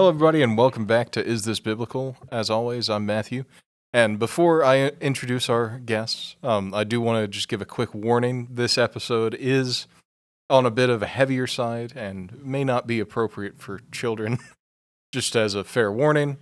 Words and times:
Hello, 0.00 0.08
everybody, 0.08 0.40
and 0.40 0.56
welcome 0.56 0.86
back 0.86 1.10
to 1.10 1.22
Is 1.22 1.44
This 1.44 1.60
Biblical? 1.60 2.16
As 2.32 2.48
always, 2.48 2.88
I'm 2.88 3.04
Matthew. 3.04 3.44
And 3.92 4.18
before 4.18 4.64
I 4.64 4.92
introduce 4.98 5.50
our 5.50 5.78
guests, 5.80 6.36
um, 6.42 6.72
I 6.72 6.84
do 6.84 7.02
want 7.02 7.22
to 7.22 7.28
just 7.28 7.50
give 7.50 7.60
a 7.60 7.66
quick 7.66 7.92
warning. 7.92 8.48
This 8.50 8.78
episode 8.78 9.34
is 9.38 9.86
on 10.48 10.64
a 10.64 10.70
bit 10.70 10.88
of 10.88 11.02
a 11.02 11.06
heavier 11.06 11.46
side 11.46 11.92
and 11.94 12.42
may 12.42 12.64
not 12.64 12.86
be 12.86 12.98
appropriate 12.98 13.60
for 13.60 13.82
children. 13.92 14.38
just 15.12 15.36
as 15.36 15.54
a 15.54 15.64
fair 15.64 15.92
warning, 15.92 16.38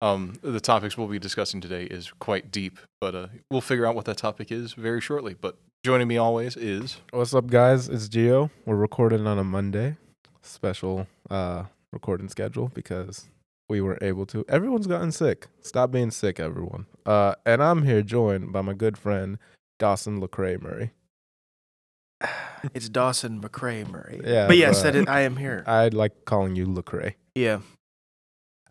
um, 0.00 0.34
the 0.40 0.60
topics 0.60 0.96
we'll 0.96 1.08
be 1.08 1.18
discussing 1.18 1.60
today 1.60 1.86
is 1.86 2.12
quite 2.20 2.52
deep, 2.52 2.78
but 3.00 3.16
uh, 3.16 3.26
we'll 3.50 3.60
figure 3.60 3.86
out 3.86 3.96
what 3.96 4.04
that 4.04 4.18
topic 4.18 4.52
is 4.52 4.74
very 4.74 5.00
shortly. 5.00 5.34
But 5.34 5.56
joining 5.84 6.06
me 6.06 6.16
always 6.16 6.56
is 6.56 6.98
What's 7.10 7.34
up, 7.34 7.48
guys? 7.48 7.88
It's 7.88 8.08
Gio. 8.08 8.50
We're 8.66 8.76
recording 8.76 9.26
on 9.26 9.36
a 9.36 9.42
Monday, 9.42 9.96
special 10.42 11.08
uh, 11.28 11.64
recording 11.92 12.28
schedule 12.28 12.70
because 12.74 13.28
we 13.68 13.80
were 13.80 13.98
able 14.02 14.26
to. 14.26 14.44
Everyone's 14.48 14.86
gotten 14.86 15.12
sick. 15.12 15.46
Stop 15.60 15.90
being 15.90 16.10
sick, 16.10 16.40
everyone. 16.40 16.86
Uh, 17.06 17.34
and 17.46 17.62
I'm 17.62 17.84
here 17.84 18.02
joined 18.02 18.52
by 18.52 18.60
my 18.62 18.74
good 18.74 18.96
friend 18.98 19.38
Dawson 19.78 20.20
Lecrae 20.20 20.60
Murray. 20.60 20.92
It's 22.74 22.90
Dawson 22.90 23.40
McCrae 23.40 23.88
Murray. 23.90 24.20
Yeah, 24.22 24.46
but 24.46 24.58
yes, 24.58 24.82
but- 24.82 24.92
that 24.92 24.98
is, 24.98 25.06
I 25.08 25.20
am 25.22 25.36
here. 25.36 25.64
I 25.66 25.88
like 25.88 26.26
calling 26.26 26.56
you 26.56 26.66
Lecrae. 26.66 27.14
yeah. 27.34 27.60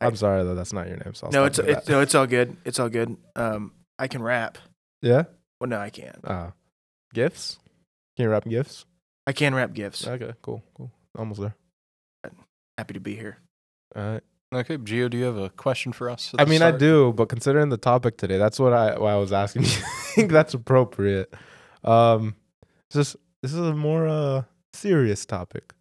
I'm 0.02 0.16
sorry 0.16 0.44
though. 0.44 0.56
that's 0.56 0.72
not 0.72 0.88
your 0.88 0.96
name. 0.96 1.14
So 1.14 1.26
I'll 1.28 1.34
No, 1.34 1.44
it's 1.46 1.58
no, 1.90 2.00
it's 2.00 2.16
all 2.16 2.26
good. 2.28 2.56
It's 2.64 2.80
all 2.80 2.88
good. 2.88 3.18
Um, 3.36 3.74
I 3.98 4.08
can 4.08 4.22
rap. 4.22 4.58
yeah. 5.02 5.24
Well, 5.60 5.68
no, 5.70 5.78
I 5.80 5.90
can't. 5.90 6.20
Uh, 6.24 6.52
gifts. 7.14 7.58
Can 8.16 8.24
you 8.26 8.30
rap 8.30 8.46
gifts? 8.48 8.86
I 9.28 9.34
can 9.34 9.54
rap 9.54 9.74
gifts. 9.74 10.08
Okay, 10.08 10.32
cool, 10.42 10.64
cool. 10.74 10.90
Almost 11.18 11.42
there. 11.42 11.56
Happy 12.80 12.94
to 12.94 13.02
be 13.02 13.14
here. 13.14 13.40
All 13.94 14.14
right. 14.14 14.24
okay. 14.56 14.78
Gio, 14.78 15.10
do 15.10 15.18
you 15.18 15.26
have 15.26 15.36
a 15.36 15.50
question 15.50 15.92
for 15.92 16.10
us? 16.10 16.34
I 16.40 16.46
the 16.46 16.50
mean, 16.50 16.62
I 16.62 16.72
do, 16.72 17.12
but 17.12 17.28
considering 17.28 17.68
the 17.68 17.76
topic 17.76 18.16
today, 18.16 18.38
that's 18.38 18.58
what 18.58 18.72
I 18.72 18.98
why 18.98 19.12
I 19.12 19.18
was 19.18 19.34
asking. 19.34 19.64
Do 19.64 19.68
you 19.70 19.76
think 20.16 20.32
that's 20.32 20.54
appropriate? 20.54 21.34
Um, 21.84 22.38
it's 22.88 22.96
just 22.96 23.18
this 23.44 23.52
is 23.52 23.60
a 23.60 23.76
more 23.76 24.08
uh 24.08 24.44
serious 24.72 25.26
topic. 25.26 25.74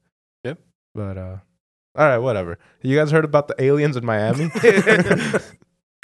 Yep. 0.42 0.58
But 0.92 1.16
uh, 1.16 1.36
all 1.94 2.08
right, 2.08 2.18
whatever. 2.18 2.58
You 2.82 2.96
guys 2.96 3.12
heard 3.12 3.24
about 3.24 3.46
the 3.46 3.54
aliens 3.62 3.96
in 3.96 4.04
Miami? 4.04 4.50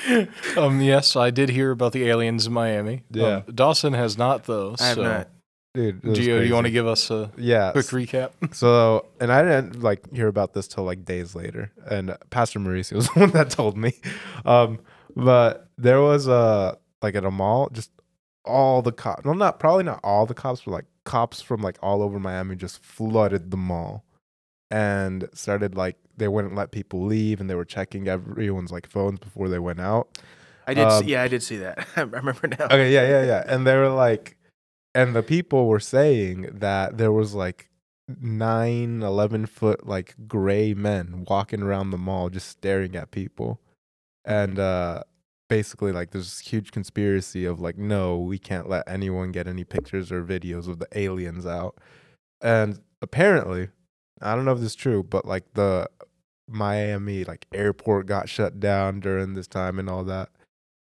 um, 0.56 0.80
yes, 0.80 1.16
I 1.16 1.30
did 1.30 1.48
hear 1.48 1.72
about 1.72 1.92
the 1.92 2.08
aliens 2.08 2.46
in 2.46 2.52
Miami. 2.52 3.02
Yeah. 3.10 3.42
Um, 3.48 3.52
Dawson 3.52 3.94
has 3.94 4.16
not, 4.16 4.44
though. 4.44 4.76
I 4.78 4.86
have 4.86 4.94
so, 4.94 5.02
not. 5.02 5.28
Dude, 5.74 6.02
Gio, 6.02 6.14
do 6.14 6.44
you 6.44 6.54
want 6.54 6.66
to 6.66 6.70
give 6.70 6.86
us 6.86 7.10
a 7.10 7.32
Yeah. 7.36 7.72
quick 7.72 7.86
recap? 7.86 8.30
So, 8.54 9.06
and 9.20 9.32
I 9.32 9.42
didn't 9.42 9.82
like 9.82 10.08
hear 10.14 10.28
about 10.28 10.54
this 10.54 10.68
till 10.68 10.84
like 10.84 11.04
days 11.04 11.34
later, 11.34 11.72
and 11.90 12.16
Pastor 12.30 12.60
Mauricio 12.60 12.92
was 12.94 13.08
the 13.08 13.20
one 13.20 13.30
that 13.32 13.50
told 13.50 13.76
me. 13.76 13.92
Um, 14.44 14.78
but 15.16 15.68
there 15.76 16.00
was 16.00 16.28
a 16.28 16.78
like 17.02 17.16
at 17.16 17.24
a 17.24 17.30
mall, 17.32 17.70
just 17.72 17.90
all 18.44 18.82
the 18.82 18.92
cops. 18.92 19.24
Well, 19.24 19.34
not 19.34 19.58
probably 19.58 19.82
not 19.82 19.98
all 20.04 20.26
the 20.26 20.34
cops, 20.34 20.62
but 20.64 20.70
like 20.70 20.84
cops 21.02 21.42
from 21.42 21.60
like 21.60 21.76
all 21.82 22.02
over 22.02 22.20
Miami 22.20 22.54
just 22.54 22.80
flooded 22.80 23.50
the 23.50 23.56
mall, 23.56 24.04
and 24.70 25.28
started 25.34 25.74
like 25.74 25.96
they 26.16 26.28
wouldn't 26.28 26.54
let 26.54 26.70
people 26.70 27.04
leave, 27.04 27.40
and 27.40 27.50
they 27.50 27.56
were 27.56 27.64
checking 27.64 28.06
everyone's 28.06 28.70
like 28.70 28.86
phones 28.88 29.18
before 29.18 29.48
they 29.48 29.58
went 29.58 29.80
out. 29.80 30.18
I 30.68 30.74
did. 30.74 30.84
Um, 30.86 31.02
see, 31.02 31.10
yeah, 31.10 31.22
I 31.22 31.26
did 31.28 31.42
see 31.42 31.56
that. 31.56 31.84
I 31.96 32.02
remember 32.02 32.46
now. 32.46 32.66
Okay, 32.66 32.92
yeah, 32.92 33.08
yeah, 33.08 33.24
yeah. 33.24 33.44
And 33.48 33.66
they 33.66 33.74
were 33.76 33.88
like, 33.88 34.36
and 34.94 35.14
the 35.14 35.22
people 35.22 35.66
were 35.66 35.80
saying 35.80 36.48
that 36.52 36.98
there 36.98 37.12
was 37.12 37.34
like 37.34 37.70
nine, 38.20 39.02
11 39.02 39.46
foot 39.46 39.86
like 39.86 40.14
gray 40.26 40.74
men 40.74 41.24
walking 41.28 41.62
around 41.62 41.90
the 41.90 41.98
mall 41.98 42.30
just 42.30 42.48
staring 42.48 42.94
at 42.96 43.10
people. 43.10 43.60
And 44.24 44.58
uh 44.58 45.02
basically 45.48 45.92
like 45.92 46.10
there's 46.10 46.24
this 46.24 46.46
huge 46.46 46.70
conspiracy 46.70 47.44
of 47.44 47.60
like, 47.60 47.76
no, 47.76 48.18
we 48.18 48.38
can't 48.38 48.68
let 48.68 48.88
anyone 48.88 49.32
get 49.32 49.46
any 49.46 49.64
pictures 49.64 50.10
or 50.10 50.24
videos 50.24 50.68
of 50.68 50.78
the 50.78 50.88
aliens 50.98 51.46
out. 51.46 51.76
And 52.40 52.80
apparently, 53.02 53.68
I 54.20 54.34
don't 54.34 54.44
know 54.44 54.52
if 54.52 54.58
this 54.58 54.68
is 54.68 54.74
true, 54.74 55.02
but 55.02 55.26
like 55.26 55.44
the 55.54 55.88
Miami 56.48 57.24
like 57.24 57.46
airport 57.52 58.06
got 58.06 58.28
shut 58.28 58.60
down 58.60 59.00
during 59.00 59.34
this 59.34 59.46
time 59.46 59.78
and 59.78 59.88
all 59.88 60.04
that. 60.04 60.30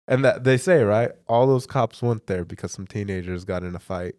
And 0.08 0.24
that 0.26 0.44
they 0.44 0.58
say, 0.58 0.84
right? 0.84 1.12
All 1.28 1.48
those 1.48 1.66
cops 1.66 2.02
went 2.02 2.28
there 2.28 2.44
because 2.44 2.72
some 2.74 2.86
teenagers 2.88 3.46
got 3.46 3.64
in 3.64 3.76
a 3.76 3.80
fight 3.80 4.16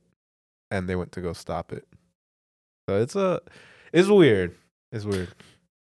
and 0.70 0.88
they 0.88 0.96
went 0.96 1.12
to 1.12 1.20
go 1.20 1.32
stop 1.34 1.72
it. 1.72 1.86
So 2.88 3.00
it's 3.00 3.14
a 3.16 3.40
it's 3.92 4.08
weird. 4.08 4.54
It's 4.92 5.04
weird. 5.04 5.28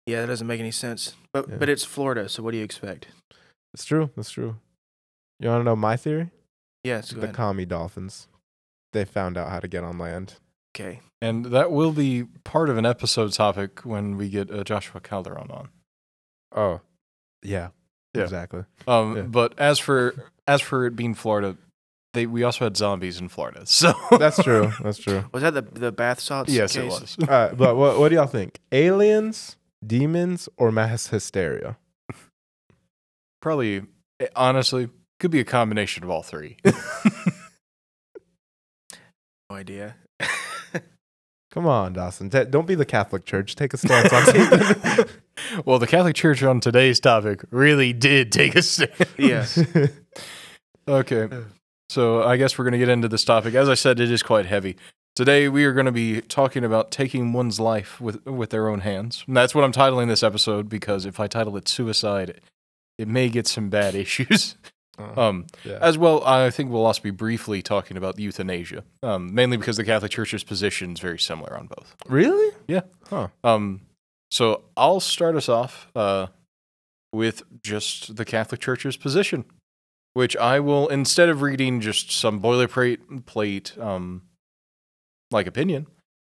Yeah, 0.06 0.22
that 0.22 0.28
doesn't 0.28 0.48
make 0.48 0.60
any 0.60 0.72
sense. 0.72 1.16
But 1.34 1.50
Yeah. 1.50 1.56
but 1.58 1.70
it's 1.70 1.84
Florida, 1.84 2.30
so 2.30 2.44
what 2.44 2.52
do 2.52 2.58
you 2.58 2.64
expect? 2.64 3.08
It's 3.74 3.86
true. 3.86 4.10
It's 4.18 4.30
true. 4.32 4.58
You 5.40 5.50
want 5.50 5.62
to 5.62 5.66
know 5.66 5.76
my 5.76 5.98
theory? 5.98 6.30
Yes, 6.84 7.12
go 7.12 7.20
the 7.20 7.26
ahead. 7.28 7.36
commie 7.36 7.66
dolphins. 7.66 8.28
They 8.94 9.04
found 9.06 9.38
out 9.38 9.50
how 9.50 9.60
to 9.60 9.68
get 9.68 9.84
on 9.84 9.98
land. 9.98 10.36
okay. 10.76 11.02
And 11.22 11.46
that 11.48 11.72
will 11.72 11.92
be 11.92 12.26
part 12.44 12.70
of 12.70 12.78
an 12.78 12.86
episode 12.86 13.34
topic 13.34 13.80
when 13.84 14.16
we 14.18 14.30
get 14.30 14.52
uh, 14.52 14.64
Joshua 14.64 15.02
Calderon 15.02 15.50
on. 15.50 15.70
Oh, 16.56 16.82
yeah. 17.42 17.70
Yeah. 18.14 18.24
Exactly. 18.24 18.64
Um, 18.88 19.16
Yeah. 19.16 19.22
But 19.24 19.58
as 19.60 19.80
for 19.80 20.16
as 20.48 20.62
for 20.62 20.86
it 20.86 20.96
being 20.96 21.14
Florida, 21.14 21.58
they 22.14 22.26
we 22.26 22.44
also 22.44 22.66
had 22.66 22.76
zombies 22.78 23.20
in 23.20 23.30
Florida. 23.30 23.62
So 23.66 23.94
That's 24.18 24.42
true. 24.42 24.72
That's 24.82 24.98
true. 24.98 25.26
Was 25.34 25.44
that 25.44 25.54
the 25.54 25.62
the 25.62 25.92
bath 25.92 26.20
salts? 26.20 26.52
yes, 26.52 26.76
it 26.76 26.86
was. 26.86 27.18
All 27.22 27.28
right, 27.28 27.56
but 27.56 27.76
what 27.76 28.00
what 28.00 28.10
do 28.10 28.16
y'all 28.16 28.28
think? 28.28 28.60
Aliens, 28.72 29.56
demons, 29.86 30.50
or 30.58 30.72
mass 30.72 31.08
hysteria? 31.08 31.78
Probably, 33.42 33.84
eh, 34.20 34.28
honestly, 34.36 34.90
could 35.20 35.32
be 35.32 35.40
a 35.40 35.46
combination 35.46 36.04
of 36.04 36.10
all 36.10 36.24
three. 36.24 36.58
No 39.50 39.56
idea. 39.56 39.96
Come 41.58 41.66
on, 41.66 41.94
Dawson. 41.94 42.30
Ta- 42.30 42.44
don't 42.44 42.68
be 42.68 42.76
the 42.76 42.86
Catholic 42.86 43.26
Church. 43.26 43.56
Take 43.56 43.74
a 43.74 43.78
stance 43.78 44.14
on 44.14 44.26
something. 44.26 45.06
well, 45.66 45.80
the 45.80 45.88
Catholic 45.88 46.16
Church 46.16 46.44
on 46.44 46.60
today's 46.60 47.00
topic 47.00 47.44
really 47.50 47.94
did 47.94 48.32
take 48.32 48.54
a 48.54 48.62
stance. 48.62 48.92
yes. 49.18 49.60
Okay. 50.88 51.28
So 51.90 52.24
I 52.24 52.38
guess 52.38 52.58
we're 52.58 52.64
going 52.64 52.72
to 52.74 52.78
get 52.78 52.88
into 52.88 53.10
this 53.10 53.26
topic. 53.26 53.56
As 53.56 53.68
I 53.68 53.74
said, 53.74 54.00
it 54.00 54.10
is 54.10 54.24
quite 54.24 54.46
heavy. 54.46 54.78
Today 55.18 55.50
we 55.50 55.66
are 55.66 55.74
going 55.74 55.86
to 55.88 55.92
be 55.92 56.22
talking 56.22 56.64
about 56.64 56.92
taking 56.92 57.34
one's 57.34 57.60
life 57.60 58.00
with 58.00 58.24
with 58.26 58.52
their 58.52 58.70
own 58.70 58.82
hands. 58.82 59.26
And 59.28 59.36
that's 59.36 59.54
what 59.54 59.66
I'm 59.66 59.74
titling 59.74 60.08
this 60.08 60.24
episode 60.24 60.70
because 60.70 61.06
if 61.06 61.20
I 61.20 61.28
title 61.28 61.58
it 61.58 61.68
suicide, 61.68 62.40
it 62.98 63.10
may 63.10 63.28
get 63.28 63.48
some 63.48 63.70
bad 63.70 63.96
issues. 63.96 64.56
Uh, 64.98 65.22
Um, 65.22 65.46
yeah. 65.64 65.78
as 65.82 65.98
well, 65.98 66.24
I 66.26 66.50
think 66.50 66.72
we'll 66.72 66.86
also 66.86 67.02
be 67.02 67.12
briefly 67.12 67.62
talking 67.62 67.98
about 67.98 68.18
euthanasia, 68.20 68.84
um, 69.04 69.34
mainly 69.34 69.58
because 69.58 69.78
the 69.78 69.84
Catholic 69.84 70.12
Church's 70.12 70.44
position 70.44 70.94
is 70.94 71.00
very 71.00 71.20
similar 71.20 71.56
on 71.58 71.68
both. 71.68 71.96
really? 72.08 72.56
Yeah. 72.68 72.82
Huh. 73.10 73.28
Um, 73.44 73.82
so 74.32 74.64
I'll 74.76 75.00
start 75.00 75.36
us 75.36 75.48
off 75.48 75.88
uh, 75.96 76.28
with 77.14 77.44
just 77.64 78.16
the 78.16 78.26
Catholic 78.26 78.60
Church's 78.60 78.98
position, 78.98 79.46
which 80.14 80.36
I 80.36 80.60
will 80.60 80.88
instead 80.88 81.30
of 81.30 81.42
reading 81.42 81.80
just 81.80 82.12
some 82.12 82.42
boilerplate 82.42 83.26
plate 83.26 83.78
um, 83.80 84.24
like 85.32 85.46
opinion. 85.48 85.88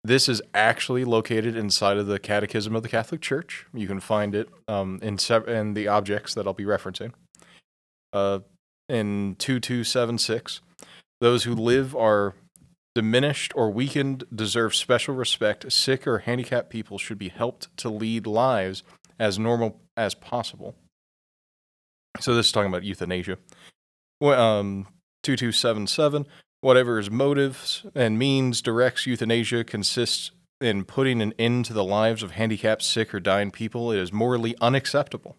This 0.05 0.27
is 0.27 0.41
actually 0.53 1.05
located 1.05 1.55
inside 1.55 1.95
of 1.97 2.07
the 2.07 2.19
Catechism 2.19 2.75
of 2.75 2.83
the 2.83 2.89
Catholic 2.89 3.21
Church. 3.21 3.65
You 3.73 3.87
can 3.87 4.01
find 4.01 4.35
it 4.35 4.49
um, 4.67 4.99
in 5.01 5.17
sev- 5.17 5.47
in 5.47 5.75
the 5.75 5.87
objects 5.87 6.33
that 6.33 6.45
I'll 6.45 6.53
be 6.53 6.65
referencing. 6.65 7.13
Uh, 8.11 8.39
in 8.89 9.35
two 9.37 9.59
two 9.59 9.83
seven 9.83 10.17
six, 10.17 10.61
those 11.21 11.43
who 11.43 11.55
live 11.55 11.95
are 11.95 12.35
diminished 12.95 13.53
or 13.55 13.71
weakened 13.71 14.23
deserve 14.33 14.75
special 14.75 15.15
respect. 15.15 15.71
Sick 15.71 16.05
or 16.05 16.19
handicapped 16.19 16.69
people 16.69 16.97
should 16.97 17.17
be 17.17 17.29
helped 17.29 17.75
to 17.77 17.89
lead 17.89 18.27
lives 18.27 18.83
as 19.19 19.39
normal 19.39 19.79
as 19.97 20.13
possible. 20.13 20.75
So 22.19 22.35
this 22.35 22.47
is 22.47 22.51
talking 22.51 22.69
about 22.69 22.83
euthanasia. 22.83 23.37
Um, 24.21 24.87
2277, 25.23 26.27
whatever 26.61 26.97
his 26.97 27.09
motives 27.09 27.85
and 27.95 28.19
means 28.19 28.61
directs 28.61 29.07
euthanasia 29.07 29.63
consists 29.63 30.31
in 30.61 30.85
putting 30.85 31.21
an 31.21 31.33
end 31.37 31.65
to 31.65 31.73
the 31.73 31.83
lives 31.83 32.23
of 32.23 32.31
handicapped, 32.31 32.83
sick, 32.83 33.13
or 33.13 33.19
dying 33.19 33.51
people. 33.51 33.91
It 33.91 33.99
is 33.99 34.13
morally 34.13 34.55
unacceptable. 34.61 35.35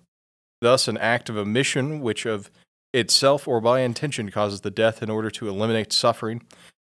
Thus, 0.60 0.88
an 0.88 0.98
act 0.98 1.28
of 1.28 1.36
omission 1.36 2.00
which 2.00 2.26
of 2.26 2.50
itself 2.94 3.46
or 3.48 3.60
by 3.60 3.80
intention 3.80 4.30
causes 4.30 4.62
the 4.62 4.70
death 4.70 5.02
in 5.02 5.10
order 5.10 5.30
to 5.30 5.48
eliminate 5.48 5.92
suffering 5.92 6.40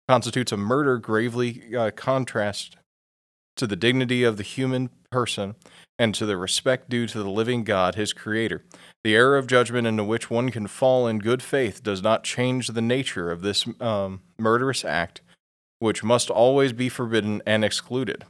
constitutes 0.08 0.52
a 0.52 0.56
murder 0.56 0.98
gravely 0.98 1.74
uh, 1.76 1.90
contrast 1.92 2.76
to 3.56 3.66
the 3.66 3.76
dignity 3.76 4.24
of 4.24 4.36
the 4.36 4.42
human 4.42 4.90
person 5.10 5.54
and 5.98 6.14
to 6.14 6.26
the 6.26 6.36
respect 6.36 6.88
due 6.88 7.06
to 7.06 7.18
the 7.22 7.30
living 7.30 7.62
God, 7.62 7.94
his 7.94 8.12
creator. 8.12 8.64
The 9.04 9.14
error 9.14 9.38
of 9.38 9.46
judgment 9.46 9.86
into 9.86 10.02
which 10.02 10.28
one 10.30 10.50
can 10.50 10.66
fall 10.66 11.06
in 11.06 11.20
good 11.20 11.42
faith 11.42 11.82
does 11.82 12.02
not 12.02 12.24
change 12.24 12.68
the 12.68 12.82
nature 12.82 13.30
of 13.30 13.42
this 13.42 13.66
um, 13.80 14.22
murderous 14.38 14.84
act, 14.84 15.20
which 15.78 16.02
must 16.02 16.30
always 16.30 16.72
be 16.72 16.88
forbidden 16.88 17.42
and 17.46 17.64
excluded. 17.64 18.24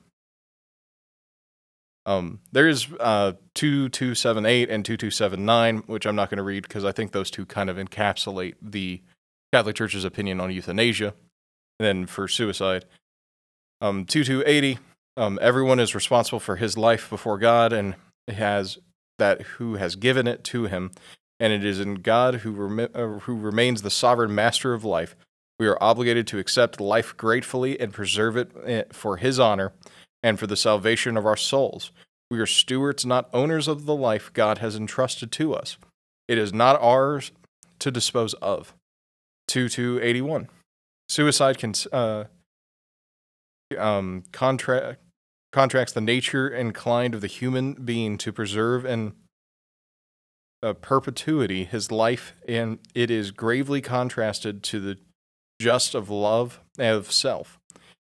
Um, 2.05 2.41
there 2.51 2.69
is 2.69 2.89
uh, 2.99 3.33
2278 3.55 4.71
and 4.71 4.85
2279, 4.85 5.85
which 5.87 6.07
I'm 6.07 6.17
not 6.17 6.31
going 6.31 6.39
to 6.39 6.43
read 6.43 6.65
because 6.65 6.85
I 6.85 6.93
think 6.93 7.13
those 7.13 7.31
two 7.31 7.47
kind 7.47 7.71
of 7.71 7.77
encapsulate 7.77 8.55
the 8.61 9.01
Catholic 9.53 9.77
Church's 9.77 10.05
opinion 10.05 10.41
on 10.41 10.51
euthanasia. 10.51 11.15
And 11.79 11.87
then 11.87 12.07
for 12.07 12.27
suicide, 12.27 12.87
um, 13.81 14.05
2280, 14.05 14.79
um, 15.17 15.39
everyone 15.41 15.79
is 15.79 15.95
responsible 15.95 16.41
for 16.41 16.57
his 16.57 16.77
life 16.77 17.09
before 17.09 17.39
God 17.39 17.73
and 17.73 17.95
has 18.29 18.79
that 19.19 19.43
who 19.43 19.77
has 19.77 19.95
given 19.95 20.27
it 20.27 20.43
to 20.45 20.65
him. 20.65 20.91
And 21.39 21.53
it 21.53 21.65
is 21.65 21.81
in 21.81 21.97
God 21.97 22.37
who, 22.37 22.53
remi- 22.53 22.89
uh, 22.95 23.19
who 23.21 23.37
remains 23.37 23.83
the 23.83 23.91
sovereign 23.91 24.35
master 24.35 24.75
of 24.75 24.85
life. 24.85 25.15
We 25.59 25.69
are 25.69 25.79
obligated 25.81 26.27
to 26.29 26.39
accept 26.39 26.81
life 26.81 27.17
gratefully 27.17 27.79
and 27.79 27.93
preserve 27.93 28.37
it 28.37 28.51
eh, 28.65 28.85
for 28.91 29.19
his 29.19 29.39
honor 29.39 29.73
and 30.23 30.39
for 30.39 30.47
the 30.47 30.57
salvation 30.57 31.17
of 31.17 31.27
our 31.27 31.37
souls. 31.37 31.91
We 32.31 32.39
are 32.39 32.47
stewards, 32.47 33.05
not 33.05 33.29
owners 33.33 33.69
of 33.69 33.85
the 33.85 33.95
life 33.95 34.33
God 34.33 34.59
has 34.59 34.77
entrusted 34.77 35.31
to 35.33 35.55
us. 35.55 35.77
It 36.29 36.39
is 36.39 36.53
not 36.53 36.81
ours 36.81 37.33
to 37.81 37.91
dispose 37.91 38.35
of. 38.35 38.75
2281. 39.49 40.49
Suicide 41.09 41.59
can, 41.59 41.75
uh, 41.93 42.25
um, 43.77 44.25
contra- 44.33 44.97
contracts 45.53 45.93
the 45.93 46.01
nature 46.01 46.49
and 46.49 46.75
kind 46.75 47.15
of 47.15 47.21
the 47.21 47.27
human 47.27 47.75
being 47.75 48.17
to 48.19 48.33
preserve 48.33 48.85
and 48.85 49.13
uh, 50.63 50.73
perpetuity 50.75 51.65
his 51.65 51.91
life, 51.91 52.35
and 52.47 52.79
it 52.95 53.11
is 53.11 53.31
gravely 53.31 53.81
contrasted 53.81 54.63
to 54.63 54.81
the 54.81 54.99
just 55.61 55.95
of 55.95 56.09
love 56.09 56.61
of 56.79 57.13
self. 57.13 57.59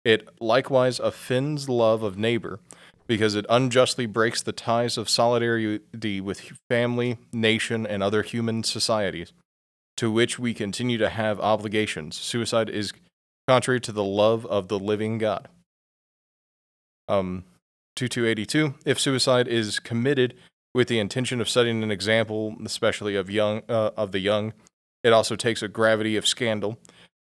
It 0.04 0.28
likewise 0.40 1.00
offends 1.00 1.70
love 1.70 2.04
of 2.04 2.18
neighbor, 2.18 2.60
because 3.08 3.36
it 3.36 3.46
unjustly 3.50 4.06
breaks 4.06 4.42
the 4.42 4.52
ties 4.52 4.98
of 4.98 5.10
solidarity 5.10 6.22
with 6.22 6.54
family, 6.70 7.18
nation, 7.34 7.86
and 7.86 8.02
other 8.02 8.24
human 8.24 8.64
societies, 8.64 9.34
to 9.98 10.10
which 10.10 10.40
we 10.40 10.54
continue 10.54 10.98
to 10.98 11.10
have 11.10 11.40
obligations. 11.40 12.16
Suicide 12.16 12.70
is 12.70 12.94
contrary 13.48 13.82
to 13.82 13.92
the 13.92 14.04
love 14.04 14.46
of 14.46 14.70
the 14.70 14.80
living 14.80 15.18
God. 15.18 15.50
Um, 17.08 17.44
2282. 17.96 18.76
If 18.86 19.00
suicide 19.00 19.48
is 19.48 19.80
committed 19.80 20.36
with 20.74 20.88
the 20.88 21.00
intention 21.00 21.42
of 21.42 21.50
setting 21.50 21.84
an 21.84 21.92
example, 21.92 22.56
especially 22.66 23.16
of 23.16 23.30
young 23.30 23.62
uh, 23.68 23.92
of 23.98 24.12
the 24.12 24.20
young, 24.20 24.54
it 25.04 25.12
also 25.12 25.36
takes 25.36 25.62
a 25.62 25.68
gravity 25.68 26.16
of 26.16 26.26
scandal. 26.26 26.78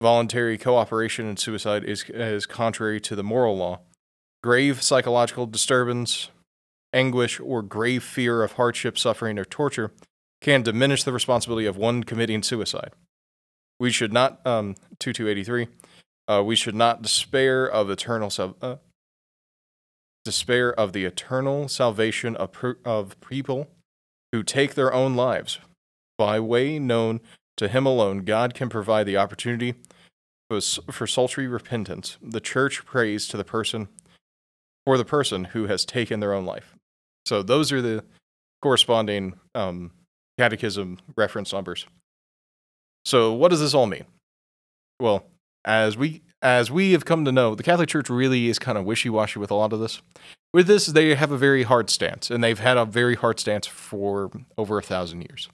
Voluntary 0.02 0.58
cooperation 0.58 1.28
in 1.28 1.38
suicide 1.38 1.84
is 1.84 2.04
is 2.10 2.48
contrary 2.48 3.00
to 3.02 3.16
the 3.16 3.24
moral 3.24 3.56
law. 3.56 3.82
Grave 4.42 4.82
psychological 4.82 5.46
disturbance, 5.46 6.30
anguish, 6.92 7.40
or 7.40 7.62
grave 7.62 8.04
fear 8.04 8.42
of 8.42 8.54
hardship, 8.54 8.98
suffering, 8.98 9.38
or 9.38 9.46
torture 9.46 9.92
can 10.42 10.64
diminish 10.64 11.04
the 11.04 11.14
responsibility 11.14 11.68
of 11.68 11.78
one 11.78 12.04
committing 12.04 12.42
suicide. 12.42 12.92
We 13.80 13.92
should 13.92 14.12
not, 14.12 14.46
um, 14.46 14.74
2283, 15.00 15.68
uh, 16.28 16.44
we 16.44 16.56
should 16.56 16.76
not 16.76 17.04
despair 17.04 17.66
of 17.70 17.92
eternal 17.92 18.32
uh, 18.62 18.78
despair 20.26 20.74
of 20.74 20.94
the 20.94 21.06
eternal 21.06 21.68
salvation 21.68 22.36
of, 22.36 22.52
per- 22.52 22.78
of 22.84 23.20
people 23.22 23.68
who 24.32 24.42
take 24.42 24.74
their 24.74 24.94
own 24.94 25.16
lives. 25.16 25.60
By 26.18 26.40
way 26.40 26.80
known 26.80 27.22
to 27.58 27.68
Him 27.68 27.86
alone, 27.86 28.20
God 28.20 28.54
can 28.54 28.70
provide 28.70 29.06
the 29.06 29.18
opportunity 29.18 29.76
for, 30.60 31.08
sultry 31.08 31.48
repentance. 31.48 32.18
The 32.22 32.42
church 32.42 32.86
prays 32.86 33.28
to 33.28 33.38
the 33.38 33.44
person 33.44 33.88
for 34.86 34.98
the 34.98 35.06
person 35.06 35.46
who 35.46 35.68
has 35.68 35.86
taken 35.86 36.20
their 36.20 36.34
own 36.34 36.46
life. 36.46 36.76
So 37.26 37.44
those 37.44 37.72
are 37.72 37.82
the 37.82 38.04
corresponding 38.62 39.36
um, 39.54 39.92
catechism 40.38 41.00
reference 41.16 41.54
numbers. 41.54 41.86
So 43.06 43.34
what 43.34 43.50
does 43.50 43.60
this 43.60 43.74
all 43.74 43.86
mean? 43.86 44.06
Well, 45.00 45.26
as 45.66 45.98
we 45.98 46.22
as 46.42 46.72
we 46.72 46.92
have 46.94 47.06
come 47.06 47.24
to 47.26 47.32
know, 47.32 47.54
the 47.54 47.64
Catholic 47.64 47.90
Church 47.90 48.10
really 48.10 48.50
is 48.50 48.58
kind 48.58 48.78
of 48.78 48.86
wishy-washy 48.86 49.38
with 49.40 49.52
a 49.52 49.56
lot 49.56 49.74
of 49.74 49.80
this. 49.80 50.02
With 50.54 50.66
this, 50.66 50.88
they 50.88 51.14
have 51.14 51.32
a 51.32 51.38
very 51.38 51.64
hard 51.64 51.92
stance, 51.92 52.32
and 52.32 52.44
they've 52.44 52.60
had 52.60 52.78
a 52.78 52.86
very 52.86 53.16
hard 53.16 53.40
stance 53.40 53.68
for 53.68 54.32
over 54.58 54.80
a 54.80 54.82
thousand 54.82 55.22
years. 55.22 55.50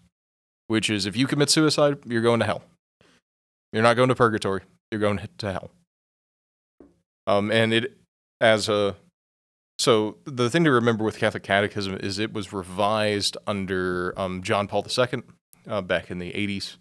Which 0.67 0.89
is, 0.89 1.05
if 1.05 1.17
you 1.17 1.27
commit 1.27 1.49
suicide, 1.49 1.99
you're 2.05 2.21
going 2.21 2.39
to 2.39 2.45
hell. 2.45 2.63
You're 3.73 3.83
not 3.83 3.95
going 3.95 4.09
to 4.09 4.15
purgatory. 4.15 4.61
You're 4.91 5.01
going 5.01 5.19
to 5.39 5.51
hell. 5.51 5.71
Um, 7.25 7.51
and 7.51 7.73
it 7.73 7.97
as 8.39 8.69
a 8.69 8.95
so 9.79 10.17
the 10.25 10.49
thing 10.49 10.63
to 10.63 10.71
remember 10.71 11.03
with 11.03 11.17
Catholic 11.19 11.43
Catechism 11.43 11.97
is 11.97 12.17
it 12.19 12.33
was 12.33 12.51
revised 12.53 13.37
under 13.45 14.13
um, 14.17 14.41
John 14.41 14.67
Paul 14.67 14.85
II 14.85 15.21
uh, 15.67 15.81
back 15.81 16.09
in 16.09 16.19
the 16.19 16.31
80s, 16.31 16.77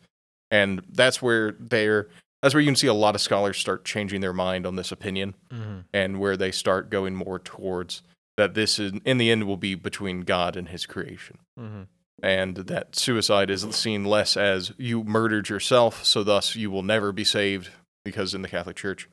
and 0.51 0.83
that's 0.89 1.21
where 1.21 1.53
they're 1.59 2.09
that's 2.43 2.55
where 2.55 2.61
you 2.61 2.69
can 2.69 2.77
see 2.77 2.87
a 2.87 2.95
lot 2.95 3.15
of 3.15 3.21
scholars 3.21 3.59
start 3.59 3.85
changing 3.85 4.21
their 4.21 4.33
mind 4.33 4.67
on 4.67 4.77
this 4.77 4.93
opinion, 4.93 5.35
Mm-hmm. 5.53 5.79
and 5.93 6.21
where 6.21 6.37
they 6.37 6.53
start 6.53 6.91
going 6.91 7.15
more 7.17 7.39
towards 7.39 8.03
that 8.37 8.55
this 8.55 8.79
is 8.79 8.93
in 9.05 9.19
the 9.19 9.31
end 9.31 9.45
will 9.45 9.57
be 9.57 9.75
between 9.75 10.21
God 10.21 10.57
and 10.57 10.69
His 10.69 10.87
creation, 10.87 11.39
Mm-hmm. 11.59 11.83
and 12.23 12.57
that 12.57 12.95
suicide 12.97 13.51
is 13.51 13.63
seen 13.73 14.05
less 14.05 14.37
as 14.37 14.73
you 14.79 15.03
murdered 15.05 15.49
yourself, 15.49 16.05
so 16.05 16.23
thus 16.23 16.55
you 16.55 16.71
will 16.71 16.83
never 16.85 17.11
be 17.13 17.25
saved, 17.25 17.71
because 18.07 18.35
in 18.35 18.43
the 18.43 18.49
Catholic 18.49 18.77
Church, 18.77 19.09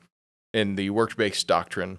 in 0.53 0.75
the 0.75 0.91
works-based 0.91 1.47
doctrine, 1.47 1.97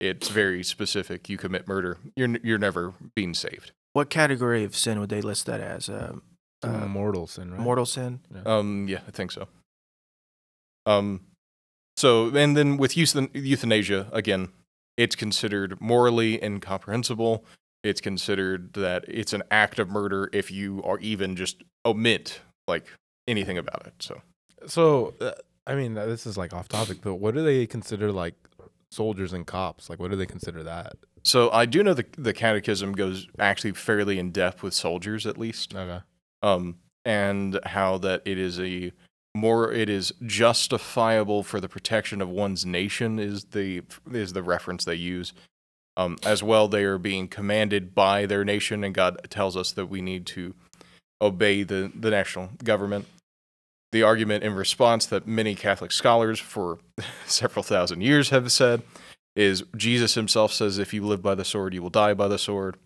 it's 0.00 0.28
very 0.28 0.64
specific. 0.64 1.28
You 1.28 1.36
commit 1.36 1.68
murder, 1.68 1.98
you're 2.16 2.34
you're 2.42 2.58
never 2.58 2.94
being 3.14 3.34
saved. 3.34 3.72
What 3.92 4.08
category 4.08 4.64
of 4.64 4.74
sin 4.74 4.98
would 5.00 5.10
they 5.10 5.20
list 5.20 5.44
that 5.46 5.60
as? 5.60 5.90
Um, 5.90 6.22
uh, 6.62 6.86
mortal 6.86 7.26
sin, 7.26 7.50
right? 7.52 7.60
mortal 7.60 7.84
sin. 7.84 8.20
Um, 8.46 8.88
yeah, 8.88 9.00
I 9.06 9.10
think 9.10 9.32
so. 9.32 9.48
Um, 10.86 11.20
so 11.98 12.34
and 12.34 12.56
then 12.56 12.78
with 12.78 12.94
euthan- 12.94 13.30
euthanasia 13.34 14.08
again, 14.10 14.48
it's 14.96 15.14
considered 15.14 15.78
morally 15.78 16.42
incomprehensible. 16.42 17.44
It's 17.84 18.00
considered 18.00 18.72
that 18.74 19.04
it's 19.08 19.34
an 19.34 19.42
act 19.50 19.78
of 19.78 19.90
murder 19.90 20.30
if 20.32 20.50
you 20.50 20.82
are 20.84 20.98
even 21.00 21.36
just 21.36 21.62
omit 21.84 22.40
like 22.66 22.86
anything 23.28 23.58
about 23.58 23.86
it. 23.86 23.94
So 23.98 24.22
So, 24.66 25.14
uh, 25.20 25.32
I 25.70 25.74
mean, 25.76 25.94
this 25.94 26.26
is 26.26 26.36
like 26.36 26.52
off 26.52 26.68
topic, 26.68 26.98
but 27.00 27.14
what 27.14 27.34
do 27.34 27.44
they 27.44 27.66
consider 27.66 28.10
like 28.10 28.34
soldiers 28.90 29.32
and 29.32 29.46
cops? 29.46 29.88
Like, 29.88 30.00
what 30.00 30.10
do 30.10 30.16
they 30.16 30.26
consider 30.26 30.62
that? 30.64 30.96
so 31.22 31.50
I 31.50 31.66
do 31.66 31.82
know 31.82 31.94
the 31.94 32.06
the 32.16 32.32
catechism 32.32 32.92
goes 32.92 33.28
actually 33.38 33.72
fairly 33.72 34.18
in 34.18 34.30
depth 34.30 34.62
with 34.62 34.74
soldiers 34.74 35.26
at 35.26 35.38
least. 35.38 35.74
Okay. 35.74 36.00
um, 36.42 36.76
and 37.04 37.58
how 37.64 37.98
that 37.98 38.22
it 38.24 38.38
is 38.38 38.60
a 38.60 38.92
more 39.34 39.72
it 39.72 39.88
is 39.88 40.12
justifiable 40.26 41.42
for 41.42 41.60
the 41.60 41.68
protection 41.68 42.20
of 42.20 42.28
one's 42.28 42.66
nation 42.66 43.18
is 43.18 43.44
the 43.46 43.82
is 44.12 44.32
the 44.32 44.42
reference 44.42 44.84
they 44.84 44.94
use. 44.94 45.32
Um, 45.96 46.18
as 46.24 46.42
well, 46.42 46.68
they 46.68 46.84
are 46.84 46.98
being 46.98 47.28
commanded 47.28 47.94
by 47.94 48.24
their 48.24 48.44
nation, 48.44 48.84
and 48.84 48.94
God 48.94 49.18
tells 49.28 49.56
us 49.56 49.72
that 49.72 49.86
we 49.86 50.00
need 50.00 50.24
to 50.26 50.54
obey 51.20 51.62
the 51.62 51.92
the 51.94 52.10
national 52.10 52.50
government. 52.64 53.06
The 53.92 54.02
argument 54.02 54.44
in 54.44 54.54
response 54.54 55.06
that 55.06 55.26
many 55.26 55.54
Catholic 55.54 55.90
scholars 55.92 56.38
for 56.38 56.78
several 57.26 57.62
thousand 57.62 58.02
years 58.02 58.30
have 58.30 58.50
said 58.52 58.82
is 59.36 59.64
Jesus 59.76 60.14
himself 60.14 60.52
says, 60.52 60.78
"If 60.78 60.94
you 60.94 61.04
live 61.04 61.22
by 61.22 61.34
the 61.34 61.44
sword, 61.44 61.74
you 61.74 61.82
will 61.82 61.90
die 61.90 62.14
by 62.14 62.28
the 62.28 62.38
sword," 62.38 62.76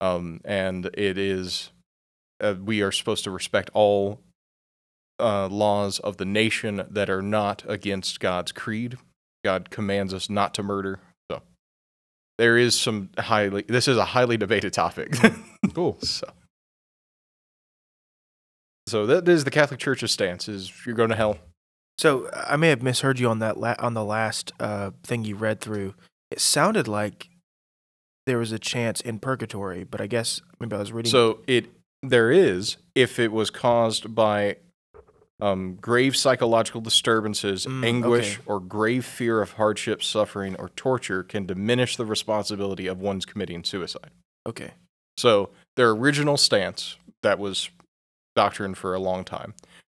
um, 0.00 0.40
and 0.44 0.86
it 0.94 1.18
is 1.18 1.70
uh, 2.40 2.54
we 2.62 2.82
are 2.82 2.92
supposed 2.92 3.24
to 3.24 3.30
respect 3.30 3.70
all 3.72 4.20
uh, 5.20 5.46
laws 5.48 5.98
of 6.00 6.16
the 6.16 6.24
nation 6.24 6.84
that 6.90 7.08
are 7.08 7.22
not 7.22 7.62
against 7.68 8.20
God's 8.20 8.52
creed. 8.52 8.98
God 9.44 9.70
commands 9.70 10.12
us 10.12 10.28
not 10.28 10.54
to 10.54 10.62
murder. 10.62 11.00
So 11.30 11.42
there 12.38 12.58
is 12.58 12.78
some 12.78 13.10
highly. 13.18 13.62
This 13.62 13.88
is 13.88 13.96
a 13.96 14.04
highly 14.04 14.36
debated 14.36 14.72
topic. 14.72 15.14
Cool. 15.74 15.96
so. 16.02 16.26
So 18.86 19.06
that 19.06 19.28
is 19.28 19.44
the 19.44 19.50
Catholic 19.50 19.80
Church's 19.80 20.10
stance: 20.12 20.48
is 20.48 20.72
you're 20.86 20.94
going 20.94 21.10
to 21.10 21.16
hell. 21.16 21.38
So 21.98 22.30
I 22.34 22.56
may 22.56 22.68
have 22.70 22.82
misheard 22.82 23.18
you 23.18 23.28
on 23.28 23.38
that 23.40 23.58
la- 23.58 23.76
on 23.78 23.94
the 23.94 24.04
last 24.04 24.52
uh, 24.58 24.90
thing 25.04 25.24
you 25.24 25.36
read 25.36 25.60
through. 25.60 25.94
It 26.30 26.40
sounded 26.40 26.88
like 26.88 27.28
there 28.26 28.38
was 28.38 28.50
a 28.52 28.58
chance 28.58 29.00
in 29.00 29.18
purgatory, 29.18 29.84
but 29.84 30.00
I 30.00 30.06
guess 30.06 30.40
maybe 30.58 30.74
I 30.74 30.78
was 30.78 30.92
reading. 30.92 31.10
So 31.10 31.40
it 31.46 31.66
there 32.02 32.30
is 32.30 32.76
if 32.94 33.18
it 33.18 33.30
was 33.30 33.50
caused 33.50 34.14
by 34.14 34.56
um, 35.40 35.76
grave 35.80 36.16
psychological 36.16 36.80
disturbances, 36.80 37.66
Mm, 37.66 37.84
anguish, 37.84 38.34
okay. 38.38 38.42
or 38.46 38.60
grave 38.60 39.04
fear 39.04 39.40
of 39.42 39.52
hardship, 39.52 40.02
suffering, 40.02 40.54
or 40.56 40.68
torture 40.70 41.22
can 41.22 41.46
diminish 41.46 41.96
the 41.96 42.06
responsibility 42.06 42.86
of 42.86 43.00
one's 43.00 43.24
committing 43.24 43.64
suicide. 43.64 44.10
okay, 44.46 44.72
So 45.16 45.50
their 45.76 45.90
original 45.90 46.36
stance 46.36 46.96
that 47.22 47.38
was 47.40 47.70
doctrine 48.34 48.74
for 48.74 48.94
a 48.94 48.98
long 49.00 49.24
time 49.24 49.54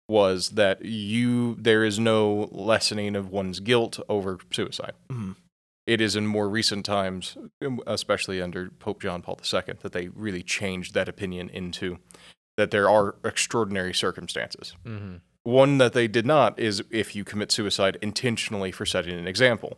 was 0.10 0.50
that 0.52 0.84
you 0.84 1.56
there 1.56 1.84
is 1.84 1.98
no 2.00 2.50
lessening 2.52 3.16
of 3.16 3.30
one's 3.30 3.60
guilt 3.60 4.00
over 4.10 4.38
suicide. 4.52 4.94
Mhm. 5.10 5.36
It 5.86 6.00
is 6.02 6.16
in 6.16 6.28
more 6.28 6.48
recent 6.50 6.86
times, 6.86 7.38
um, 7.66 7.82
especially 7.88 8.42
under 8.42 8.70
Pope 8.70 9.02
John 9.02 9.22
Paul 9.22 9.40
II, 9.42 9.76
that 9.82 9.92
they 9.92 10.08
really 10.10 10.42
changed 10.44 10.94
that 10.94 11.10
opinion 11.10 11.50
into 11.50 12.00
that 12.58 12.72
there 12.72 12.90
are 12.90 13.16
extraordinary 13.26 13.94
circumstances. 13.94 14.76
Mm-hmm. 14.86 15.16
One 15.44 15.78
that 15.80 15.92
they 15.94 16.08
did 16.08 16.26
not 16.26 16.58
is 16.58 16.84
if 16.90 17.16
you 17.16 17.24
commit 17.26 17.52
suicide 17.52 17.98
intentionally 18.02 18.72
for 18.72 18.86
setting 18.86 19.18
an 19.18 19.28
example. 19.28 19.78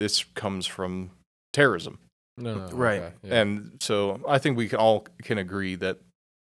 This 0.00 0.24
comes 0.34 0.66
from 0.66 1.10
terrorism. 1.52 1.98
No, 2.38 2.54
no, 2.54 2.68
Right. 2.74 3.00
okay, 3.02 3.14
yeah. 3.22 3.40
And 3.42 3.78
so 3.82 4.20
I 4.26 4.38
think 4.38 4.56
we 4.56 4.70
all 4.72 5.06
can 5.22 5.36
agree 5.38 5.74
that 5.76 5.98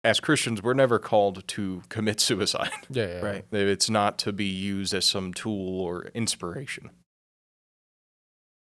as 0.03 0.20
Christians, 0.20 0.63
we're 0.63 0.74
never 0.74 0.98
called 1.00 1.48
to 1.50 1.84
commit 1.89 2.20
suicide. 2.29 2.72
yeah, 2.89 3.08
yeah, 3.08 3.20
Right. 3.22 3.46
It's 3.51 3.89
not 3.89 4.17
to 4.20 4.31
be 4.34 4.46
used 4.46 4.93
as 4.93 5.05
some 5.05 5.34
tool 5.34 5.79
or 5.81 6.05
inspiration. 6.13 6.89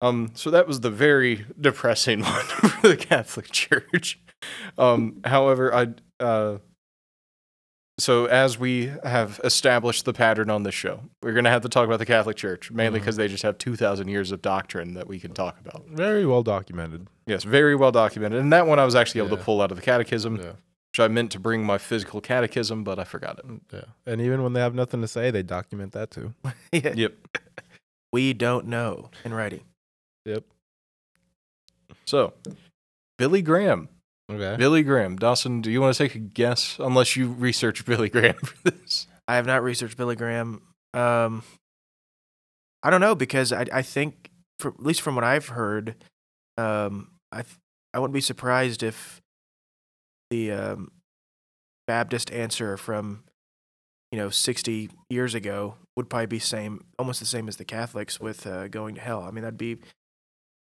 Um, 0.01 0.31
so 0.33 0.49
that 0.49 0.67
was 0.67 0.79
the 0.81 0.89
very 0.89 1.45
depressing 1.61 2.21
one 2.23 2.45
for 2.45 2.87
the 2.87 2.97
Catholic 2.97 3.51
Church. 3.51 4.19
Um, 4.77 5.21
however, 5.25 5.73
I 5.73 5.87
uh, 6.23 6.57
so 7.99 8.25
as 8.25 8.57
we 8.57 8.91
have 9.03 9.39
established 9.43 10.05
the 10.05 10.13
pattern 10.13 10.49
on 10.49 10.63
this 10.63 10.73
show, 10.73 11.01
we're 11.21 11.33
going 11.33 11.43
to 11.43 11.51
have 11.51 11.61
to 11.61 11.69
talk 11.69 11.85
about 11.85 11.99
the 11.99 12.05
Catholic 12.07 12.35
Church 12.35 12.71
mainly 12.71 12.99
because 12.99 13.15
they 13.15 13.27
just 13.27 13.43
have 13.43 13.59
two 13.59 13.75
thousand 13.75 14.07
years 14.07 14.31
of 14.31 14.41
doctrine 14.41 14.95
that 14.95 15.07
we 15.07 15.19
can 15.19 15.33
talk 15.33 15.59
about. 15.59 15.85
Very 15.87 16.25
well 16.25 16.41
documented. 16.41 17.07
Yes, 17.27 17.43
very 17.43 17.75
well 17.75 17.91
documented. 17.91 18.39
And 18.41 18.51
that 18.53 18.65
one 18.65 18.79
I 18.79 18.85
was 18.85 18.95
actually 18.95 19.21
able 19.21 19.31
Yeah. 19.31 19.37
to 19.37 19.43
pull 19.43 19.61
out 19.61 19.69
of 19.69 19.77
the 19.77 19.83
Catechism, 19.83 20.37
Yeah. 20.37 20.53
Which 20.91 20.99
I 20.99 21.07
meant 21.07 21.31
to 21.31 21.39
bring 21.39 21.63
my 21.63 21.77
physical 21.77 22.19
catechism, 22.19 22.83
but 22.83 22.99
I 22.99 23.05
forgot 23.05 23.39
it. 23.39 23.45
Yeah. 23.71 23.83
And 24.05 24.19
even 24.19 24.43
when 24.43 24.51
they 24.53 24.59
have 24.59 24.75
nothing 24.75 24.99
to 25.01 25.07
say, 25.07 25.31
they 25.31 25.41
document 25.43 25.93
that 25.93 26.11
too. 26.11 26.33
Yeah. 26.73 26.93
Yep. 26.93 27.13
We 28.11 28.33
don't 28.33 28.67
know 28.67 29.09
in 29.23 29.33
writing. 29.33 29.61
Yep. 30.25 30.43
So, 32.05 32.33
Billy 33.17 33.41
Graham. 33.41 33.87
Okay. 34.29 34.57
Billy 34.57 34.83
Graham. 34.83 35.15
Dawson, 35.15 35.61
do 35.61 35.71
you 35.71 35.79
want 35.79 35.95
to 35.95 36.03
take 36.03 36.15
a 36.15 36.19
guess? 36.19 36.77
Unless 36.79 37.15
you 37.15 37.29
research 37.29 37.85
Billy 37.85 38.09
Graham 38.09 38.35
for 38.35 38.69
this. 38.69 39.07
I 39.27 39.35
have 39.35 39.45
not 39.45 39.63
researched 39.63 39.95
Billy 39.95 40.15
Graham. 40.17 40.61
Um, 40.93 41.43
I 42.83 42.89
don't 42.89 43.01
know 43.01 43.15
because 43.15 43.53
I 43.53 43.65
I 43.71 43.81
think, 43.81 44.29
for, 44.59 44.69
at 44.69 44.83
least 44.83 45.01
from 45.01 45.15
what 45.15 45.23
I've 45.23 45.49
heard, 45.49 45.95
um, 46.57 47.11
I 47.31 47.43
th- 47.43 47.57
I 47.93 47.99
wouldn't 47.99 48.13
be 48.13 48.21
surprised 48.21 48.83
if 48.83 49.20
the 50.31 50.51
um, 50.51 50.91
Baptist 51.85 52.31
answer 52.31 52.75
from 52.77 53.23
you 54.11 54.17
know 54.17 54.29
sixty 54.31 54.89
years 55.09 55.35
ago 55.35 55.75
would 55.95 56.09
probably 56.09 56.25
be 56.25 56.39
same, 56.39 56.85
almost 56.97 57.19
the 57.19 57.25
same 57.27 57.47
as 57.47 57.57
the 57.57 57.65
Catholics 57.65 58.19
with 58.19 58.47
uh, 58.47 58.67
going 58.69 58.95
to 58.95 59.01
hell. 59.01 59.21
I 59.21 59.29
mean 59.29 59.43
that'd 59.43 59.57
be. 59.57 59.77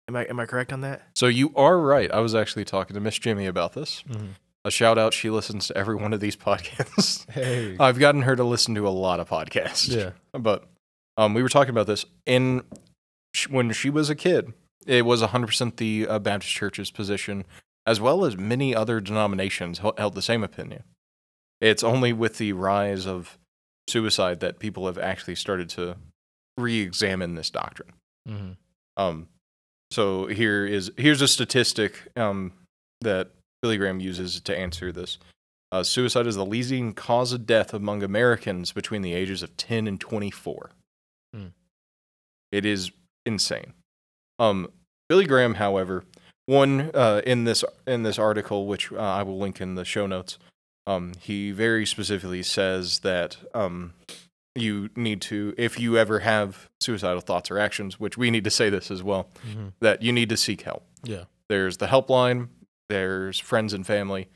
Am 0.10 0.16
I 0.16 0.24
am 0.26 0.40
I 0.40 0.46
correct 0.48 0.74
on 0.74 0.82
that? 0.82 1.04
So, 1.16 1.28
you 1.28 1.54
are 1.56 1.80
right. 1.80 2.12
I 2.12 2.20
was 2.20 2.34
actually 2.34 2.66
talking 2.66 2.96
to 2.96 3.00
Miss 3.00 3.18
Jimmy 3.20 3.46
about 3.46 3.74
this. 3.74 4.04
Mhm. 4.10 4.30
A 4.66 4.72
shout 4.72 4.98
out. 4.98 5.14
She 5.14 5.30
listens 5.30 5.68
to 5.68 5.78
every 5.78 5.96
one 5.96 6.12
of 6.14 6.20
these 6.20 6.36
podcasts. 6.48 7.30
Hey. 7.32 7.78
I've 7.80 8.00
gotten 8.00 8.24
her 8.24 8.36
to 8.36 8.44
listen 8.44 8.74
to 8.76 8.88
a 8.88 8.90
lot 8.90 9.20
of 9.20 9.30
podcasts. 9.30 9.88
yeah. 9.96 10.12
But 10.34 10.68
um, 11.16 11.34
we 11.36 11.44
were 11.44 11.48
talking 11.50 11.70
about 11.70 11.86
this. 11.88 12.06
In 12.26 12.64
when 13.50 13.72
she 13.72 13.90
was 13.92 14.10
a 14.10 14.16
kid, 14.16 14.52
it 14.88 15.06
was 15.06 15.22
100% 15.22 15.76
the 15.78 16.08
uh, 16.08 16.18
Baptist 16.20 16.52
Church's 16.54 16.90
position, 16.90 17.46
as 17.90 18.00
well 18.00 18.24
as 18.24 18.38
many 18.38 18.76
other 18.76 19.02
denominations 19.02 19.80
held 19.80 20.14
the 20.14 20.22
same 20.22 20.44
opinion. 20.44 20.84
It's 21.60 21.84
only 21.84 22.14
with 22.14 22.38
the 22.38 22.54
rise 22.54 23.08
of 23.08 23.40
suicide 23.88 24.42
that 24.42 24.60
people 24.60 24.86
have 24.86 25.00
actually 25.00 25.34
started 25.34 25.70
to 25.70 25.98
re-examine 26.56 27.34
this 27.34 27.50
doctrine. 27.50 27.94
Mm-hmm. 28.30 28.52
Um, 28.96 29.28
so 29.90 30.28
here 30.28 30.68
is 30.68 30.92
here's 30.98 31.24
a 31.24 31.28
statistic 31.28 32.08
um, 32.16 32.54
that 33.02 33.32
Billy 33.64 33.78
Graham 33.78 34.00
uses 34.00 34.40
to 34.40 34.56
answer 34.56 34.92
this. 34.92 35.18
Uh, 35.72 35.82
suicide 35.82 36.28
is 36.28 36.36
the 36.36 36.46
leading 36.46 36.94
cause 36.94 37.34
of 37.34 37.48
death 37.48 37.74
among 37.74 38.04
Americans 38.04 38.72
between 38.72 39.02
the 39.02 39.16
ages 39.16 39.42
of 39.42 39.58
10 39.58 39.88
and 39.88 40.00
24. 40.00 40.70
Hmm. 41.34 41.48
It 42.52 42.68
is 42.68 42.92
insane. 43.26 43.74
Um, 44.38 44.70
Billy 45.08 45.26
Graham, 45.26 45.56
however, 45.56 46.04
one 46.50 46.90
uh, 46.96 47.22
in 47.26 47.44
this 47.44 47.64
in 47.86 48.04
this 48.04 48.18
article, 48.18 48.66
which 48.66 48.92
uh, 48.92 48.98
I 48.98 49.22
will 49.24 49.38
link 49.38 49.62
in 49.62 49.76
the 49.76 49.86
show 49.86 50.08
notes, 50.08 50.38
um, 50.88 51.14
he 51.22 51.52
very 51.52 51.86
specifically 51.86 52.42
says 52.44 53.00
that 53.00 53.38
um, 53.54 53.94
you 54.56 54.90
need 54.96 55.22
to, 55.22 55.54
if 55.58 55.80
you 55.80 55.98
ever 55.98 56.20
have 56.20 56.68
suicidal 56.82 57.22
thoughts 57.22 57.52
or 57.52 57.60
actions, 57.60 58.00
which 58.00 58.18
we 58.18 58.32
need 58.32 58.44
to 58.44 58.50
say 58.50 58.70
this 58.70 58.90
as 58.90 59.04
well, 59.04 59.30
Mm-hmm. 59.48 59.68
that 59.80 60.02
you 60.02 60.12
need 60.12 60.30
to 60.30 60.38
seek 60.38 60.62
help. 60.64 60.84
Yeah. 61.04 61.26
There's 61.50 61.78
the 61.78 61.88
helpline, 61.88 62.48
there's 62.90 63.40
friends 63.40 63.74
and 63.74 63.86
family. 63.86 64.28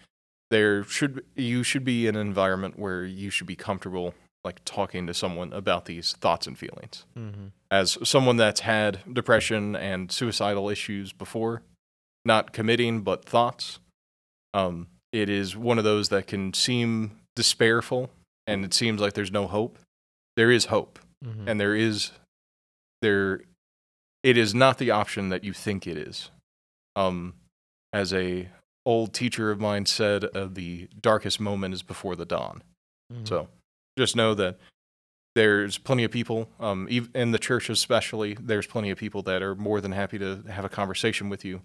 There 0.52 0.84
should 0.84 1.26
you 1.36 1.64
should 1.64 1.84
be 1.84 2.06
in 2.06 2.16
an 2.16 2.22
environment 2.28 2.78
where 2.78 3.04
you 3.06 3.32
should 3.32 3.48
be 3.48 3.56
comfortable 3.56 4.14
like 4.44 4.64
talking 4.66 5.08
to 5.08 5.14
someone 5.14 5.52
about 5.54 5.86
these 5.86 6.14
thoughts 6.14 6.46
and 6.48 6.58
feelings. 6.58 7.06
Mm-hmm. 7.18 7.48
As 7.72 7.98
someone 8.04 8.38
that's 8.38 8.60
had 8.60 9.00
depression 9.12 9.76
and 9.76 10.12
suicidal 10.12 10.70
issues 10.70 11.12
before, 11.14 11.64
not 12.26 12.54
committing 12.54 13.02
but 13.02 13.26
thoughts, 13.26 13.80
um, 14.54 14.88
it 15.12 15.30
is 15.30 15.56
one 15.56 15.78
of 15.78 15.84
those 15.84 16.10
that 16.10 16.28
can 16.28 16.54
seem 16.54 17.18
despairful 17.38 18.10
and 18.48 18.64
it 18.66 18.74
seems 18.74 19.00
like 19.02 19.14
there's 19.14 19.32
no 19.32 19.48
hope. 19.48 19.78
There 20.36 20.52
is 20.52 20.66
hope 20.66 21.00
Mm-hmm. 21.24 21.48
and 21.48 21.58
there 21.62 21.74
is 21.74 22.12
there 23.02 23.40
it 24.24 24.38
is 24.38 24.54
not 24.54 24.78
the 24.78 24.92
option 24.92 25.30
that 25.30 25.46
you 25.46 25.54
think 25.54 25.88
it 25.88 25.96
is 25.96 26.30
um 26.98 27.34
as 27.94 28.14
a 28.14 28.50
old 28.86 29.14
teacher 29.14 29.50
of 29.50 29.58
mine 29.62 29.86
said 29.86 30.26
uh, 30.36 30.50
the 30.52 30.90
darkest 31.02 31.40
moment 31.40 31.74
is 31.74 31.82
before 31.82 32.18
the 32.18 32.26
dawn 32.26 32.62
Mm-hmm. 33.14 33.24
so 33.24 33.48
just 33.98 34.18
know 34.18 34.34
that 34.34 34.58
there's 35.36 35.78
plenty 35.78 36.04
of 36.04 36.12
people 36.12 36.50
um 36.60 36.90
in 36.90 37.32
the 37.32 37.40
church 37.40 37.70
especially 37.70 38.34
there's 38.38 38.68
plenty 38.68 38.90
of 38.90 38.98
people 38.98 39.22
that 39.22 39.42
are 39.42 39.56
more 39.56 39.80
than 39.80 39.94
happy 39.94 40.20
to 40.20 40.44
have 40.50 40.66
a 40.66 40.70
conversation 40.70 41.30
with 41.30 41.46
you 41.46 41.62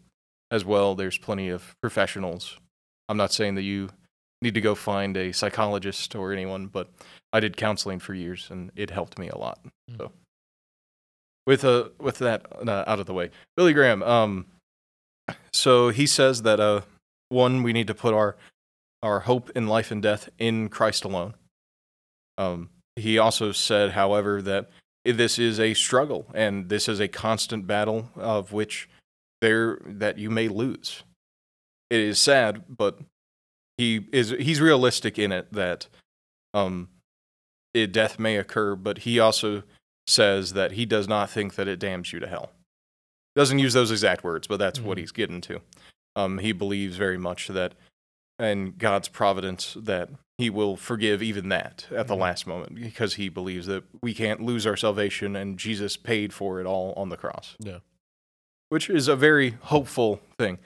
as 0.50 0.64
well. 0.64 0.94
There's 0.94 1.18
plenty 1.18 1.48
of 1.48 1.74
professionals. 1.80 2.58
I'm 3.08 3.16
not 3.16 3.32
saying 3.32 3.54
that 3.56 3.62
you 3.62 3.90
need 4.42 4.54
to 4.54 4.60
go 4.60 4.74
find 4.74 5.16
a 5.16 5.32
psychologist 5.32 6.14
or 6.14 6.32
anyone 6.32 6.66
but 6.66 6.88
i 7.32 7.40
did 7.40 7.56
counseling 7.56 7.98
for 7.98 8.14
years 8.14 8.48
and 8.50 8.70
it 8.76 8.90
helped 8.90 9.18
me 9.18 9.28
a 9.28 9.38
lot. 9.38 9.58
So 9.96 10.12
with 11.46 11.64
uh 11.64 11.88
with 11.98 12.18
that 12.18 12.46
uh, 12.66 12.84
out 12.86 13.00
of 13.00 13.06
the 13.06 13.14
way 13.14 13.30
billy 13.56 13.72
graham 13.72 14.02
um 14.02 14.46
so 15.52 15.88
he 15.88 16.06
says 16.06 16.42
that 16.42 16.60
uh 16.60 16.82
one 17.30 17.62
we 17.62 17.72
need 17.72 17.86
to 17.86 17.94
put 17.94 18.14
our 18.14 18.36
our 19.02 19.20
hope 19.20 19.50
in 19.54 19.66
life 19.66 19.90
and 19.90 20.02
death 20.02 20.28
in 20.38 20.68
christ 20.68 21.04
alone. 21.04 21.34
Um 22.36 22.70
he 22.96 23.18
also 23.18 23.52
said 23.52 23.92
however 23.92 24.42
that 24.42 24.70
this 25.04 25.38
is 25.38 25.58
a 25.58 25.74
struggle 25.74 26.26
and 26.34 26.68
this 26.68 26.88
is 26.88 27.00
a 27.00 27.08
constant 27.08 27.66
battle 27.66 28.10
of 28.16 28.52
which 28.52 28.88
there 29.40 29.78
that 29.84 30.18
you 30.18 30.30
may 30.30 30.48
lose 30.48 31.02
it 31.90 32.00
is 32.00 32.18
sad 32.20 32.64
but 32.68 32.98
he 33.76 34.06
is 34.12 34.30
he's 34.30 34.60
realistic 34.60 35.18
in 35.18 35.32
it 35.32 35.52
that 35.52 35.86
um 36.54 36.88
it, 37.74 37.92
death 37.92 38.18
may 38.18 38.36
occur 38.36 38.74
but 38.74 38.98
he 38.98 39.18
also 39.20 39.62
says 40.06 40.54
that 40.54 40.72
he 40.72 40.84
does 40.86 41.06
not 41.06 41.30
think 41.30 41.54
that 41.54 41.68
it 41.68 41.78
damns 41.78 42.12
you 42.12 42.18
to 42.20 42.26
hell 42.26 42.50
doesn't 43.36 43.58
use 43.58 43.74
those 43.74 43.90
exact 43.90 44.24
words 44.24 44.46
but 44.46 44.58
that's 44.58 44.80
what 44.80 44.96
Mhm. 44.96 45.00
he's 45.00 45.12
getting 45.12 45.40
to 45.42 45.60
um 46.16 46.38
he 46.38 46.52
believes 46.52 46.96
very 46.96 47.18
much 47.18 47.48
that 47.48 47.74
in 48.40 48.72
god's 48.78 49.08
providence 49.08 49.76
that 49.78 50.10
he 50.38 50.48
will 50.50 50.76
forgive 50.76 51.22
even 51.22 51.48
that 51.48 51.86
at 51.90 52.06
the 52.08 52.14
Mhm. 52.14 52.20
last 52.20 52.46
moment 52.46 52.74
because 52.74 53.14
he 53.14 53.28
believes 53.28 53.66
that 53.66 53.84
we 54.02 54.14
can't 54.14 54.40
lose 54.40 54.66
our 54.66 54.76
salvation 54.76 55.36
and 55.36 55.58
jesus 55.58 55.96
paid 55.96 56.32
for 56.32 56.60
it 56.60 56.66
all 56.66 56.92
on 56.96 57.08
the 57.10 57.16
cross 57.16 57.56
Yeah. 57.60 57.78
Which 58.68 58.88
is 58.90 59.08
a 59.08 59.16
very 59.16 59.56
hopeful 59.62 60.20
thing. 60.38 60.58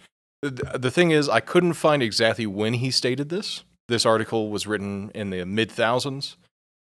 The, 0.43 0.51
the 0.79 0.91
thing 0.91 1.13
is 1.13 1.29
i 1.29 1.39
couldn't 1.41 1.75
find 1.75 2.03
exactly 2.03 2.47
when 2.47 2.75
he 2.75 2.91
stated 2.91 3.29
this. 3.29 3.65
This 3.89 4.05
article 4.07 4.51
was 4.51 4.67
written 4.67 5.11
in 5.15 5.31
the 5.31 5.45
mid 5.45 5.71
thousands 5.71 6.37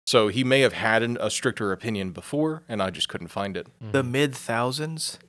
so 0.07 0.29
he 0.29 0.43
may 0.43 0.61
have 0.61 0.73
had 0.73 1.03
an, 1.03 1.17
a 1.21 1.29
stricter 1.29 1.71
opinion 1.71 2.11
before 2.11 2.63
and 2.67 2.81
i 2.81 2.89
just 2.89 3.07
couldn't 3.07 3.27
find 3.27 3.55
it. 3.55 3.67
The 3.79 4.01
mid 4.03 4.33
thousands, 4.35 5.19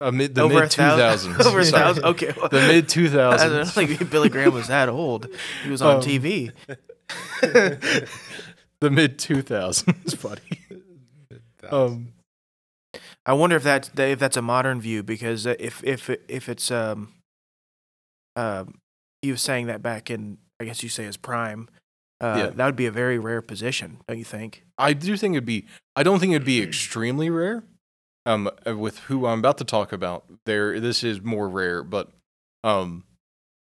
uh, 0.00 0.10
mid, 0.10 0.34
the 0.34 0.42
over 0.42 0.54
mid 0.54 0.64
a 0.64 0.68
thousand, 0.68 1.32
2000s 1.34 1.46
over 1.46 1.60
a 1.60 1.64
thousand. 1.64 2.04
Okay, 2.04 2.34
well, 2.36 2.48
the 2.50 2.60
mid 2.60 2.88
two 2.88 3.08
thousands. 3.08 3.52
I 3.52 3.56
don't 3.82 3.88
think 3.98 4.10
Billy 4.10 4.28
Graham 4.28 4.52
was 4.52 4.68
that 4.68 4.88
old. 4.90 5.28
He 5.62 5.70
was 5.70 5.80
on 5.80 5.96
Um, 5.96 6.02
TV. 6.02 6.52
the 7.40 8.90
mid 8.90 9.18
2000s 9.18 10.22
buddy. 10.22 10.60
Um 11.70 12.08
I 13.26 13.32
wonder 13.32 13.56
if 13.56 13.62
that's 13.62 13.90
if 13.96 14.18
that's 14.18 14.36
a 14.36 14.42
modern 14.42 14.80
view 14.80 15.02
because 15.02 15.46
uh, 15.46 15.54
if 15.58 15.82
if 15.84 16.10
if 16.28 16.48
it's 16.48 16.70
um 16.70 17.14
um 18.36 18.80
he 19.22 19.30
was 19.30 19.40
saying 19.42 19.66
that 19.66 19.82
back 19.82 20.10
in 20.10 20.38
I 20.60 20.64
guess 20.64 20.82
you 20.82 20.88
say 20.88 21.04
his 21.04 21.16
prime, 21.16 21.68
uh, 22.20 22.34
Yeah. 22.38 22.50
that 22.50 22.66
would 22.66 22.76
be 22.76 22.86
a 22.86 22.90
very 22.92 23.18
rare 23.18 23.42
position, 23.42 23.98
don't 24.06 24.18
you 24.18 24.24
think? 24.24 24.62
I 24.78 24.92
do 24.92 25.16
think 25.16 25.34
it'd 25.34 25.44
be. 25.46 25.66
I 25.96 26.02
don't 26.02 26.20
think 26.20 26.32
it'd 26.32 26.44
be 26.46 26.62
extremely 26.62 27.28
rare, 27.30 27.64
um, 28.26 28.48
uh, 28.66 28.76
with 28.76 28.98
who 29.00 29.26
I'm 29.26 29.40
about 29.40 29.58
to 29.58 29.64
talk 29.64 29.92
about, 29.92 30.24
there 30.46 30.78
this 30.80 31.02
is 31.02 31.22
more 31.22 31.48
rare, 31.48 31.82
but 31.82 32.10
um, 32.62 33.04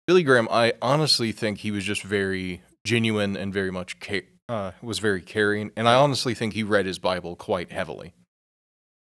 Billy 0.08 0.24
Graham, 0.24 0.48
I 0.52 0.74
honestly 0.82 1.32
think 1.32 1.60
he 1.60 1.72
was 1.72 1.84
just 1.86 2.02
very 2.04 2.62
genuine 2.86 3.38
and 3.38 3.54
very 3.54 3.72
much 3.72 4.00
ca- 4.00 4.28
uh, 4.50 4.72
was 4.82 5.00
very 5.00 5.22
caring, 5.22 5.72
and 5.78 5.88
I 5.88 5.94
honestly 5.96 6.34
think 6.34 6.54
he 6.54 6.64
read 6.64 6.86
his 6.86 6.98
Bible 7.00 7.36
quite 7.36 7.72
heavily. 7.72 8.14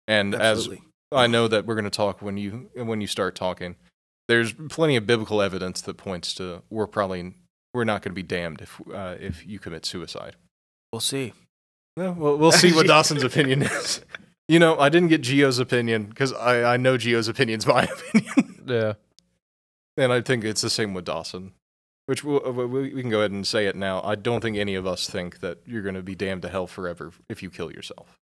And 0.07 0.35
Absolutely. 0.35 0.77
as 1.11 1.17
I 1.17 1.27
know 1.27 1.47
that 1.47 1.65
we're 1.65 1.75
going 1.75 1.85
to 1.85 1.89
talk 1.89 2.21
when 2.21 2.37
you 2.37 2.69
when 2.75 3.01
you 3.01 3.07
start 3.07 3.35
talking, 3.35 3.75
there's 4.27 4.53
plenty 4.53 4.95
of 4.95 5.05
biblical 5.05 5.41
evidence 5.41 5.81
that 5.81 5.97
points 5.97 6.33
to 6.35 6.63
we're 6.69 6.87
probably 6.87 7.35
we're 7.73 7.83
not 7.83 8.01
going 8.01 8.11
to 8.11 8.15
be 8.15 8.23
damned 8.23 8.61
if 8.61 8.81
uh, 8.93 9.15
if 9.19 9.45
you 9.45 9.59
commit 9.59 9.85
suicide. 9.85 10.35
We'll 10.91 10.99
see. 10.99 11.33
Yeah, 11.97 12.09
well, 12.09 12.37
we'll 12.37 12.51
see 12.51 12.73
what 12.73 12.87
Dawson's 12.87 13.23
opinion 13.23 13.63
is. 13.63 14.01
You 14.47 14.59
know, 14.59 14.77
I 14.79 14.89
didn't 14.89 15.09
get 15.09 15.21
Gio's 15.21 15.59
opinion 15.59 16.05
because 16.05 16.33
I, 16.33 16.73
I 16.73 16.77
know 16.77 16.97
Gio's 16.97 17.27
opinion's 17.27 17.65
my 17.65 17.83
opinion. 18.13 18.63
Yeah. 18.67 18.93
and 19.97 20.11
I 20.11 20.21
think 20.21 20.43
it's 20.43 20.61
the 20.61 20.69
same 20.69 20.93
with 20.93 21.05
Dawson, 21.05 21.53
which 22.05 22.23
we'll, 22.23 22.45
uh, 22.45 22.51
we, 22.51 22.93
we 22.93 23.01
can 23.01 23.09
go 23.09 23.19
ahead 23.19 23.31
and 23.31 23.45
say 23.45 23.65
it 23.67 23.75
now. 23.75 24.01
I 24.03 24.15
don't 24.15 24.41
think 24.41 24.57
any 24.57 24.75
of 24.75 24.85
us 24.85 25.09
think 25.09 25.39
that 25.39 25.59
you're 25.65 25.81
going 25.81 25.95
to 25.95 26.01
be 26.03 26.15
damned 26.15 26.41
to 26.43 26.49
hell 26.49 26.67
forever 26.67 27.11
if 27.29 27.41
you 27.43 27.49
kill 27.49 27.71
yourself. 27.71 28.17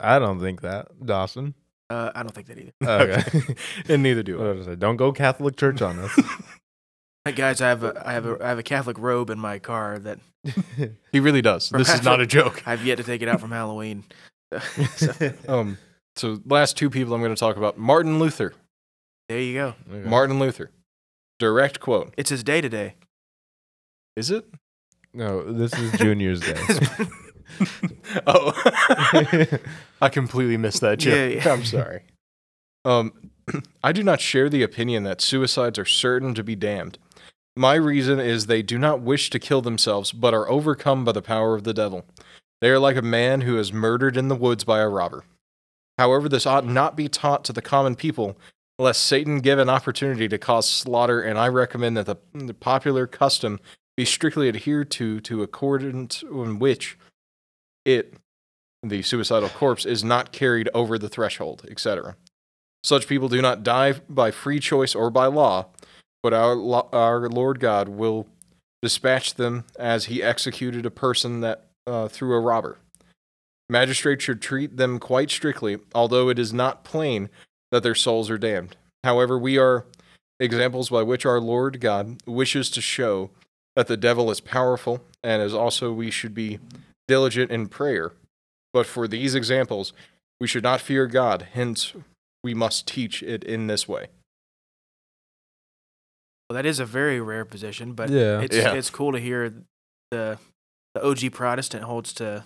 I 0.00 0.18
don't 0.18 0.40
think 0.40 0.60
that. 0.62 0.88
Dawson. 1.04 1.54
Uh, 1.90 2.10
I 2.14 2.22
don't 2.22 2.34
think 2.34 2.48
that 2.48 2.58
either. 2.58 2.72
Okay. 2.86 3.54
and 3.88 4.02
neither 4.02 4.22
do 4.22 4.42
I. 4.42 4.60
I 4.60 4.64
say? 4.64 4.74
Don't 4.76 4.96
go 4.96 5.12
Catholic 5.12 5.56
church 5.56 5.82
on 5.82 5.98
us. 5.98 6.18
Hey, 7.24 7.32
guys, 7.34 7.60
I 7.60 7.68
have 7.68 7.84
a 7.84 8.02
I 8.08 8.12
have 8.14 8.24
a 8.24 8.42
I 8.42 8.48
have 8.48 8.58
a 8.58 8.62
Catholic 8.62 8.98
robe 8.98 9.28
in 9.28 9.38
my 9.38 9.58
car 9.58 9.98
that 9.98 10.18
He 11.12 11.20
really 11.20 11.42
does. 11.42 11.68
This 11.68 11.92
is 11.92 12.02
not 12.02 12.22
a 12.22 12.26
joke. 12.26 12.62
I've 12.64 12.86
yet 12.86 12.96
to 12.98 13.04
take 13.04 13.20
it 13.20 13.28
out 13.28 13.38
from 13.38 13.50
Halloween. 13.50 14.04
So, 14.96 15.12
Um, 15.46 15.76
so 16.16 16.40
last 16.46 16.78
two 16.78 16.88
people 16.88 17.12
I'm 17.12 17.20
going 17.20 17.34
to 17.34 17.38
talk 17.38 17.56
about: 17.58 17.76
Martin 17.76 18.18
Luther. 18.18 18.54
there 19.28 19.40
you 19.40 19.52
go. 19.54 19.74
Okay. 19.92 20.08
Martin 20.08 20.38
Luther. 20.38 20.70
Direct 21.38 21.80
quote. 21.80 22.14
It's 22.16 22.30
his 22.30 22.42
day 22.42 22.62
today. 22.62 22.94
Is 24.16 24.30
it? 24.30 24.46
No, 25.12 25.52
this 25.52 25.74
is 25.74 25.92
Junior's 25.98 26.40
Day. 26.40 26.56
oh, 28.26 28.52
I 30.02 30.08
completely 30.08 30.56
missed 30.56 30.80
that 30.80 30.98
joke. 30.98 31.14
Yeah, 31.14 31.26
yeah. 31.26 31.52
I'm 31.52 31.64
sorry. 31.64 32.02
Um, 32.84 33.12
I 33.82 33.92
do 33.92 34.02
not 34.02 34.20
share 34.20 34.48
the 34.48 34.62
opinion 34.62 35.04
that 35.04 35.20
suicides 35.20 35.78
are 35.78 35.84
certain 35.84 36.34
to 36.34 36.44
be 36.44 36.56
damned. 36.56 36.98
My 37.56 37.74
reason 37.74 38.20
is 38.20 38.46
they 38.46 38.62
do 38.62 38.78
not 38.78 39.00
wish 39.00 39.30
to 39.30 39.38
kill 39.38 39.62
themselves, 39.62 40.12
but 40.12 40.32
are 40.32 40.48
overcome 40.48 41.04
by 41.04 41.12
the 41.12 41.22
power 41.22 41.54
of 41.54 41.64
the 41.64 41.74
devil. 41.74 42.04
They 42.60 42.70
are 42.70 42.78
like 42.78 42.96
a 42.96 43.02
man 43.02 43.40
who 43.42 43.58
is 43.58 43.72
murdered 43.72 44.16
in 44.16 44.28
the 44.28 44.36
woods 44.36 44.64
by 44.64 44.80
a 44.80 44.88
robber. 44.88 45.24
However, 45.96 46.28
this 46.28 46.46
ought 46.46 46.66
not 46.66 46.96
be 46.96 47.08
taught 47.08 47.44
to 47.44 47.52
the 47.52 47.62
common 47.62 47.96
people, 47.96 48.38
lest 48.78 49.02
Satan 49.02 49.40
give 49.40 49.58
an 49.58 49.68
opportunity 49.68 50.28
to 50.28 50.38
cause 50.38 50.68
slaughter, 50.68 51.20
and 51.20 51.36
I 51.36 51.48
recommend 51.48 51.96
that 51.96 52.06
the, 52.06 52.16
the 52.32 52.54
popular 52.54 53.08
custom 53.08 53.58
be 53.96 54.04
strictly 54.04 54.48
adhered 54.48 54.92
to, 54.92 55.18
to 55.22 55.42
accordance 55.42 56.22
in 56.22 56.60
which 56.60 56.96
it, 57.88 58.14
the 58.82 59.00
suicidal 59.02 59.48
corpse, 59.48 59.86
is 59.86 60.04
not 60.04 60.30
carried 60.30 60.68
over 60.74 60.98
the 60.98 61.08
threshold, 61.08 61.64
etc. 61.70 62.16
Such 62.84 63.08
people 63.08 63.28
do 63.28 63.40
not 63.40 63.62
die 63.62 63.94
by 64.08 64.30
free 64.30 64.60
choice 64.60 64.94
or 64.94 65.10
by 65.10 65.26
law, 65.26 65.66
but 66.22 66.34
our, 66.34 66.54
our 66.94 67.28
Lord 67.28 67.60
God 67.60 67.88
will 67.88 68.26
dispatch 68.82 69.34
them 69.34 69.64
as 69.78 70.04
he 70.04 70.22
executed 70.22 70.84
a 70.84 70.90
person 70.90 71.40
that 71.40 71.64
uh, 71.86 72.08
through 72.08 72.34
a 72.34 72.40
robber. 72.40 72.78
Magistrates 73.70 74.24
should 74.24 74.42
treat 74.42 74.76
them 74.76 74.98
quite 74.98 75.30
strictly, 75.30 75.78
although 75.94 76.28
it 76.28 76.38
is 76.38 76.52
not 76.52 76.84
plain 76.84 77.30
that 77.70 77.82
their 77.82 77.94
souls 77.94 78.30
are 78.30 78.38
damned. 78.38 78.76
However, 79.02 79.38
we 79.38 79.58
are 79.58 79.86
examples 80.38 80.90
by 80.90 81.02
which 81.02 81.26
our 81.26 81.40
Lord 81.40 81.80
God 81.80 82.22
wishes 82.26 82.70
to 82.70 82.80
show 82.80 83.30
that 83.76 83.86
the 83.86 83.96
devil 83.96 84.30
is 84.30 84.40
powerful, 84.40 85.00
and 85.22 85.42
as 85.42 85.54
also 85.54 85.92
we 85.92 86.10
should 86.10 86.34
be 86.34 86.58
diligent 87.08 87.50
in 87.50 87.66
prayer. 87.66 88.12
But 88.72 88.86
for 88.86 89.08
these 89.08 89.34
examples, 89.34 89.92
we 90.38 90.46
should 90.46 90.62
not 90.62 90.80
fear 90.80 91.06
God, 91.08 91.48
hence, 91.52 91.94
we 92.44 92.54
must 92.54 92.86
teach 92.86 93.22
it 93.22 93.42
in 93.42 93.66
this 93.66 93.88
way. 93.88 94.06
Well, 96.48 96.54
that 96.54 96.66
is 96.66 96.78
a 96.78 96.86
very 96.86 97.20
rare 97.20 97.44
position, 97.44 97.92
but 97.94 98.08
Yeah. 98.10 98.40
it's 98.40 98.56
Yeah. 98.56 98.74
it's 98.74 98.90
cool 98.90 99.12
to 99.12 99.18
hear 99.18 99.52
the 100.10 100.38
the 100.94 101.04
OG 101.04 101.30
Protestant 101.30 101.84
holds 101.84 102.12
to 102.14 102.44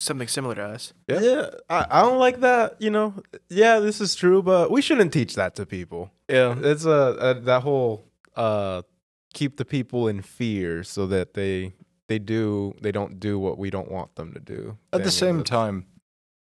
something 0.00 0.28
similar 0.28 0.54
to 0.54 0.62
us. 0.62 0.92
Yeah. 1.08 1.20
Yeah, 1.20 1.50
I, 1.68 1.86
I 1.90 2.02
don't 2.02 2.18
like 2.18 2.40
that. 2.40 2.80
You 2.80 2.90
know, 2.90 3.14
yeah, 3.48 3.80
this 3.80 4.00
is 4.00 4.14
true, 4.14 4.42
but 4.42 4.70
we 4.70 4.80
shouldn't 4.82 5.12
teach 5.12 5.34
that 5.34 5.56
to 5.56 5.66
people. 5.66 6.12
Yeah. 6.28 6.54
It's 6.62 6.84
a, 6.84 7.16
a 7.18 7.34
that 7.40 7.62
whole 7.62 8.04
uh, 8.36 8.82
keep 9.34 9.56
the 9.56 9.64
people 9.64 10.06
in 10.06 10.22
fear 10.22 10.84
so 10.84 11.06
that 11.08 11.34
they 11.34 11.72
they 12.08 12.18
do 12.18 12.74
they 12.80 12.92
don't 12.92 13.18
do 13.20 13.38
what 13.38 13.58
we 13.58 13.70
don't 13.70 13.90
want 13.90 14.14
them 14.16 14.32
to 14.34 14.40
do. 14.40 14.78
At 14.92 15.04
the 15.04 15.10
same 15.10 15.42
time, 15.44 15.86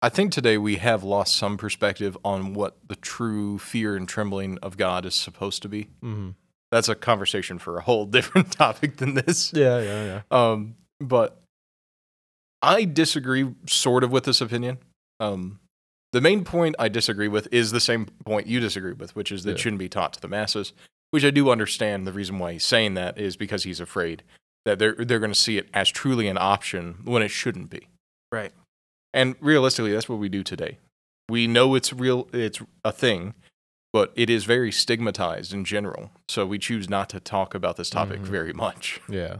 I 0.01 0.09
think 0.09 0.31
today 0.31 0.57
we 0.57 0.75
have 0.75 1.03
lost 1.03 1.35
some 1.35 1.57
perspective 1.57 2.17
on 2.23 2.53
what 2.53 2.77
the 2.87 2.95
true 2.95 3.57
fear 3.57 3.95
and 3.95 4.07
trembling 4.07 4.57
of 4.61 4.77
God 4.77 5.05
is 5.05 5.15
supposed 5.15 5.61
to 5.63 5.69
be. 5.69 5.87
Mhm. 6.03 6.35
That's 6.71 6.89
a 6.89 6.95
conversation 6.95 7.57
for 7.59 7.77
a 7.77 7.81
whole 7.81 8.05
different 8.17 8.51
topic 8.51 8.97
than 8.97 9.13
this. 9.13 9.53
Yeah, 9.53 9.79
yeah, 9.79 10.03
yeah. 10.05 10.21
Um, 10.31 10.75
but 10.99 11.41
I 12.61 12.85
disagree 12.85 13.53
sort 13.67 14.03
of 14.03 14.11
with 14.11 14.25
this 14.25 14.41
opinion. 14.41 14.79
Um, 15.19 15.59
the 16.11 16.21
main 16.21 16.43
point 16.43 16.75
I 16.79 16.89
disagree 16.89 17.27
with 17.27 17.47
is 17.51 17.71
the 17.71 17.79
same 17.79 18.05
point 18.25 18.47
you 18.47 18.59
disagree 18.59 18.93
with, 18.93 19.15
which 19.15 19.31
is 19.31 19.43
that 19.43 19.51
it 19.51 19.59
shouldn't 19.59 19.79
be 19.79 19.89
taught 19.89 20.13
to 20.13 20.21
the 20.21 20.27
masses. 20.27 20.73
Which 21.11 21.23
I 21.23 21.29
do 21.29 21.49
understand. 21.49 22.05
The 22.07 22.11
reason 22.13 22.39
why 22.39 22.53
he's 22.53 22.63
saying 22.63 22.95
that 22.95 23.17
is 23.17 23.37
because 23.37 23.63
he's 23.63 23.79
afraid 23.79 24.23
that 24.65 24.79
they're 24.79 24.95
they're 24.95 25.19
going 25.19 25.31
to 25.31 25.39
see 25.39 25.57
it 25.57 25.67
as 25.73 25.89
truly 25.89 26.27
an 26.27 26.37
option 26.37 26.97
when 27.03 27.21
it 27.21 27.29
shouldn't 27.29 27.69
be. 27.69 27.87
Right. 28.31 28.51
And 29.13 29.35
realistically, 29.39 29.93
that's 29.93 30.09
what 30.09 30.19
we 30.19 30.27
do 30.29 30.43
today. 30.43 30.79
We 31.29 31.47
know 31.47 31.73
it's 31.75 31.93
real, 31.93 32.27
it's 32.33 32.61
a 32.83 32.91
thing, 32.91 33.33
but 33.93 34.11
it 34.15 34.29
is 34.29 34.43
very 34.43 34.71
stigmatized 34.71 35.53
in 35.53 35.63
general. 35.65 36.11
So 36.27 36.45
we 36.45 36.59
choose 36.59 36.89
not 36.89 37.09
to 37.09 37.19
talk 37.19 37.55
about 37.55 37.77
this 37.77 37.89
topic 37.89 38.19
Mhm. 38.21 38.25
very 38.25 38.53
much. 38.53 38.99
Yeah. 39.07 39.37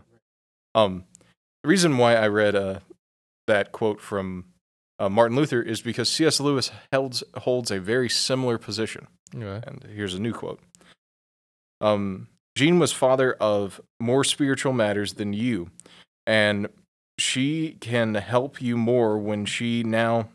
Um, 0.74 1.04
the 1.64 1.70
reason 1.70 1.98
why 1.98 2.16
I 2.16 2.28
read 2.28 2.56
uh, 2.56 2.80
that 3.48 3.72
quote 3.72 4.00
from 4.02 4.46
uh, 4.98 5.10
Martin 5.10 5.36
Luther 5.36 5.62
is 5.62 5.82
because 5.82 6.08
C.S. 6.10 6.40
Lewis 6.40 6.72
holds 6.94 7.22
holds 7.40 7.70
a 7.70 7.80
very 7.80 8.10
similar 8.10 8.58
position. 8.58 9.08
Okay. 9.36 9.62
And 9.68 9.84
here's 9.94 10.14
a 10.14 10.20
new 10.22 10.32
quote. 10.34 10.62
Um, 11.82 12.28
Jean 12.56 12.80
was 12.80 12.92
father 12.92 13.34
of 13.34 13.82
more 14.00 14.24
spiritual 14.24 14.74
matters 14.74 15.14
than 15.14 15.34
you, 15.34 15.70
and 16.26 16.68
she 17.18 17.78
can 17.82 18.16
help 18.16 18.62
you 18.62 18.78
more 18.78 19.18
when 19.18 19.46
she 19.46 19.84
now, 19.84 20.30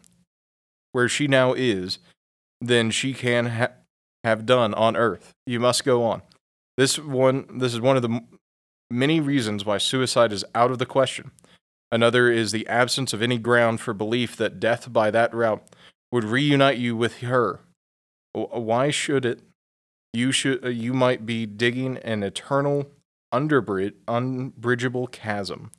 where 0.93 1.09
she 1.09 1.27
now 1.27 1.55
is, 1.55 1.99
than 2.61 2.91
she 2.91 3.15
can 3.15 3.47
ha- 3.47 3.73
have 4.25 4.45
done 4.45 4.75
on 4.75 4.97
earth. 4.97 5.33
You 5.47 5.61
must 5.61 5.85
go 5.85 6.05
on. 6.05 6.23
This 6.77 6.99
one, 6.99 7.59
this 7.59 7.73
is 7.73 7.81
one 7.81 7.97
of 7.97 8.03
the 8.03 8.11
m- 8.11 8.29
many 8.91 9.21
reasons 9.21 9.65
why 9.65 9.79
suicide 9.79 10.33
is 10.33 10.45
out 10.55 10.71
of 10.71 10.79
the 10.79 10.87
question. 10.87 11.31
Another 11.91 12.31
is 12.31 12.53
the 12.53 12.67
absence 12.69 13.13
of 13.13 13.23
any 13.23 13.39
ground 13.39 13.81
for 13.81 13.95
belief 13.95 14.37
that 14.37 14.61
death 14.61 14.93
by 14.93 15.11
that 15.11 15.35
route 15.35 15.63
would 16.13 16.25
reunite 16.25 16.79
you 16.79 16.97
with 16.97 17.19
her. 17.19 17.61
Why 18.33 18.91
should 18.91 19.25
it? 19.25 19.41
You 20.13 20.33
should. 20.33 20.65
uh, 20.65 20.69
You 20.69 20.93
might 20.93 21.27
be 21.27 21.47
digging 21.47 21.97
an 21.99 22.23
eternal, 22.23 22.91
underbrid- 23.33 23.95
unbridgeable 24.09 25.07
chasm. 25.09 25.71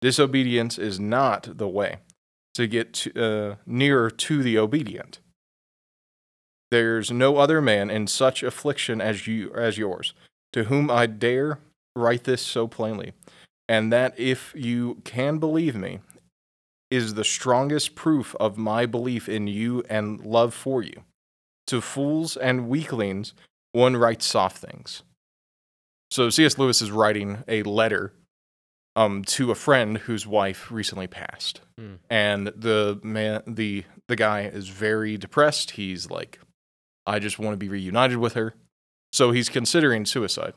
Disobedience 0.00 0.78
is 0.78 1.00
not 1.00 1.58
the 1.58 1.68
way 1.68 1.98
to 2.54 2.66
get 2.66 2.92
to, 2.94 3.22
uh, 3.22 3.56
nearer 3.66 4.10
to 4.10 4.42
the 4.42 4.58
obedient. 4.58 5.20
There's 6.70 7.10
no 7.10 7.36
other 7.36 7.60
man 7.60 7.90
in 7.90 8.06
such 8.06 8.42
affliction 8.42 9.00
as 9.00 9.26
you 9.26 9.52
as 9.54 9.78
yours, 9.78 10.14
to 10.52 10.64
whom 10.64 10.90
I 10.90 11.06
dare 11.06 11.60
write 11.94 12.24
this 12.24 12.42
so 12.42 12.66
plainly, 12.66 13.12
and 13.68 13.92
that 13.92 14.18
if 14.18 14.52
you 14.56 14.96
can 15.04 15.38
believe 15.38 15.76
me, 15.76 16.00
is 16.90 17.14
the 17.14 17.24
strongest 17.24 17.94
proof 17.94 18.34
of 18.36 18.56
my 18.56 18.86
belief 18.86 19.28
in 19.28 19.46
you 19.46 19.82
and 19.88 20.24
love 20.24 20.54
for 20.54 20.82
you. 20.82 21.04
To 21.68 21.80
fools 21.80 22.36
and 22.36 22.68
weaklings, 22.68 23.32
one 23.76 23.96
writes 23.96 24.24
soft 24.26 24.56
things. 24.58 25.02
So 26.10 26.30
C.S. 26.30 26.56
Lewis 26.56 26.80
is 26.80 26.90
writing 26.90 27.44
a 27.46 27.62
letter 27.64 28.12
um, 28.94 29.22
to 29.24 29.50
a 29.50 29.54
friend 29.54 29.98
whose 29.98 30.26
wife 30.26 30.70
recently 30.70 31.06
passed, 31.06 31.60
Hmm. 31.78 31.94
and 32.08 32.46
the 32.48 32.98
man, 33.02 33.42
the 33.46 33.84
the 34.08 34.16
guy 34.16 34.42
is 34.42 34.68
very 34.68 35.18
depressed. 35.18 35.72
He's 35.72 36.10
like, 36.10 36.38
I 37.06 37.18
just 37.18 37.38
want 37.38 37.52
to 37.52 37.58
be 37.58 37.68
reunited 37.68 38.16
with 38.18 38.32
her, 38.34 38.54
so 39.12 39.32
he's 39.32 39.48
considering 39.50 40.06
suicide. 40.06 40.54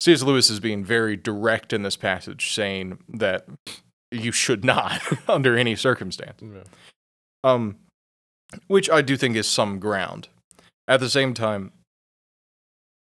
C.S. 0.00 0.22
Lewis 0.22 0.50
is 0.50 0.60
being 0.60 0.84
very 0.84 1.16
direct 1.16 1.72
in 1.72 1.82
this 1.82 1.96
passage, 1.96 2.52
saying 2.52 2.98
that 3.08 3.46
you 4.10 4.32
should 4.32 4.64
not, 4.64 5.00
under 5.28 5.56
any 5.56 5.74
circumstance. 5.76 6.40
Yeah. 6.42 6.64
Um, 7.44 7.76
which 8.66 8.90
I 8.90 9.00
do 9.00 9.16
think 9.16 9.36
is 9.36 9.46
some 9.48 9.78
ground. 9.78 10.28
At 10.88 11.00
the 11.00 11.08
same 11.08 11.32
time, 11.34 11.72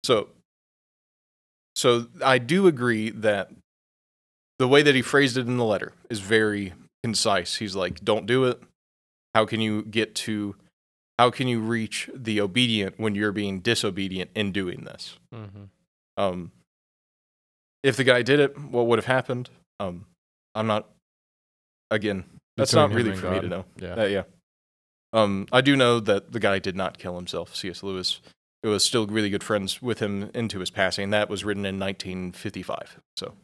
so 0.02 0.28
so 1.74 2.06
I 2.24 2.38
do 2.38 2.66
agree 2.66 3.10
that 3.10 3.50
the 4.58 4.68
way 4.68 4.82
that 4.82 4.94
he 4.94 5.02
phrased 5.02 5.36
it 5.38 5.46
in 5.46 5.56
the 5.56 5.64
letter 5.64 5.92
is 6.10 6.20
very 6.20 6.74
concise. 7.02 7.56
He's 7.56 7.74
like, 7.74 8.04
"Don't 8.04 8.26
do 8.26 8.44
it. 8.44 8.60
How 9.34 9.46
can 9.46 9.60
you 9.60 9.82
get 9.82 10.14
to 10.16 10.56
how 11.18 11.30
can 11.30 11.48
you 11.48 11.60
reach 11.60 12.10
the 12.14 12.40
obedient 12.40 12.98
when 12.98 13.14
you're 13.14 13.32
being 13.32 13.60
disobedient 13.60 14.30
in 14.34 14.52
doing 14.52 14.84
this?" 14.84 15.16
Mm-hmm. 15.34 15.64
Um, 16.16 16.52
if 17.82 17.96
the 17.96 18.04
guy 18.04 18.22
did 18.22 18.40
it, 18.40 18.58
what 18.58 18.86
would 18.86 18.98
have 18.98 19.06
happened? 19.06 19.48
Um, 19.78 20.06
I'm 20.54 20.66
not. 20.66 20.88
Again, 21.90 22.24
that's 22.56 22.72
Between 22.72 22.90
not 22.90 22.96
really 22.96 23.16
for 23.16 23.30
me 23.30 23.40
to 23.40 23.48
know. 23.48 23.64
Yeah. 23.80 23.94
Uh, 23.94 24.04
yeah. 24.04 24.22
Um, 25.12 25.46
I 25.50 25.60
do 25.60 25.74
know 25.74 25.98
that 25.98 26.32
the 26.32 26.38
guy 26.38 26.58
did 26.58 26.76
not 26.76 26.98
kill 26.98 27.16
himself. 27.16 27.56
C.S. 27.56 27.82
Lewis 27.82 28.20
it 28.62 28.68
was 28.68 28.84
still 28.84 29.06
really 29.06 29.30
good 29.30 29.42
friends 29.44 29.80
with 29.80 30.00
him 30.00 30.30
into 30.34 30.60
his 30.60 30.70
passing. 30.70 31.10
That 31.10 31.28
was 31.30 31.44
written 31.44 31.64
in 31.64 31.78
1955. 31.78 33.00
So, 33.16 33.34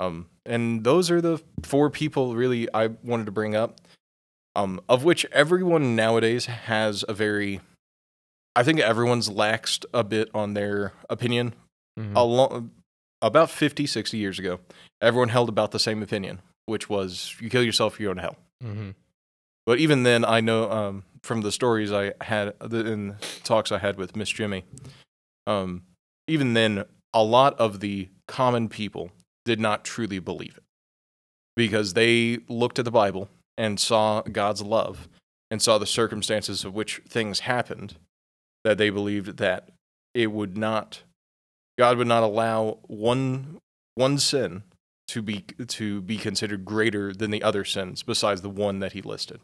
um, 0.00 0.28
and 0.46 0.84
those 0.84 1.10
are 1.10 1.20
the 1.20 1.42
four 1.62 1.90
people 1.90 2.36
really 2.36 2.68
I 2.72 2.88
wanted 3.02 3.26
to 3.26 3.32
bring 3.32 3.56
up, 3.56 3.80
um, 4.54 4.80
of 4.88 5.04
which 5.04 5.26
everyone 5.32 5.96
nowadays 5.96 6.46
has 6.46 7.04
a 7.08 7.14
very. 7.14 7.60
I 8.54 8.62
think 8.64 8.80
everyone's 8.80 9.28
laxed 9.28 9.84
a 9.94 10.02
bit 10.02 10.28
on 10.34 10.54
their 10.54 10.92
opinion 11.08 11.54
Mhm. 11.98 12.16
a 12.16 12.22
lo- 12.24 12.70
about 13.22 13.50
50, 13.50 13.86
60 13.86 14.16
years 14.18 14.38
ago, 14.38 14.60
everyone 15.00 15.28
held 15.28 15.48
about 15.48 15.70
the 15.72 15.78
same 15.80 16.02
opinion, 16.02 16.40
which 16.66 16.88
was 16.88 17.34
you 17.40 17.50
kill 17.50 17.62
yourself, 17.62 17.98
you're 18.00 18.14
going 18.14 18.16
to 18.16 18.22
hell. 18.22 18.36
Mhm. 18.62 18.94
But 19.66 19.78
even 19.80 20.02
then, 20.04 20.24
I 20.24 20.40
know 20.40 20.70
um, 20.70 21.04
from 21.28 21.42
the 21.42 21.52
stories 21.52 21.92
I 21.92 22.14
had 22.22 22.54
in 22.72 23.16
talks 23.44 23.70
I 23.70 23.78
had 23.78 23.98
with 23.98 24.16
Miss 24.16 24.30
Jimmy, 24.30 24.64
um, 25.46 25.82
even 26.26 26.54
then, 26.54 26.84
a 27.12 27.22
lot 27.22 27.58
of 27.60 27.80
the 27.80 28.08
common 28.26 28.68
people 28.68 29.12
did 29.44 29.60
not 29.60 29.84
truly 29.84 30.18
believe 30.18 30.56
it 30.56 30.64
because 31.54 31.92
they 31.92 32.38
looked 32.48 32.78
at 32.78 32.86
the 32.86 32.90
Bible 32.90 33.28
and 33.56 33.78
saw 33.78 34.22
God's 34.22 34.62
love 34.62 35.08
and 35.50 35.60
saw 35.60 35.76
the 35.76 35.86
circumstances 35.86 36.64
of 36.64 36.74
which 36.74 37.02
things 37.06 37.40
happened 37.40 37.96
that 38.64 38.78
they 38.78 38.90
believed 38.90 39.36
that 39.36 39.68
it 40.14 40.32
would 40.32 40.56
not 40.56 41.02
God 41.78 41.98
would 41.98 42.08
not 42.08 42.22
allow 42.22 42.78
one 42.86 43.58
one 43.94 44.18
sin 44.18 44.62
to 45.08 45.22
be 45.22 45.40
to 45.66 46.00
be 46.00 46.16
considered 46.16 46.64
greater 46.64 47.12
than 47.12 47.30
the 47.30 47.42
other 47.42 47.64
sins 47.64 48.02
besides 48.02 48.40
the 48.40 48.50
one 48.50 48.78
that 48.80 48.92
he 48.92 49.02
listed, 49.02 49.40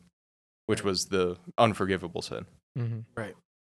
which 0.67 0.83
was 0.85 1.07
the 1.07 1.37
unforgivable 1.59 2.23
sin. 2.23 2.47
Mhm. 2.79 3.05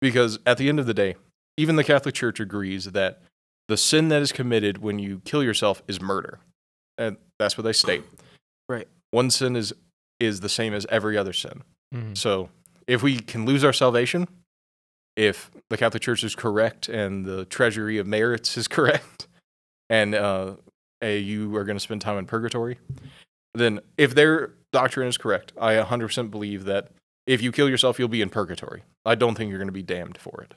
Because 0.00 0.38
at 0.44 0.58
the 0.58 0.68
end 0.68 0.80
of 0.80 0.86
the 0.86 0.94
day, 0.94 1.14
even 1.56 1.76
the 1.76 1.84
Catholic 1.84 2.14
Church 2.14 2.40
agrees 2.40 2.86
that 2.92 3.22
the 3.68 3.76
sin 3.76 4.08
that 4.08 4.20
is 4.20 4.32
committed 4.32 4.78
when 4.78 4.98
you 4.98 5.20
kill 5.24 5.42
yourself 5.44 5.82
is 5.86 6.00
murder. 6.00 6.40
And 6.98 7.16
that's 7.38 7.56
what 7.56 7.62
they 7.64 7.72
state. 7.72 8.02
Right. 8.68 8.88
One 9.10 9.30
sin 9.30 9.56
is 9.56 9.72
is 10.20 10.40
the 10.40 10.48
same 10.48 10.72
as 10.72 10.86
every 10.86 11.16
other 11.16 11.32
sin. 11.32 11.62
Mhm. 11.94 12.16
So 12.16 12.50
if 12.86 13.02
we 13.02 13.18
can 13.18 13.44
lose 13.44 13.64
our 13.64 13.72
salvation, 13.72 14.28
if 15.16 15.50
the 15.68 15.76
Catholic 15.76 16.02
Church 16.02 16.22
is 16.24 16.34
correct 16.34 16.88
and 16.88 17.24
the 17.24 17.44
treasury 17.44 17.98
of 17.98 18.06
merits 18.06 18.56
is 18.56 18.68
correct, 18.76 19.26
and 19.90 20.14
uh, 20.14 20.56
a, 21.02 21.18
you 21.18 21.54
are 21.56 21.64
going 21.64 21.76
to 21.76 21.80
spend 21.80 22.00
time 22.00 22.18
in 22.18 22.26
purgatory, 22.26 22.78
then 23.54 23.80
if 23.98 24.14
their 24.14 24.54
doctrine 24.72 25.08
is 25.08 25.18
correct, 25.18 25.52
I 25.60 25.74
100% 25.74 26.30
believe 26.30 26.64
that 26.64 26.88
if 27.26 27.40
you 27.42 27.52
kill 27.52 27.68
yourself, 27.68 27.98
you'll 27.98 28.08
be 28.08 28.22
in 28.22 28.30
purgatory. 28.30 28.82
I 29.04 29.14
don't 29.14 29.34
think 29.36 29.50
you're 29.50 29.58
going 29.58 29.68
to 29.68 29.72
be 29.72 29.82
damned 29.82 30.18
for 30.18 30.42
it. 30.42 30.54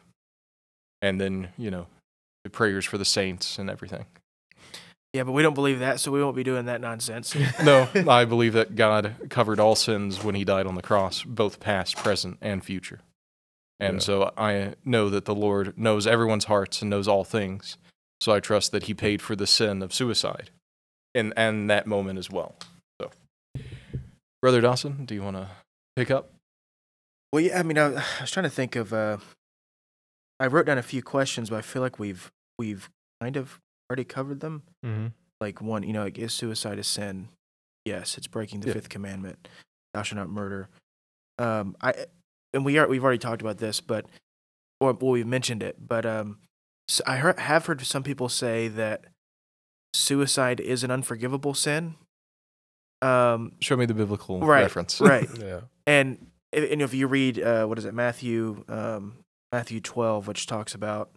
And 1.01 1.21
then, 1.21 1.49
you 1.57 1.69
know, 1.69 1.87
the 2.43 2.49
prayers 2.49 2.85
for 2.85 2.97
the 2.97 3.05
saints 3.05 3.59
and 3.59 3.69
everything. 3.69 4.05
Yeah, 5.13 5.23
but 5.23 5.31
we 5.31 5.43
don't 5.43 5.53
believe 5.53 5.79
that, 5.79 5.99
so 5.99 6.11
we 6.11 6.21
won't 6.21 6.35
be 6.35 6.43
doing 6.43 6.65
that 6.65 6.81
nonsense. 6.81 7.35
No, 7.63 7.87
I 8.07 8.25
believe 8.25 8.53
that 8.53 8.75
God 8.75 9.15
covered 9.29 9.59
all 9.59 9.75
sins 9.75 10.23
when 10.23 10.35
he 10.35 10.43
died 10.43 10.65
on 10.67 10.75
the 10.75 10.81
cross, 10.81 11.23
both 11.23 11.59
past, 11.59 11.95
present, 11.95 12.37
and 12.41 12.63
future. 12.63 12.99
And 13.79 13.95
Yeah. 13.95 13.99
so 13.99 14.33
I 14.37 14.73
know 14.83 15.09
that 15.09 15.25
the 15.25 15.35
Lord 15.35 15.77
knows 15.77 16.05
everyone's 16.07 16.45
hearts 16.45 16.81
and 16.81 16.89
knows 16.89 17.07
all 17.07 17.23
things. 17.23 17.77
So 18.19 18.33
I 18.33 18.39
trust 18.39 18.71
that 18.71 18.83
he 18.83 18.93
paid 18.93 19.21
for 19.21 19.35
the 19.35 19.47
sin 19.47 19.81
of 19.81 19.93
suicide 19.93 20.49
in 21.13 21.33
and 21.37 21.69
that 21.69 21.85
moment 21.87 22.17
as 22.19 22.29
well. 22.29 22.55
So 24.45 24.51
Brother 24.51 24.61
Dawson, 24.61 25.05
do 25.05 25.15
you 25.15 25.23
want 25.23 25.37
to 25.37 25.49
pick 25.95 26.11
up? 26.11 26.29
Well, 27.33 27.39
yeah, 27.39 27.59
I 27.59 27.63
mean, 27.63 27.79
I, 27.79 27.85
I 28.19 28.21
was 28.21 28.29
trying 28.29 28.43
to 28.43 28.49
think 28.51 28.75
of. 28.75 28.93
Uh, 28.93 29.17
I 30.39 30.45
wrote 30.45 30.67
down 30.67 30.77
a 30.77 30.83
few 30.83 31.01
questions, 31.01 31.49
but 31.49 31.55
I 31.55 31.61
feel 31.61 31.81
like 31.81 31.97
we've 31.97 32.31
we've 32.59 32.87
kind 33.19 33.37
of 33.37 33.59
already 33.89 34.03
covered 34.03 34.41
them. 34.41 34.61
Mhm. 34.85 35.13
Like 35.41 35.61
one, 35.63 35.81
you 35.81 35.93
know, 35.93 36.03
like 36.03 36.19
is 36.19 36.31
suicide 36.31 36.77
a 36.77 36.83
sin? 36.83 37.29
Yes, 37.85 38.19
it's 38.19 38.27
breaking 38.27 38.59
the 38.59 38.67
Yeah. 38.67 38.73
fifth 38.73 38.89
commandment. 38.89 39.47
Thou 39.95 40.03
shalt 40.03 40.17
not 40.19 40.29
murder. 40.29 40.69
Um, 41.39 41.75
I 41.81 42.05
and 42.53 42.63
we 42.63 42.77
are 42.77 42.87
we've 42.87 43.03
already 43.03 43.17
talked 43.17 43.41
about 43.41 43.57
this, 43.57 43.81
but 43.81 44.05
or 44.79 44.93
well, 44.93 45.13
we've 45.13 45.25
mentioned 45.25 45.63
it, 45.63 45.87
but 45.87 46.05
um, 46.05 46.37
s 46.87 47.01
I 47.07 47.17
heard, 47.17 47.39
have 47.39 47.65
heard 47.65 47.81
some 47.81 48.03
people 48.03 48.29
say 48.29 48.67
that 48.67 49.05
suicide 49.95 50.59
is 50.59 50.83
an 50.83 50.91
unforgivable 50.91 51.55
sin. 51.55 51.95
Um, 53.01 53.53
Show 53.61 53.75
me 53.77 53.85
the 53.85 53.93
biblical 53.93 54.39
Right, 54.39 54.61
reference. 54.61 54.99
right. 55.01 55.27
Yeah. 55.39 55.61
and 55.85 56.27
if, 56.51 56.71
and 56.71 56.81
if 56.81 56.93
you 56.93 57.07
read 57.07 57.39
uh, 57.41 57.65
what 57.65 57.77
is 57.77 57.85
it 57.85 57.93
Matthew 57.93 58.63
um, 58.67 59.17
Matthew 59.51 59.79
twelve, 59.81 60.27
which 60.27 60.47
talks 60.47 60.73
about 60.73 61.11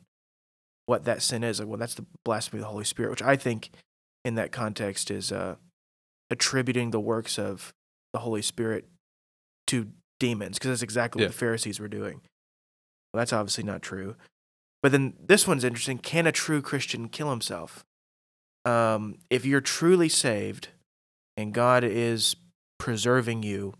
what 0.87 1.05
that 1.05 1.23
sin 1.23 1.45
is, 1.45 1.61
like 1.61 1.69
well, 1.69 1.79
that's 1.79 1.95
the 1.95 2.07
blasphemy 2.25 2.61
of 2.61 2.65
the 2.67 2.71
Holy 2.73 2.85
Spirit, 2.85 3.11
which 3.11 3.23
I 3.23 3.37
think 3.37 3.71
in 4.25 4.35
that 4.35 4.53
context 4.53 5.11
is 5.11 5.31
uh, 5.33 5.57
attributing 6.31 6.91
the 6.91 7.01
works 7.01 7.39
of 7.39 7.73
the 8.13 8.19
Holy 8.21 8.43
Spirit 8.43 8.87
to 9.69 9.89
demons, 10.19 10.59
because 10.59 10.71
that's 10.71 10.83
exactly 10.83 11.21
Yeah. 11.23 11.29
what 11.29 11.33
the 11.33 11.39
Pharisees 11.39 11.79
were 11.79 11.89
doing. 11.89 12.21
Well, 13.13 13.21
that's 13.21 13.33
obviously 13.33 13.65
not 13.65 13.81
true. 13.83 14.17
But 14.83 14.93
then 14.93 15.15
this 15.25 15.47
one's 15.47 15.65
interesting. 15.65 15.99
Can 15.99 16.27
a 16.27 16.33
true 16.33 16.61
Christian 16.63 17.09
kill 17.09 17.31
himself? 17.31 17.85
Um, 18.65 19.19
if 19.31 19.45
you're 19.47 19.61
truly 19.61 20.09
saved 20.09 20.69
and 21.39 21.55
God 21.55 21.85
is 21.85 22.35
preserving 22.79 23.45
you, 23.45 23.75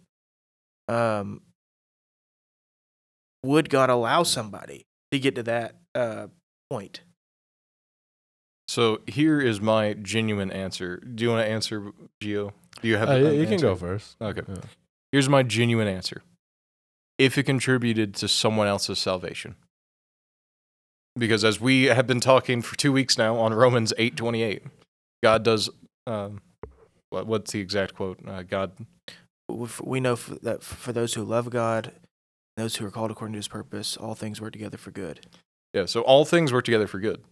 um, 0.87 1.43
would 3.43 3.69
God 3.69 3.91
allow 3.91 4.23
somebody 4.23 4.87
to 5.11 5.19
get 5.19 5.35
to 5.35 5.43
that 5.43 5.75
uh, 5.95 6.29
point? 6.71 7.01
So 8.69 9.01
here 9.07 9.41
is 9.41 9.61
my 9.61 9.95
genuine 9.95 10.53
answer. 10.53 10.99
Do 10.99 11.25
you 11.25 11.31
want 11.31 11.45
to 11.45 11.51
answer, 11.51 11.91
Gio? 12.23 12.53
Do 12.81 12.89
you 12.89 12.97
have 12.97 13.09
Uh, 13.09 13.13
an 13.15 13.35
you 13.35 13.41
you 13.41 13.47
can 13.49 13.61
go 13.61 13.75
first. 13.75 14.17
Okay. 14.21 14.43
Yeah. 14.47 14.55
Here's 15.11 15.29
my 15.29 15.43
genuine 15.43 15.89
answer. 15.89 16.23
If 17.19 17.37
it 17.37 17.43
contributed 17.43 18.15
to 18.17 18.29
someone 18.29 18.69
else's 18.69 19.01
salvation. 19.01 19.57
Because 21.19 21.45
as 21.45 21.61
we 21.61 21.85
have 21.85 22.07
been 22.07 22.21
talking 22.21 22.63
for 22.63 22.77
two 22.77 22.93
weeks 22.93 23.19
now 23.19 23.37
on 23.37 23.53
Romans 23.53 23.93
8.28, 23.99 24.61
God 25.25 25.43
does, 25.43 25.69
um, 26.07 26.41
what, 27.11 27.27
what's 27.27 27.53
the 27.53 27.61
exact 27.61 27.95
quote? 27.95 28.19
Uh, 28.27 28.43
God, 28.43 28.73
We 29.83 30.01
know 30.01 30.15
that 30.17 30.63
for 30.63 30.93
those 30.93 31.15
who 31.15 31.25
love 31.25 31.51
God, 31.51 31.93
those 32.57 32.77
who 32.77 32.87
are 32.87 32.91
called 32.91 33.11
according 33.11 33.33
to 33.35 33.39
His 33.39 33.49
purpose, 33.49 33.97
all 33.97 34.15
things 34.15 34.41
work 34.41 34.53
together 34.53 34.77
for 34.79 34.91
good. 34.91 35.27
yeah, 35.73 35.87
so 35.87 36.03
all 36.03 36.25
things 36.25 36.53
work 36.53 36.65
together 36.65 36.87
for 36.87 36.99
good. 36.99 37.23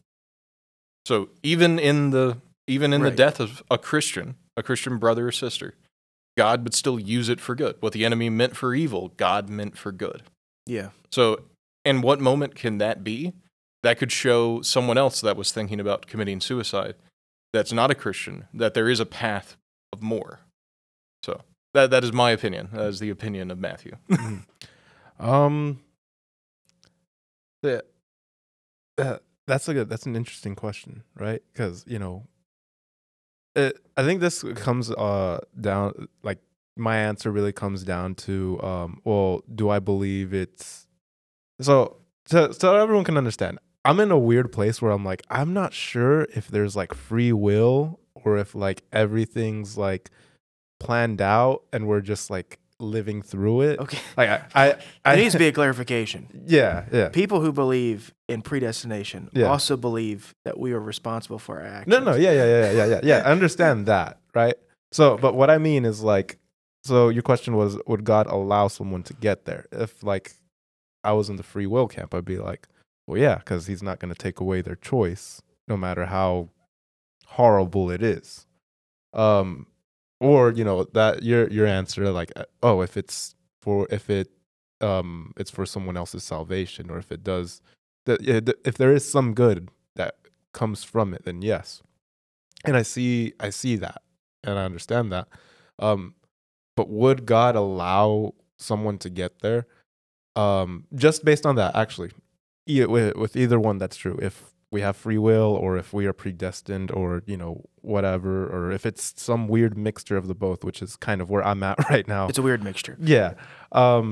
So 1.05 1.29
even 1.43 1.79
in 1.79 2.11
the, 2.11 2.39
even 2.67 2.93
in 2.93 3.03
the 3.03 3.11
death 3.11 3.39
of 3.41 3.63
a 3.71 3.79
Christian, 3.79 4.37
a 4.57 4.63
Christian 4.63 4.99
brother 4.99 5.29
or 5.29 5.33
sister, 5.33 5.75
God 6.37 6.65
would 6.65 6.75
still 6.75 6.99
use 6.99 7.29
it 7.29 7.41
for 7.41 7.55
good. 7.55 7.77
What 7.81 7.93
the 7.93 8.05
enemy 8.05 8.29
meant 8.29 8.57
for 8.57 8.75
evil, 8.75 9.13
God 9.17 9.49
meant 9.49 9.79
for 9.79 9.93
good. 9.93 10.23
Yeah, 10.67 10.91
So, 11.13 11.45
in 11.85 12.01
what 12.03 12.21
moment 12.21 12.57
can 12.57 12.79
that 12.79 13.05
be? 13.05 13.33
That 13.85 13.99
could 13.99 14.11
show 14.11 14.63
someone 14.63 14.99
else 14.99 15.21
that 15.21 15.37
was 15.37 15.53
thinking 15.53 15.79
about 15.79 16.07
committing 16.09 16.41
suicide 16.41 16.95
that's 17.53 17.73
not 17.73 17.91
a 17.91 17.95
Christian 17.95 18.47
that 18.53 18.75
there 18.75 18.89
is 18.89 18.99
a 19.01 19.07
path 19.07 19.57
of 19.97 20.03
more. 20.03 20.41
So, 21.23 21.41
that, 21.75 21.91
that 21.91 22.05
is 22.05 22.13
my 22.13 22.31
opinion. 22.31 22.69
That 22.73 22.87
is 22.87 23.01
the 23.01 23.11
opinion 23.11 23.51
of 23.51 23.59
Matthew. 23.59 23.97
Um, 25.19 25.81
the, 27.63 27.85
uh, 28.99 29.19
that's 29.47 29.69
a 29.69 29.75
good. 29.75 29.89
That's 29.89 30.07
an 30.07 30.17
interesting 30.17 30.55
question, 30.55 31.03
right? 31.15 31.43
Because 31.53 31.85
you 31.87 31.99
know, 31.99 32.27
it, 33.55 33.79
I 33.97 34.05
think 34.05 34.21
this 34.21 34.43
comes 34.55 34.91
uh 34.91 35.41
down 35.59 36.09
like 36.23 36.39
my 36.77 36.99
answer 36.99 37.31
really 37.31 37.53
comes 37.53 37.85
down 37.85 38.15
to 38.17 38.61
um. 38.63 39.01
Well, 39.05 39.43
do 39.55 39.71
I 39.71 39.79
believe 39.79 40.35
it's 40.35 40.87
so 41.61 41.97
so 42.27 42.51
so 42.53 42.77
everyone 42.77 43.05
can 43.05 43.17
understand? 43.17 43.59
I'm 43.85 44.01
in 44.01 44.11
a 44.11 44.19
weird 44.19 44.51
place 44.51 44.83
where 44.83 44.91
I'm 44.91 45.05
like 45.05 45.23
I'm 45.31 45.55
not 45.55 45.73
sure 45.73 46.27
if 46.35 46.49
there's 46.49 46.77
like 46.77 46.93
free 46.93 47.33
will 47.33 48.01
or 48.25 48.39
if 48.39 48.55
like 48.55 48.83
everything's 48.93 49.77
like 49.77 50.11
planned 50.81 51.21
out 51.21 51.63
and 51.73 51.87
we're 51.87 52.01
just 52.01 52.31
like 52.31 52.59
living 52.79 53.23
through 53.23 53.63
it. 53.63 53.79
Okay. 53.81 53.99
Like 54.17 54.29
I, 54.29 54.43
I, 54.55 54.67
I 55.05 55.15
There 55.15 55.23
needs 55.25 55.33
to 55.33 55.39
be 55.39 55.49
a 55.49 55.53
clarification. 55.53 56.29
yeah, 56.47 56.85
yeah. 56.93 57.09
People 57.09 57.41
who 57.41 57.53
believe 57.53 58.13
in 58.29 58.43
predestination 58.43 59.31
Yeah. 59.33 59.47
also 59.47 59.77
believe 59.77 60.35
that 60.45 60.59
we 60.59 60.73
are 60.73 60.81
responsible 60.81 61.39
for 61.39 61.61
our 61.61 61.67
actions. 61.67 61.89
No, 61.89 62.01
no, 62.01 62.15
yeah, 62.17 62.33
yeah, 62.33 62.45
yeah, 62.45 62.71
yeah, 62.73 62.87
yeah, 62.87 63.01
yeah. 63.03 63.23
I 63.25 63.31
understand 63.33 63.87
that, 63.95 64.19
right? 64.35 64.57
So, 64.93 65.17
but 65.17 65.35
what 65.35 65.51
I 65.51 65.59
mean 65.59 65.85
is 65.85 66.03
like, 66.03 66.39
so 66.85 67.09
your 67.09 67.23
question 67.23 67.57
was, 67.57 67.79
would 67.87 68.05
God 68.05 68.27
allow 68.27 68.69
someone 68.69 69.03
to 69.05 69.15
get 69.15 69.45
there? 69.47 69.67
If 69.73 70.03
like 70.03 70.33
I 71.03 71.13
was 71.13 71.29
in 71.31 71.37
the 71.37 71.43
free 71.43 71.67
will 71.67 71.89
camp, 71.89 72.15
I'd 72.15 72.25
be 72.25 72.39
like, 72.39 72.69
well, 73.07 73.19
yeah, 73.21 73.37
because 73.39 73.67
He's 73.67 73.83
not 73.83 73.99
going 74.01 74.13
to 74.13 74.19
take 74.19 74.39
away 74.39 74.61
their 74.61 74.77
choice, 74.77 75.41
no 75.67 75.77
matter 75.77 76.07
how 76.07 76.51
horrible 77.27 77.91
it 77.91 78.03
is. 78.03 78.47
Um, 79.13 79.67
or 80.21 80.51
you 80.53 80.65
know 80.65 80.85
that 80.95 81.23
your 81.23 81.49
your 81.51 81.67
answer, 81.67 82.11
like, 82.11 82.33
uh, 82.37 82.45
oh, 82.63 82.81
if 82.81 82.97
it's 82.97 83.35
for 83.61 83.87
if 83.91 84.09
it 84.09 84.31
um 84.81 85.33
it's 85.37 85.51
for 85.51 85.67
someone 85.67 85.97
else's 85.97 86.25
salvation, 86.25 86.91
or 86.91 86.99
if 86.99 87.13
it 87.13 87.23
does, 87.23 87.61
that 88.07 88.21
if 88.65 88.79
there 88.79 88.93
is 88.93 89.09
some 89.09 89.35
good 89.35 89.69
that 89.97 90.17
comes 90.53 90.85
from 90.85 91.13
it, 91.15 91.25
then 91.25 91.43
yes. 91.43 91.83
And 92.65 92.77
I 92.77 92.83
see 92.83 93.35
I 93.41 93.51
see 93.51 93.77
that 93.77 94.03
and 94.43 94.59
I 94.59 94.65
understand 94.65 95.13
that. 95.13 95.29
Um 95.79 96.15
but 96.77 96.89
would 96.89 97.27
God 97.27 97.57
allow 97.57 98.35
someone 98.59 98.99
to 98.99 99.11
get 99.11 99.41
there? 99.41 99.67
Um 100.35 100.87
just 100.95 101.25
based 101.25 101.47
on 101.47 101.57
that 101.57 101.77
actually. 101.77 102.11
With, 102.69 103.15
with 103.17 103.37
either 103.37 103.61
one 103.61 103.79
that's 103.79 103.97
true. 103.97 104.19
If 104.21 104.53
we 104.77 104.83
have 104.87 104.97
free 105.07 105.19
will 105.31 105.53
or 105.65 105.71
if 105.83 105.89
we 105.99 106.05
are 106.07 106.13
predestined 106.25 106.89
or 106.99 107.23
you 107.33 107.37
know 107.43 107.53
whatever 107.95 108.33
or 108.55 108.63
if 108.79 108.85
it's 108.91 109.05
some 109.17 109.43
weird 109.55 109.75
mixture 109.89 110.17
of 110.21 110.27
the 110.31 110.35
both 110.47 110.61
which 110.69 110.81
is 110.87 110.97
kind 111.09 111.21
of 111.23 111.27
where 111.33 111.45
I'm 111.51 111.63
at 111.71 111.79
right 111.91 112.07
now. 112.17 112.29
It's 112.29 112.39
a 112.45 112.47
weird 112.51 112.63
mixture. 112.71 112.97
Yeah. 113.01 113.31
Um, 113.73 114.07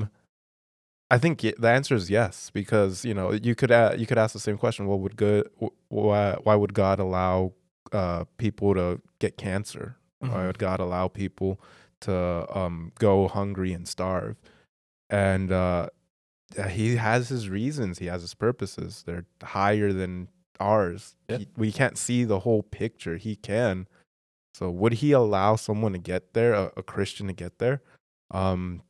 I 1.11 1.19
think 1.19 1.41
the 1.41 1.69
answer 1.79 1.95
is 1.95 2.09
yes 2.11 2.51
because 2.61 3.05
you 3.05 3.15
know 3.19 3.27
you 3.49 3.55
could 3.55 3.71
a- 3.71 3.95
you 4.01 4.07
could 4.07 4.19
ask 4.25 4.33
the 4.33 4.41
same 4.49 4.59
question. 4.59 4.87
Well, 4.89 4.99
would 5.05 5.17
good 5.17 5.49
why 5.89 6.37
why 6.47 6.55
would 6.61 6.75
God 6.75 6.99
allow 6.99 7.53
uh, 7.93 8.25
people 8.39 8.75
to 8.75 9.01
get 9.19 9.37
cancer? 9.37 9.87
Why 10.21 10.29
Mhm. 10.29 10.47
would 10.47 10.59
God 10.69 10.81
allow 10.81 11.09
people 11.09 11.61
to 12.07 12.15
um, 12.61 12.93
go 12.99 13.29
hungry 13.29 13.73
and 13.77 13.87
starve? 13.87 14.37
And 15.11 15.53
uh, 15.53 15.89
he 16.71 16.97
has 16.97 17.29
his 17.29 17.49
reasons. 17.51 17.99
He 17.99 18.07
has 18.07 18.23
his 18.23 18.35
purposes. 18.35 19.03
They're 19.07 19.27
higher 19.43 19.93
than 19.93 20.29
ours. 20.61 21.17
Yeah. 21.29 21.39
He- 21.39 21.49
we 21.57 21.73
can't 21.73 21.99
see 21.99 22.25
the 22.25 22.41
whole 22.41 22.63
picture. 22.63 23.17
He 23.17 23.37
can. 23.37 23.87
So 24.55 24.71
would 24.71 24.95
he 24.95 25.13
allow 25.13 25.57
someone 25.57 25.93
to 25.93 25.99
get 25.99 26.33
there, 26.35 26.53
a, 26.55 26.73
a 26.77 26.83
Christian 26.83 27.27
to 27.27 27.33
get 27.33 27.59
there? 27.59 27.83
Um, 28.31 28.83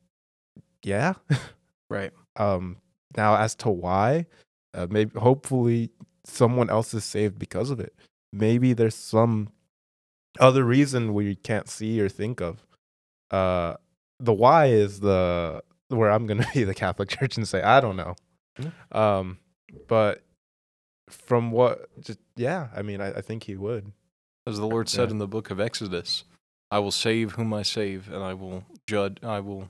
yeah. 0.82 1.14
Right. 1.90 2.12
Um, 2.36 2.78
now 3.16 3.36
as 3.36 3.54
to 3.54 3.70
why, 3.70 4.26
uh, 4.74 4.88
maybe 4.90 5.16
hopefully 5.20 5.92
someone 6.24 6.68
else 6.68 6.92
is 6.92 7.04
saved 7.04 7.38
because 7.38 7.70
of 7.70 7.78
it. 7.78 7.94
Maybe 8.32 8.72
there's 8.72 8.96
some 8.96 9.50
other 10.40 10.64
reason 10.64 11.14
we 11.14 11.36
can't 11.36 11.68
see 11.68 12.00
or 12.00 12.08
think 12.08 12.40
of. 12.40 12.66
Uh, 13.30 13.74
the 14.18 14.32
why 14.32 14.66
is 14.66 14.98
the 14.98 15.62
where 15.90 16.10
I'm 16.10 16.26
gonna 16.26 16.44
be 16.54 16.64
the 16.64 16.74
Catholic 16.74 17.08
Church 17.08 17.36
and 17.36 17.46
say 17.46 17.62
I 17.62 17.80
don't 17.80 17.94
know. 17.96 18.16
Um, 18.90 19.38
but 19.86 20.23
from 21.08 21.50
what, 21.50 21.88
just 22.02 22.18
yeah, 22.36 22.68
I 22.74 22.82
mean, 22.82 23.00
I, 23.00 23.14
I 23.14 23.20
think 23.20 23.44
he 23.44 23.56
would. 23.56 23.92
As 24.46 24.58
the 24.58 24.66
Lord 24.66 24.88
said 24.88 25.08
Yeah. 25.08 25.12
in 25.12 25.18
the 25.18 25.26
book 25.28 25.50
of 25.50 25.58
Exodus, 25.60 26.24
I 26.70 26.78
will 26.78 26.90
save 26.90 27.32
whom 27.32 27.52
I 27.54 27.62
save, 27.62 28.10
and 28.10 28.22
I 28.22 28.34
will 28.34 28.64
judge. 28.88 29.18
I 29.22 29.40
will. 29.40 29.68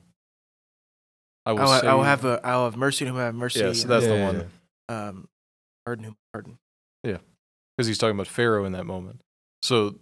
I 1.45 1.53
will. 1.53 1.61
I'll, 1.61 1.79
save. 1.79 1.89
I'll 1.89 2.03
have 2.03 2.25
a, 2.25 2.41
I'll 2.43 2.65
have 2.65 2.75
mercy 2.77 3.05
on 3.05 3.11
whom 3.11 3.21
I 3.21 3.25
have 3.25 3.35
mercy. 3.35 3.59
Yeah, 3.59 3.73
so 3.73 3.87
that's 3.87 4.05
the 4.05 4.15
Yeah, 4.15 4.25
one. 4.25 4.51
yeah, 4.89 5.07
um, 5.09 5.27
pardon 5.85 6.05
whom 6.05 6.13
I 6.13 6.37
pardon. 6.37 6.57
because 7.03 7.87
he's 7.87 7.97
talking 7.97 8.15
about 8.15 8.27
Pharaoh 8.27 8.65
in 8.65 8.71
that 8.71 8.85
moment. 8.85 9.21
So 9.61 9.95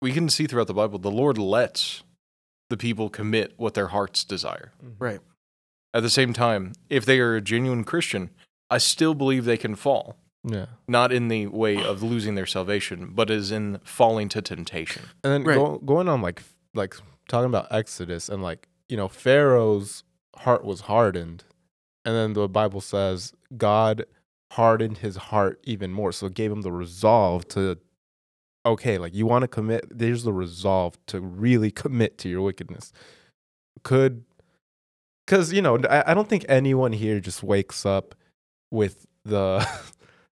we 0.00 0.12
can 0.12 0.28
see 0.28 0.46
throughout 0.46 0.66
the 0.68 0.74
Bible, 0.74 0.98
the 0.98 1.10
Lord 1.10 1.38
lets 1.38 2.02
the 2.70 2.76
people 2.76 3.08
commit 3.10 3.54
what 3.56 3.74
their 3.74 3.88
hearts 3.88 4.24
desire. 4.24 4.72
yeah. 4.82 4.90
Right. 4.98 5.20
At 5.94 6.02
the 6.02 6.10
same 6.10 6.32
time, 6.32 6.72
if 6.90 7.04
they 7.06 7.20
are 7.20 7.34
a 7.36 7.40
genuine 7.40 7.82
Christian, 7.84 8.30
I 8.70 8.78
still 8.78 9.14
believe 9.14 9.44
they 9.44 9.56
can 9.56 9.74
fall. 9.74 10.16
Yeah. 10.48 10.66
Not 10.86 11.12
in 11.12 11.26
the 11.28 11.48
way 11.48 11.82
of 11.82 12.02
losing 12.04 12.36
their 12.36 12.46
salvation, 12.46 13.10
but 13.12 13.30
as 13.30 13.50
in 13.50 13.80
falling 13.82 14.28
to 14.30 14.40
temptation. 14.40 15.02
And 15.24 15.32
then 15.32 15.42
Right. 15.44 15.56
go, 15.56 15.78
going 15.78 16.08
on 16.08 16.22
like 16.22 16.42
like 16.72 16.94
talking 17.28 17.48
about 17.48 17.66
Exodus 17.70 18.28
and 18.28 18.42
like 18.42 18.68
you 18.88 18.96
know 18.96 19.08
Pharaoh's 19.08 20.04
heart 20.36 20.64
was 20.64 20.82
hardened, 20.82 21.42
and 22.04 22.14
then 22.14 22.32
the 22.34 22.48
Bible 22.48 22.80
says 22.80 23.32
God 23.56 24.04
hardened 24.52 24.98
his 24.98 25.16
heart 25.16 25.60
even 25.64 25.92
more, 25.92 26.12
so 26.12 26.26
it 26.26 26.34
gave 26.34 26.52
him 26.52 26.62
the 26.62 26.72
resolve 26.72 27.48
to 27.48 27.78
okay, 28.64 28.98
like 28.98 29.14
you 29.14 29.26
want 29.26 29.42
to 29.42 29.48
commit. 29.48 29.86
There's 29.90 30.22
the 30.22 30.32
resolve 30.32 30.96
to 31.06 31.20
really 31.20 31.72
commit 31.72 32.18
to 32.18 32.28
your 32.28 32.42
wickedness. 32.42 32.92
Could 33.82 34.24
because 35.26 35.52
you 35.52 35.60
know 35.62 35.78
I, 35.90 36.12
I 36.12 36.14
don't 36.14 36.28
think 36.28 36.44
anyone 36.48 36.92
here 36.92 37.18
just 37.18 37.42
wakes 37.42 37.84
up 37.84 38.14
with 38.70 39.06
the 39.24 39.66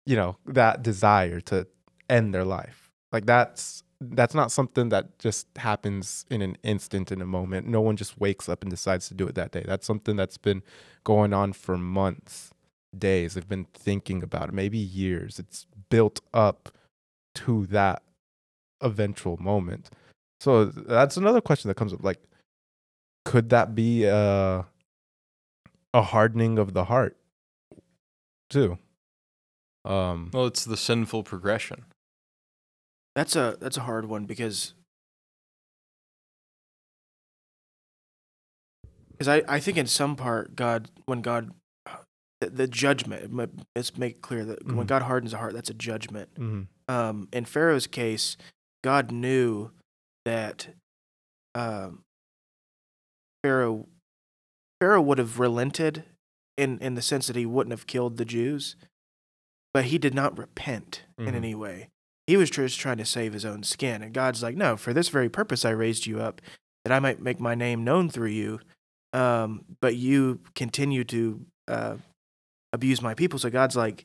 you 0.09 0.17
know 0.17 0.39
that 0.47 0.83
desire 0.83 1.39
to 1.39 1.67
end 2.09 2.33
their 2.33 2.45
life. 2.45 2.91
Like 3.13 3.27
that's 3.27 3.83
that's 4.01 4.35
not 4.35 4.51
something 4.51 4.89
that 4.89 5.19
just 5.19 5.47
happens 5.57 6.25
in 6.31 6.41
an 6.41 6.57
instant 6.63 7.13
in 7.13 7.21
a 7.21 7.27
moment. 7.27 7.67
No 7.67 7.83
one 7.83 7.97
just 7.97 8.19
wakes 8.19 8.49
up 8.49 8.63
and 8.63 8.71
decides 8.71 9.09
to 9.09 9.15
do 9.15 9.27
it 9.27 9.35
that 9.35 9.53
day. 9.53 9.65
That's 9.67 9.87
something 9.87 10.17
that's 10.17 10.39
been 10.39 10.63
going 11.05 11.35
on 11.35 11.53
for 11.53 11.77
months 11.77 12.53
days. 12.97 13.35
They've 13.35 13.47
been 13.47 13.67
thinking 13.75 14.23
about 14.23 14.49
it 14.49 14.55
maybe 14.55 14.79
years. 14.79 15.39
It's 15.39 15.67
built 15.91 16.21
up 16.33 16.71
to 17.35 17.67
that 17.67 18.03
eventual 18.81 19.37
moment. 19.37 19.91
So 20.41 20.67
that's 20.67 21.19
another 21.19 21.43
question 21.43 21.69
that 21.69 21.75
comes 21.75 21.93
up 21.93 22.03
like 22.03 22.21
could 23.27 23.51
that 23.51 23.75
be 23.75 24.05
a 24.05 24.65
a 25.93 26.03
hardening 26.03 26.59
of 26.59 26.73
the 26.73 26.85
heart 26.85 27.19
too 28.49 28.79
um 29.89 30.31
Well, 30.33 30.47
it's 30.47 30.65
the 30.65 30.77
sinful 30.77 31.25
progression. 31.25 31.85
That's 33.17 33.35
a 33.35 33.57
that's 33.61 33.77
a 33.77 33.81
hard 33.83 34.05
one 34.05 34.27
because 34.27 34.75
because 39.13 39.29
I, 39.29 39.43
I 39.49 39.59
think 39.59 39.77
in 39.77 39.87
some 39.87 40.15
part 40.15 40.55
God 40.55 40.91
when 41.07 41.23
God 41.23 41.51
the, 42.41 42.51
the 42.51 42.69
judgment 42.69 43.35
let- 43.35 43.51
let's 43.75 43.97
make 43.99 44.23
clear 44.23 44.45
that 44.45 44.65
when 44.65 44.85
Mhm. 44.85 44.87
God 44.87 45.03
hardens 45.03 45.33
a 45.33 45.39
heart 45.39 45.55
that's 45.55 45.71
a 45.71 45.75
judgment. 45.75 46.33
mhm. 46.35 46.69
Um, 46.87 47.29
in 47.33 47.45
Pharaoh's 47.45 47.87
case, 47.89 48.37
God 48.85 49.11
knew 49.11 49.73
that 50.25 50.69
um, 51.55 52.05
Pharaoh 53.43 53.89
Pharaoh 54.81 55.03
would 55.03 55.19
have 55.19 55.41
relented 55.41 56.05
in 56.57 56.79
in 56.79 56.95
the 56.95 57.03
sense 57.03 57.27
that 57.27 57.35
he 57.37 57.45
wouldn't 57.47 57.73
have 57.73 57.87
killed 57.89 58.17
the 58.19 58.25
Jews, 58.25 58.77
but 59.75 59.87
he 59.87 59.99
did 59.99 60.15
not 60.15 60.37
repent 60.39 61.03
in 61.19 61.27
Mhm. 61.27 61.35
any 61.35 61.55
way. 61.55 61.89
He 62.27 62.37
was 62.37 62.51
just 62.51 62.79
trying 62.79 62.99
to 62.99 63.05
save 63.07 63.33
his 63.33 63.45
own 63.45 63.63
skin, 63.63 64.03
and 64.03 64.13
God's 64.13 64.43
like, 64.43 64.57
"No, 64.57 64.77
for 64.77 64.93
this 64.93 65.09
very 65.09 65.29
purpose 65.29 65.65
I 65.65 65.71
raised 65.71 66.07
you 66.07 66.21
up, 66.21 66.41
that 66.85 66.93
I 66.93 67.01
might 67.01 67.21
make 67.21 67.41
my 67.41 67.55
name 67.55 67.85
known 67.85 68.11
through 68.11 68.29
you." 68.31 68.61
Um, 69.13 69.65
but 69.81 69.97
you 69.97 70.41
continue 70.55 71.05
to 71.05 71.47
uh, 71.67 71.97
abuse 72.73 73.01
my 73.03 73.15
people. 73.15 73.39
So 73.39 73.49
God's 73.51 73.77
like, 73.77 74.05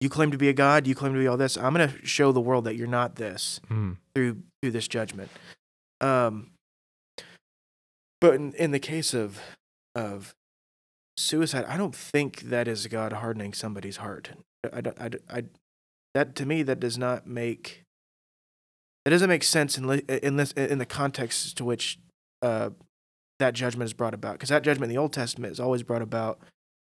"You 0.00 0.08
claim 0.10 0.30
to 0.30 0.38
be 0.38 0.48
a 0.48 0.52
god, 0.52 0.86
you 0.86 0.94
claim 0.94 1.12
to 1.14 1.18
be 1.18 1.26
all 1.26 1.36
this. 1.38 1.56
I'm 1.56 1.72
going 1.74 1.88
to 1.88 2.06
show 2.06 2.32
the 2.32 2.40
world 2.40 2.64
that 2.64 2.76
you're 2.76 2.86
not 2.86 3.16
this." 3.16 3.60
Mhm. 3.68 3.96
through 4.14 4.42
through 4.60 4.72
this 4.72 4.88
judgment. 4.88 5.30
Um, 6.00 6.50
but 8.20 8.34
in, 8.34 8.52
in 8.54 8.70
the 8.72 8.78
case 8.78 9.14
of 9.14 9.40
of 9.94 10.34
suicide, 11.16 11.64
I 11.66 11.76
don't 11.76 11.94
think 11.94 12.42
that 12.42 12.66
is 12.68 12.86
God 12.86 13.12
hardening 13.14 13.52
somebody's 13.52 13.98
heart. 13.98 14.32
I, 14.72 14.80
don't- 14.80 15.00
I, 15.00 15.10
I, 15.38 15.42
that 16.14 16.34
to 16.36 16.46
me 16.46 16.62
that 16.62 16.78
does 16.78 16.98
not 16.98 17.26
make 17.26 17.84
that 19.04 19.10
doesn't 19.10 19.28
make 19.28 19.42
sense 19.42 19.76
in 19.78 19.88
in 19.90 20.36
this 20.36 20.52
in 20.52 20.78
the 20.78 20.86
context 20.86 21.56
to 21.56 21.64
which 21.64 21.98
uh, 22.42 22.70
that 23.38 23.54
judgment 23.54 23.86
is 23.88 23.92
brought 23.92 24.14
about. 24.14 24.34
Because 24.34 24.50
that 24.50 24.62
judgment 24.62 24.90
in 24.90 24.94
the 24.96 25.00
Old 25.00 25.12
Testament 25.12 25.52
is 25.52 25.58
always 25.58 25.82
brought 25.82 26.02
about 26.02 26.38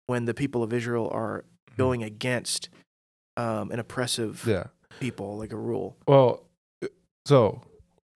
when 0.08 0.26
the 0.26 0.34
people 0.34 0.63
of 0.63 0.73
Israel 0.73 1.10
are 1.13 1.45
going 1.78 2.04
against 2.04 2.69
um, 3.38 3.71
an 3.71 3.80
oppressive 3.80 4.43
yeah 4.45 4.65
people, 4.99 5.38
like 5.38 5.54
a 5.54 5.58
rule. 5.58 5.97
Well, 6.08 6.43
uh, 6.84 6.88
so 7.26 7.62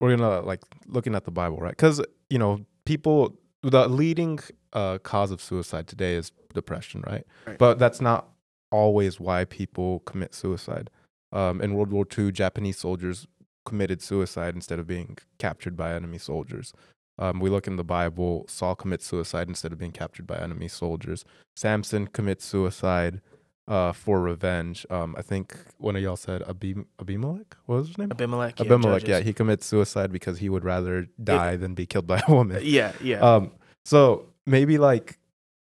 we're 0.02 0.16
gonna 0.18 0.42
like 0.42 0.62
looking 0.88 1.16
at 1.16 1.24
the 1.24 1.32
Bible, 1.32 1.58
right? 1.58 1.72
Because 1.72 2.02
you 2.30 2.40
know, 2.40 2.66
people 2.86 3.38
the 3.64 3.88
leading 3.88 4.40
uh, 4.74 4.98
cause 4.98 5.32
of 5.32 5.42
suicide 5.42 5.88
today 5.88 6.16
is 6.16 6.32
depression, 6.54 7.04
right? 7.08 7.26
Right. 7.46 7.58
But 7.58 7.80
that's 7.80 8.02
not 8.02 8.28
always 8.72 9.20
why 9.20 9.46
people 9.46 10.00
commit 10.00 10.34
suicide. 10.34 10.90
Um, 11.32 11.62
in 11.62 11.74
World 11.74 11.92
War 11.92 12.06
II, 12.18 12.32
Japanese 12.32 12.78
soldiers 12.78 13.28
committed 13.66 14.02
suicide 14.02 14.56
instead 14.56 14.80
of 14.80 14.88
being 14.88 15.18
captured 15.38 15.76
by 15.76 15.94
enemy 15.94 16.18
soldiers. 16.18 16.74
Um, 17.20 17.40
we 17.40 17.50
look 17.50 17.68
in 17.68 17.76
the 17.76 17.84
Bible, 17.84 18.46
Saul 18.48 18.76
commits 18.76 19.06
suicide 19.06 19.48
instead 19.48 19.72
of 19.72 19.80
being 19.80 19.92
captured 19.92 20.28
by 20.28 20.38
enemy 20.38 20.68
soldiers. 20.68 21.26
Samson 21.56 22.08
commits 22.08 22.46
suicide 22.46 23.22
uh, 23.68 23.92
for 23.92 24.22
revenge. 24.22 24.86
Um, 24.90 25.16
I 25.18 25.22
think 25.22 25.58
one 25.78 25.96
of 25.96 26.02
y'all 26.02 26.16
said 26.16 26.42
Abim- 26.44 26.86
Abimelech. 27.00 27.58
What 27.66 27.78
was 27.78 27.88
his 27.88 27.98
name? 27.98 28.12
Abimelech. 28.12 28.60
Yeah, 28.60 28.66
Abimelech. 28.66 29.02
Yeah, 29.02 29.08
Judges. 29.16 29.26
he 29.26 29.34
commits 29.34 29.66
suicide 29.66 30.12
because 30.12 30.38
he 30.40 30.48
would 30.48 30.64
rather 30.64 31.08
die 31.22 31.56
than 31.58 31.74
be 31.74 31.86
killed 31.86 32.08
by 32.08 32.22
a 32.28 32.32
woman. 32.34 32.62
yeah, 32.64 32.94
yeah. 33.02 33.20
Um, 33.20 33.52
so 33.84 34.28
maybe 34.46 34.78
like 34.78 35.18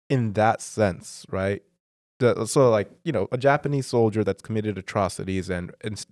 in 0.09 0.33
that 0.33 0.61
sense, 0.61 1.25
right? 1.31 1.63
So 2.19 2.69
like 2.69 2.89
you 3.03 3.11
know, 3.11 3.27
a 3.31 3.37
Japanese 3.37 3.87
soldier 3.87 4.23
that's 4.23 4.41
committed 4.41 4.77
atrocities 4.77 5.49
and, 5.49 5.73
and 5.81 6.03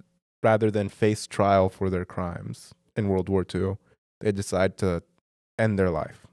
rather 0.42 0.70
than 0.70 0.89
face 0.89 1.26
trial 1.26 1.70
for 1.70 1.89
their 1.89 2.06
crimes 2.06 2.74
in 2.96 3.08
World 3.08 3.30
War 3.30 3.46
II, 3.54 3.78
they 4.20 4.32
decide 4.32 4.78
to 4.80 5.02
end 5.58 5.80
their 5.80 5.89
life. 5.89 6.28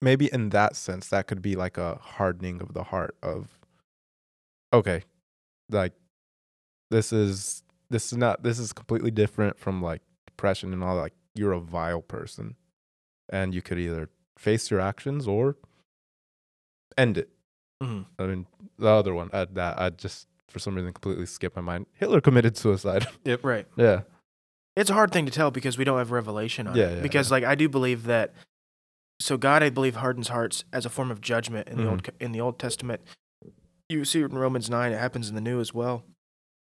Maybe 0.00 0.26
in 0.32 0.50
that 0.50 0.76
sense, 0.76 1.08
that 1.08 1.26
could 1.26 1.42
be 1.42 1.56
like 1.56 1.76
a 1.76 1.96
hardening 1.96 2.60
of 2.60 2.74
the 2.74 2.84
heart 2.84 3.16
of, 3.22 3.58
okay, 4.72 5.02
like 5.70 5.92
this 6.90 7.12
is 7.12 7.62
this 7.90 8.12
is 8.12 8.18
not 8.18 8.42
this 8.42 8.58
is 8.58 8.72
completely 8.72 9.10
different 9.10 9.58
from 9.58 9.82
like 9.82 10.02
depression 10.26 10.72
and 10.72 10.82
all 10.82 10.96
that. 10.96 11.02
Like 11.02 11.14
you're 11.34 11.52
a 11.52 11.60
vile 11.60 12.02
person, 12.02 12.56
and 13.28 13.54
you 13.54 13.62
could 13.62 13.78
either 13.78 14.08
face 14.36 14.70
your 14.70 14.80
actions 14.80 15.26
or 15.26 15.56
end 16.96 17.18
it. 17.18 17.30
Mhm. 17.82 18.06
I 18.18 18.22
mean, 18.26 18.46
the 18.78 18.88
other 18.88 19.14
one, 19.14 19.30
I, 19.32 19.44
that 19.44 19.78
I 19.80 19.90
just 19.90 20.26
for 20.48 20.58
some 20.58 20.74
reason 20.74 20.92
completely 20.92 21.26
skipped 21.26 21.54
my 21.56 21.62
mind. 21.62 21.86
Hitler 21.94 22.20
committed 22.20 22.56
suicide. 22.56 23.06
Yep. 23.24 23.44
Right. 23.44 23.66
yeah. 23.76 24.02
It's 24.76 24.90
a 24.90 24.94
hard 24.94 25.12
thing 25.12 25.26
to 25.26 25.32
tell 25.32 25.50
because 25.50 25.76
we 25.76 25.84
don't 25.84 25.98
have 25.98 26.10
revelation 26.12 26.66
on 26.68 26.76
Yeah, 26.76 26.84
it. 26.84 26.96
yeah, 26.96 27.02
because 27.02 27.30
like 27.30 27.44
I 27.44 27.54
do 27.54 27.68
believe 27.68 28.04
that 28.04 28.32
so 29.20 29.36
God 29.36 29.62
I 29.62 29.70
believe 29.70 29.96
hardens 29.96 30.28
hearts 30.28 30.64
as 30.72 30.86
a 30.86 30.90
form 30.90 31.10
of 31.10 31.20
judgment 31.20 31.68
in 31.68 31.78
the 31.78 31.88
old 31.88 32.08
in 32.20 32.32
the 32.32 32.40
Old 32.40 32.58
Testament. 32.58 33.00
You 33.88 34.04
see 34.04 34.20
it 34.22 34.30
in 34.30 34.38
Romans 34.38 34.68
9 34.70 34.92
it 34.92 34.98
happens 34.98 35.28
in 35.28 35.34
the 35.34 35.40
new 35.40 35.60
as 35.60 35.74
well. 35.74 36.04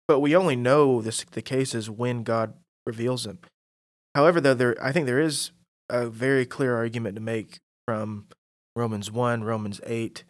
But 0.08 0.20
we 0.20 0.34
only 0.36 0.56
know 0.56 1.02
this 1.02 1.24
the 1.30 1.42
cases 1.42 1.90
when 1.90 2.22
God 2.22 2.54
reveals 2.86 3.24
them. 3.24 3.38
However 4.14 4.40
though 4.40 4.54
there 4.54 4.76
I 4.82 4.92
think 4.92 5.06
there 5.06 5.20
is 5.20 5.50
a 5.90 6.06
very 6.08 6.46
clear 6.46 6.74
argument 6.74 7.14
to 7.16 7.20
make 7.20 7.58
from 7.86 8.26
Romans 8.74 9.10
1, 9.12 9.44
Romans 9.44 9.80
8, 9.86 10.24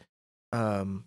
um, 0.52 1.04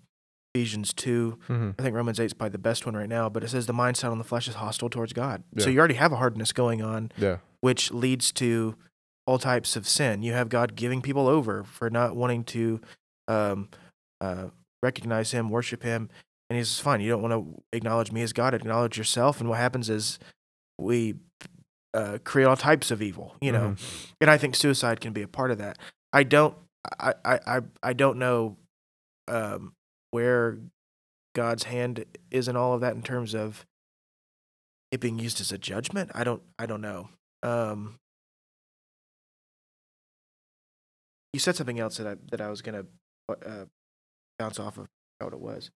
Ephesians 0.56 0.94
2, 0.94 1.38
Mm-hmm. 1.48 1.70
I 1.80 1.84
think 1.84 1.96
Romans 1.96 2.20
8 2.20 2.26
is 2.26 2.34
probably 2.34 2.52
the 2.52 2.58
best 2.58 2.86
one 2.86 2.96
right 2.96 3.10
now, 3.10 3.30
but 3.30 3.44
it 3.44 3.50
says 3.50 3.66
the 3.66 3.74
mindset 3.74 4.12
on 4.12 4.18
the 4.18 4.24
flesh 4.24 4.48
is 4.48 4.56
hostile 4.56 4.90
towards 4.90 5.14
God. 5.14 5.44
So 5.58 5.70
you 5.70 5.80
already 5.80 5.94
have 5.96 6.12
a 6.12 6.16
hardness 6.18 6.52
going 6.52 6.82
on, 6.82 7.12
Yeah. 7.18 7.38
which 7.62 7.92
leads 7.92 8.32
to 8.34 8.76
all 9.28 9.38
types 9.38 9.76
of 9.76 9.88
sin. 9.88 10.24
You 10.24 10.34
have 10.34 10.50
God 10.50 10.76
giving 10.76 11.02
people 11.02 11.28
over 11.28 11.64
for 11.64 11.90
not 11.92 12.16
wanting 12.16 12.44
to 12.46 12.82
um, 13.28 13.70
uh, 14.22 14.48
recognize 14.82 15.32
Him, 15.32 15.50
worship 15.50 15.84
Him. 15.84 16.10
And 16.50 16.58
He 16.58 16.64
says, 16.64 16.80
fine, 16.80 17.00
you 17.02 17.10
don't 17.12 17.22
want 17.22 17.34
to 17.34 17.62
acknowledge 17.78 18.12
me 18.12 18.24
as 18.24 18.34
God, 18.34 18.56
acknowledge 18.56 18.98
yourself. 18.98 19.40
And 19.40 19.50
what 19.50 19.60
happens 19.60 19.88
is 19.88 20.18
we 20.80 21.14
uh, 21.94 22.18
create 22.24 22.46
all 22.46 22.58
types 22.58 22.90
of 22.90 23.04
evil, 23.04 23.36
you 23.40 23.52
know? 23.52 23.76
And 24.20 24.32
I 24.32 24.38
think 24.40 24.56
suicide 24.56 25.00
can 25.00 25.14
be 25.14 25.22
a 25.22 25.28
part 25.28 25.52
of 25.52 25.60
that. 25.60 25.78
I 26.12 26.24
don't, 26.24 26.56
I, 27.00 27.14
I, 27.24 27.62
I 27.84 27.94
don't 27.94 28.18
know 28.18 28.58
um, 29.30 29.74
where 30.12 30.58
God's 31.36 31.64
hand 31.64 32.06
is 32.32 32.48
in 32.48 32.56
all 32.56 32.74
of 32.74 32.82
that 32.82 32.96
in 32.96 33.02
terms 33.02 33.34
of 33.34 33.66
it 34.92 35.00
being 35.00 35.20
used 35.20 35.40
as 35.40 35.52
a 35.52 35.58
judgment. 35.58 36.12
I 36.16 36.24
don't, 36.24 36.42
I 36.58 36.66
don't 36.66 36.82
know. 36.82 37.10
Um, 37.44 37.96
you 41.34 41.40
said 41.40 41.56
something 41.56 41.80
else 41.80 41.98
that 41.98 42.08
I 42.08 42.16
that 42.32 42.42
I 42.42 42.50
was 42.50 42.62
gonna 42.62 42.86
uh, 43.30 43.66
bounce 44.38 44.60
off 44.60 44.78
of. 44.78 44.88
What 45.20 45.34
it 45.34 45.40
was? 45.40 45.70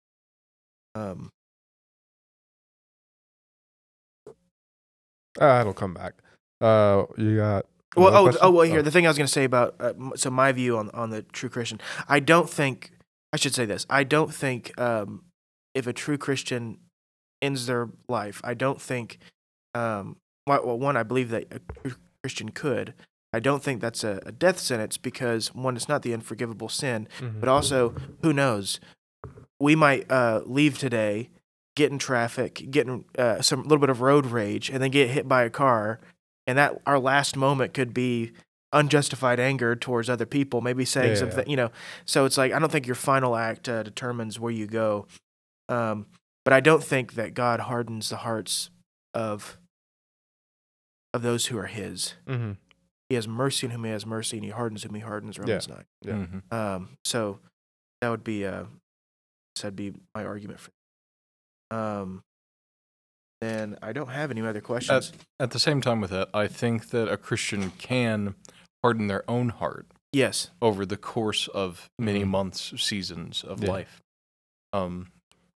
Um, 0.96 1.30
Uh, 5.40 5.60
it'll 5.62 5.74
come 5.74 5.94
back. 5.94 6.14
Uh, 6.62 7.06
you 7.18 7.38
got. 7.38 7.66
Well, 7.96 8.16
oh, 8.16 8.24
question? 8.24 8.40
oh, 8.44 8.52
well, 8.52 8.66
here 8.66 8.82
the 8.82 8.92
thing 8.92 9.06
I 9.06 9.10
was 9.10 9.18
going 9.18 9.28
to 9.28 9.32
say 9.32 9.44
about 9.44 9.76
uh, 9.80 9.94
so 10.16 10.30
my 10.30 10.52
view 10.52 10.78
on 10.78 10.90
on 10.92 11.10
the 11.10 11.22
true 11.24 11.50
Christian. 11.50 11.80
I 12.08 12.20
don't 12.20 12.50
think 12.50 12.92
I 13.34 13.38
should 13.38 13.54
say 13.56 13.66
this. 13.66 13.86
I 13.90 14.04
don't 14.04 14.34
think 14.34 14.80
um, 14.80 15.24
if 15.74 15.88
a 15.88 15.92
true 15.94 16.18
Christian 16.18 16.78
ends 17.42 17.66
their 17.66 17.90
life, 18.08 18.40
I 18.44 18.54
don't 18.54 18.80
think. 18.80 19.18
Um, 19.74 20.18
well, 20.46 20.78
one, 20.78 20.96
I 20.96 21.04
believe 21.04 21.30
that 21.32 21.46
a 21.52 21.60
true 21.82 21.96
Christian 22.22 22.50
could. 22.50 22.94
I 23.34 23.40
don't 23.40 23.64
think 23.64 23.82
that's 23.82 24.04
a, 24.04 24.22
a 24.26 24.32
death 24.32 24.60
sentence 24.60 24.98
because 24.98 25.54
one, 25.56 25.76
it's 25.76 25.90
not 25.90 26.04
the 26.04 26.14
unforgivable 26.14 26.70
sin, 26.70 27.08
Mhm. 27.20 27.40
but 27.40 27.50
also 27.50 27.96
who 28.22 28.32
knows? 28.32 28.80
We 29.60 29.76
might 29.76 30.10
uh, 30.12 30.42
leave 30.46 30.78
today, 30.78 31.30
get 31.76 31.92
in 31.92 31.98
traffic, 31.98 32.68
get 32.70 32.86
in 32.88 33.06
uh, 33.18 33.42
some 33.42 33.64
little 33.64 33.80
bit 33.80 33.90
of 33.90 34.02
road 34.02 34.28
rage, 34.28 34.70
and 34.70 34.84
then 34.84 34.92
get 34.92 35.10
hit 35.10 35.28
by 35.28 35.44
a 35.44 35.50
car, 35.50 36.00
and 36.46 36.56
that 36.60 36.80
our 36.86 37.00
last 37.00 37.36
moment 37.36 37.74
could 37.74 37.94
be 37.96 38.34
unjustified 38.74 39.40
anger 39.40 39.76
towards 39.76 40.10
other 40.10 40.26
people, 40.26 40.60
maybe 40.62 40.84
saying 40.86 41.12
Yeah. 41.12 41.16
something, 41.16 41.50
you 41.50 41.56
know. 41.56 41.72
So 42.06 42.26
it's 42.26 42.38
like 42.38 42.52
I 42.52 42.60
don't 42.60 42.72
think 42.72 42.86
your 42.88 42.96
final 42.96 43.36
act 43.36 43.70
uh, 43.70 43.84
determines 43.84 44.40
where 44.40 44.52
you 44.52 44.68
go, 44.68 45.08
um, 45.70 46.08
but 46.44 46.54
I 46.54 46.60
don't 46.60 46.84
think 46.84 47.14
that 47.14 47.34
God 47.34 47.62
hardens 47.62 48.10
the 48.10 48.18
hearts 48.18 48.70
of 49.14 49.58
of 51.14 51.22
those 51.22 51.46
who 51.48 51.58
are 51.58 51.68
His. 51.68 52.16
Mhm. 52.26 52.58
He 53.10 53.16
has 53.16 53.28
mercy 53.28 53.68
on 53.68 53.72
whom 53.72 53.84
He 53.84 53.92
has 53.92 54.06
mercy, 54.06 54.38
and 54.38 54.44
He 54.46 54.50
hardens 54.52 54.84
whom 54.84 54.96
He 54.96 55.02
hardens. 55.02 55.38
Romans 55.38 55.68
nine. 55.70 55.86
Yeah. 56.02 56.14
Mhm. 56.14 56.54
Um, 56.54 56.98
so 57.06 57.40
that 58.02 58.10
would 58.10 58.24
be 58.24 58.46
uh, 58.46 58.66
that'd 59.56 59.76
be 59.76 59.94
my 60.16 60.26
argument 60.26 60.60
for. 60.60 60.72
Um, 61.76 62.24
then 63.42 63.78
I 63.82 63.92
don't 63.94 64.08
have 64.10 64.32
any 64.32 64.42
other 64.42 64.62
questions. 64.62 65.12
At 65.40 65.52
the 65.52 65.60
same 65.60 65.82
time 65.82 66.00
with 66.02 66.12
that, 66.12 66.30
I 66.34 66.48
think 66.48 66.90
that 66.90 67.10
a 67.12 67.18
Christian 67.18 67.72
can 67.72 68.36
harden 68.84 69.08
their 69.08 69.30
own 69.30 69.50
heart 69.50 69.88
yes. 70.12 70.52
over 70.62 70.86
the 70.86 70.98
course 70.98 71.48
of 71.48 71.90
many 71.98 72.24
Mhm. 72.24 72.28
months, 72.28 72.74
seasons 72.82 73.44
of 73.44 73.64
Yeah. 73.64 73.70
life. 73.72 74.02
Um, 74.74 75.12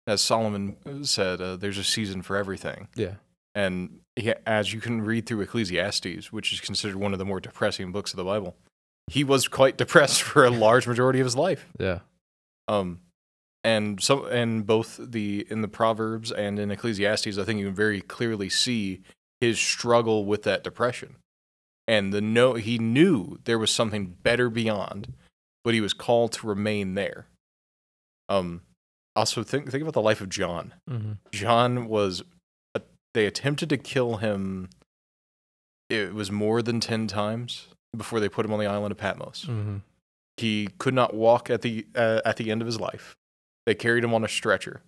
as 0.06 0.22
Solomon 0.22 0.76
said, 1.04 1.40
uh, 1.40 1.56
there's 1.56 1.78
a 1.78 1.84
season 1.84 2.22
for 2.22 2.36
everything. 2.36 2.88
Yeah. 2.94 3.16
And 3.54 4.00
he, 4.14 4.32
as 4.46 4.72
you 4.72 4.80
can 4.80 5.00
read 5.02 5.26
through 5.26 5.40
Ecclesiastes, 5.40 6.30
which 6.32 6.52
is 6.52 6.60
considered 6.60 6.96
one 6.96 7.12
of 7.12 7.18
the 7.18 7.24
more 7.24 7.40
depressing 7.40 7.90
books 7.90 8.12
of 8.12 8.18
the 8.18 8.24
Bible, 8.24 8.56
he 9.08 9.24
was 9.24 9.48
quite 9.48 9.76
depressed 9.78 10.22
for 10.22 10.44
a 10.44 10.50
large 10.50 10.86
majority 10.86 11.18
of 11.20 11.24
his 11.26 11.36
life. 11.36 11.66
Yeah. 11.78 12.00
Um, 12.68 13.00
and 13.64 14.00
so, 14.02 14.26
and 14.26 14.64
both 14.66 15.00
the 15.02 15.46
in 15.50 15.62
the 15.62 15.68
Proverbs 15.68 16.30
and 16.30 16.58
in 16.58 16.70
Ecclesiastes, 16.70 17.38
I 17.38 17.44
think 17.44 17.58
you 17.58 17.66
can 17.66 17.74
very 17.74 18.00
clearly 18.00 18.48
see 18.48 19.02
his 19.40 19.58
struggle 19.58 20.24
with 20.24 20.44
that 20.44 20.62
depression, 20.62 21.16
and 21.88 22.12
the 22.12 22.20
no, 22.20 22.54
he 22.54 22.78
knew 22.78 23.38
there 23.44 23.58
was 23.58 23.70
something 23.70 24.16
better 24.22 24.50
beyond, 24.50 25.14
but 25.64 25.74
he 25.74 25.80
was 25.80 25.92
called 25.92 26.32
to 26.32 26.46
remain 26.46 26.94
there. 26.94 27.26
Um, 28.28 28.62
also 29.14 29.42
think 29.42 29.70
think 29.70 29.82
about 29.82 29.94
the 29.94 30.02
life 30.02 30.20
of 30.20 30.28
John. 30.28 30.74
Mm-hmm. 30.90 31.12
John 31.32 31.88
was, 31.88 32.22
uh, 32.74 32.80
they 33.14 33.26
attempted 33.26 33.68
to 33.70 33.76
kill 33.76 34.16
him. 34.16 34.68
It 35.88 36.12
was 36.12 36.30
more 36.30 36.62
than 36.62 36.80
ten 36.80 37.06
times 37.06 37.68
before 37.96 38.20
they 38.20 38.28
put 38.28 38.44
him 38.44 38.52
on 38.52 38.58
the 38.58 38.66
island 38.66 38.92
of 38.92 38.98
Patmos. 38.98 39.46
Mm-hmm. 39.48 39.76
He 40.36 40.68
could 40.78 40.92
not 40.92 41.14
walk 41.14 41.48
at 41.48 41.62
the 41.62 41.86
uh, 41.94 42.20
at 42.24 42.36
the 42.36 42.50
end 42.50 42.60
of 42.60 42.66
his 42.66 42.80
life. 42.80 43.14
They 43.64 43.74
carried 43.74 44.04
him 44.04 44.12
on 44.12 44.24
a 44.24 44.28
stretcher. 44.28 44.82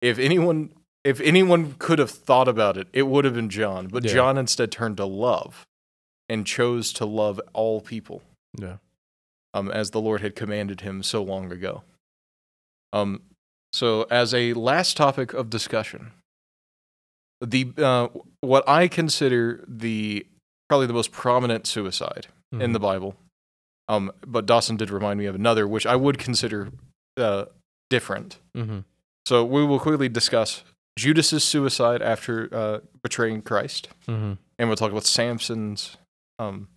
If 0.00 0.18
anyone 0.18 0.72
if 1.04 1.20
anyone 1.20 1.74
could 1.78 1.98
have 1.98 2.10
thought 2.10 2.48
about 2.48 2.76
it, 2.76 2.88
it 2.92 3.02
would 3.02 3.24
have 3.24 3.34
been 3.34 3.50
John. 3.50 3.88
But 3.88 4.04
Yeah. 4.04 4.12
John 4.14 4.38
instead 4.38 4.70
turned 4.70 4.96
to 4.98 5.04
love 5.04 5.66
and 6.28 6.46
chose 6.46 6.92
to 6.94 7.04
love 7.06 7.40
all 7.52 7.80
people, 7.80 8.22
Yeah. 8.58 8.76
um, 9.54 9.70
as 9.70 9.90
the 9.90 10.00
Lord 10.00 10.20
had 10.20 10.34
commanded 10.36 10.82
him 10.82 11.02
so 11.02 11.22
long 11.22 11.50
ago. 11.52 11.82
Um, 12.92 13.22
so 13.72 14.02
as 14.10 14.32
a 14.34 14.52
last 14.54 14.96
topic 14.96 15.32
of 15.34 15.50
discussion, 15.50 16.12
the 17.40 17.72
uh, 17.78 18.08
what 18.40 18.68
I 18.68 18.88
consider 18.88 19.64
the 19.68 20.26
probably 20.68 20.86
the 20.86 20.92
most 20.92 21.12
prominent 21.12 21.66
suicide 21.66 22.26
in 22.52 22.72
the 22.72 22.80
Bible. 22.80 23.14
Um, 23.88 24.10
but 24.26 24.44
Dawson 24.46 24.76
did 24.76 24.90
remind 24.90 25.18
me 25.18 25.26
of 25.26 25.34
another, 25.34 25.66
which 25.68 25.86
I 25.86 25.96
would 25.96 26.18
consider 26.18 26.70
uh, 27.16 27.46
different. 27.90 28.38
Mm-hmm. 28.56 28.80
So 29.26 29.44
we 29.44 29.64
will 29.64 29.78
quickly 29.78 30.08
discuss 30.08 30.62
Judas's 30.98 31.44
suicide 31.44 32.02
after 32.02 32.48
uh, 32.54 32.78
betraying 33.02 33.42
Christ, 33.42 33.88
Mm-hmm. 34.06 34.32
and 34.58 34.68
we'll 34.68 34.76
talk 34.76 34.90
about 34.90 35.04
Samson's 35.06 35.96
um, 36.38 36.68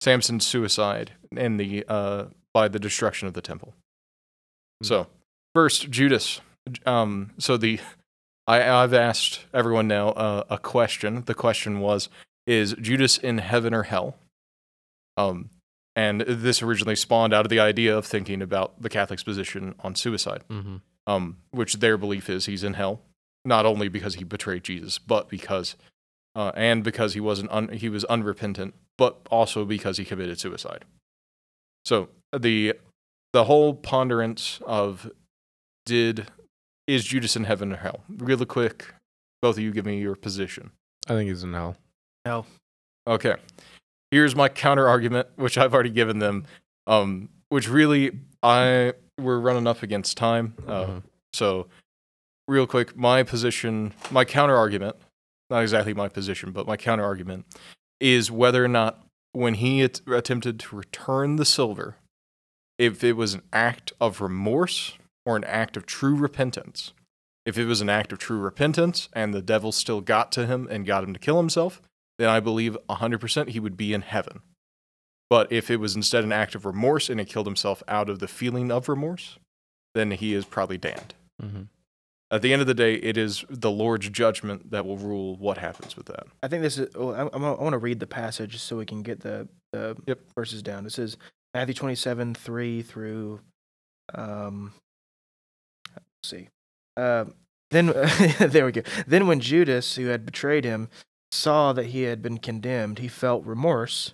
Samson's 0.00 0.46
suicide 0.46 1.12
and 1.36 1.58
the 1.58 1.84
uh, 1.88 2.26
by 2.54 2.68
the 2.68 2.78
destruction 2.78 3.28
of 3.28 3.34
the 3.34 3.42
temple. 3.42 3.74
So 4.82 5.06
first, 5.54 5.90
Judas. 5.90 6.40
Um, 6.86 7.30
so 7.38 7.56
the 7.56 7.80
I, 8.46 8.62
I've 8.68 8.94
asked 8.94 9.40
everyone 9.52 9.88
now 9.88 10.10
uh, 10.10 10.44
a 10.50 10.58
question. 10.58 11.24
The 11.26 11.34
question 11.34 11.80
was: 11.80 12.08
Is 12.46 12.74
Judas 12.80 13.18
in 13.18 13.38
heaven 13.38 13.74
or 13.74 13.84
hell? 13.84 14.16
Um, 15.16 15.50
and 15.96 16.20
this 16.20 16.62
originally 16.62 16.94
spawned 16.94 17.34
out 17.34 17.44
of 17.44 17.50
the 17.50 17.58
idea 17.58 17.96
of 17.96 18.06
thinking 18.06 18.40
about 18.40 18.80
the 18.80 18.88
Catholic's 18.88 19.24
position 19.24 19.74
on 19.80 19.96
suicide, 19.96 20.44
Mm-hmm. 20.48 20.76
um, 21.08 21.38
which 21.50 21.74
their 21.74 21.98
belief 21.98 22.30
is 22.30 22.46
he's 22.46 22.62
in 22.62 22.74
hell, 22.74 23.00
not 23.44 23.66
only 23.66 23.88
because 23.88 24.14
he 24.14 24.22
betrayed 24.24 24.62
Jesus, 24.62 24.98
but 24.98 25.28
because, 25.28 25.74
uh, 26.38 26.52
and 26.54 26.84
because 26.84 27.14
he 27.14 27.20
wasn't 27.20 27.50
un- 27.50 27.68
he 27.70 27.88
was 27.88 28.04
unrepentant, 28.04 28.74
but 28.96 29.18
also 29.30 29.64
because 29.64 29.96
he 29.98 30.04
committed 30.04 30.38
suicide. 30.38 30.84
So 31.84 32.08
the 32.36 32.74
the 33.32 33.44
whole 33.44 33.74
ponderance 33.74 34.60
of 34.66 35.10
did 35.84 36.28
is 36.86 37.04
Judas 37.04 37.36
in 37.36 37.44
heaven 37.44 37.72
or 37.72 37.76
hell? 37.76 38.00
Really 38.08 38.46
quick, 38.46 38.94
both 39.42 39.56
of 39.56 39.62
you 39.62 39.72
give 39.72 39.84
me 39.86 40.00
your 40.00 40.14
position. 40.14 40.70
I 41.06 41.14
think 41.14 41.28
he's 41.28 41.42
in 41.42 41.52
hell. 41.54 41.76
Hell. 42.24 42.46
Okay. 43.06 43.34
Here's 44.10 44.34
my 44.36 44.48
counter 44.48 44.88
argument, 44.88 45.28
which 45.36 45.58
I've 45.58 45.74
already 45.74 45.90
given 45.90 46.18
them. 46.18 46.44
Um, 46.86 47.28
which 47.50 47.68
really 47.68 48.12
I 48.42 48.92
we're 49.20 49.38
running 49.40 49.66
up 49.66 49.82
against 49.82 50.16
time. 50.16 50.54
Uh, 50.66 50.84
Mhm. 50.84 51.02
So, 51.34 51.68
real 52.46 52.66
quick, 52.66 52.96
my 52.96 53.22
position, 53.22 53.92
my 54.10 54.24
counter 54.24 54.56
argument, 54.56 54.96
not 55.50 55.62
exactly 55.62 55.94
my 55.94 56.08
position, 56.08 56.52
but 56.52 56.66
my 56.66 56.76
counter 56.76 57.04
argument 57.04 57.46
is 58.00 58.30
whether 58.30 58.64
or 58.64 58.68
not 58.68 59.04
when 59.32 59.54
he 59.54 59.82
at- 59.82 60.00
attempted 60.06 60.60
to 60.60 60.76
return 60.76 61.36
the 61.36 61.44
silver, 61.44 61.96
if 62.78 63.02
it 63.02 63.14
was 63.14 63.34
an 63.34 63.42
act 63.52 63.92
of 64.00 64.20
remorse 64.20 64.96
or 65.26 65.36
an 65.36 65.44
act 65.44 65.76
of 65.76 65.86
true 65.86 66.14
repentance. 66.14 66.92
If 67.44 67.56
it 67.56 67.64
was 67.64 67.80
an 67.80 67.88
act 67.88 68.12
of 68.12 68.18
true 68.18 68.38
repentance 68.38 69.08
and 69.12 69.32
the 69.32 69.42
devil 69.42 69.72
still 69.72 70.00
got 70.00 70.32
to 70.32 70.46
him 70.46 70.68
and 70.70 70.86
got 70.86 71.02
him 71.04 71.12
to 71.14 71.18
kill 71.18 71.38
himself, 71.38 71.80
then 72.18 72.28
I 72.28 72.40
believe 72.40 72.76
100% 72.88 73.48
he 73.48 73.60
would 73.60 73.76
be 73.76 73.94
in 73.94 74.02
heaven. 74.02 74.40
But 75.30 75.50
if 75.52 75.70
it 75.70 75.76
was 75.76 75.94
instead 75.94 76.24
an 76.24 76.32
act 76.32 76.54
of 76.54 76.64
remorse 76.64 77.08
and 77.08 77.20
he 77.20 77.26
killed 77.26 77.46
himself 77.46 77.82
out 77.88 78.08
of 78.08 78.18
the 78.18 78.28
feeling 78.28 78.70
of 78.70 78.88
remorse, 78.88 79.38
then 79.94 80.10
he 80.10 80.34
is 80.34 80.44
probably 80.44 80.78
damned. 80.78 81.14
Mm-hmm. 81.42 81.62
At 82.30 82.42
the 82.42 82.52
end 82.52 82.60
of 82.60 82.66
the 82.66 82.74
day, 82.74 82.94
it 82.94 83.16
is 83.16 83.44
the 83.48 83.70
Lord's 83.70 84.10
judgment 84.10 84.70
that 84.70 84.84
will 84.84 84.98
rule 84.98 85.36
what 85.36 85.56
happens 85.58 85.96
with 85.96 86.06
that. 86.06 86.26
I 86.42 86.48
think 86.48 86.62
this 86.62 86.76
is. 86.76 86.94
Oh, 86.94 87.10
I, 87.10 87.28
I'm, 87.32 87.42
want 87.42 87.72
to 87.72 87.78
read 87.78 88.00
the 88.00 88.06
passage 88.06 88.58
so 88.58 88.76
we 88.76 88.84
can 88.84 89.02
get 89.02 89.20
the, 89.20 89.48
the 89.72 89.96
Yep. 90.06 90.20
verses 90.34 90.62
down. 90.62 90.84
This 90.84 90.98
is 90.98 91.16
Matthew 91.54 91.74
27, 91.74 92.34
3 92.34 92.82
through. 92.82 93.40
Um, 94.14 94.72
let's 95.96 96.04
see. 96.24 96.48
Um, 96.98 97.34
then 97.70 97.86
there 98.38 98.66
we 98.66 98.72
go. 98.72 98.82
Then 99.06 99.26
when 99.26 99.40
Judas, 99.40 99.96
who 99.96 100.06
had 100.06 100.26
betrayed 100.26 100.64
him, 100.64 100.90
saw 101.32 101.72
that 101.72 101.86
he 101.86 102.02
had 102.02 102.22
been 102.22 102.38
condemned, 102.38 102.98
he 102.98 103.08
felt 103.08 103.44
remorse 103.44 104.12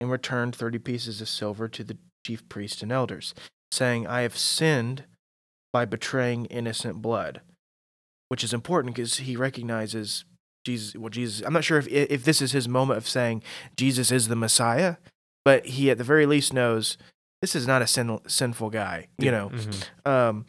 and 0.00 0.10
returned 0.10 0.54
30 0.54 0.78
pieces 0.80 1.20
of 1.22 1.28
silver 1.28 1.68
to 1.68 1.84
the 1.84 1.96
chief 2.26 2.46
priests 2.48 2.82
and 2.82 2.92
elders, 2.92 3.34
saying, 3.72 4.06
I 4.06 4.20
have 4.22 4.36
sinned 4.36 5.04
by 5.72 5.84
betraying 5.84 6.46
innocent 6.46 7.00
blood. 7.02 7.40
Which 8.34 8.42
is 8.42 8.52
important 8.52 8.96
because 8.96 9.18
he 9.18 9.36
recognizes 9.36 10.24
Jesus. 10.64 10.96
Well, 10.96 11.08
Jesus. 11.08 11.40
I'm 11.46 11.52
not 11.52 11.62
sure 11.62 11.78
if 11.78 11.86
if 11.86 12.24
this 12.24 12.42
is 12.42 12.50
his 12.50 12.66
moment 12.66 12.98
of 12.98 13.06
saying 13.06 13.44
Jesus 13.76 14.10
is 14.10 14.26
the 14.26 14.34
Messiah, 14.34 14.96
but 15.44 15.64
he 15.66 15.88
at 15.88 15.98
the 15.98 16.02
very 16.02 16.26
least 16.26 16.52
knows 16.52 16.98
this 17.40 17.54
is 17.54 17.68
not 17.68 17.80
a 17.80 17.86
sin, 17.86 18.18
sinful 18.26 18.70
guy. 18.70 19.06
You 19.18 19.30
know. 19.30 19.50
Mm-hmm. 19.50 20.10
Um, 20.10 20.46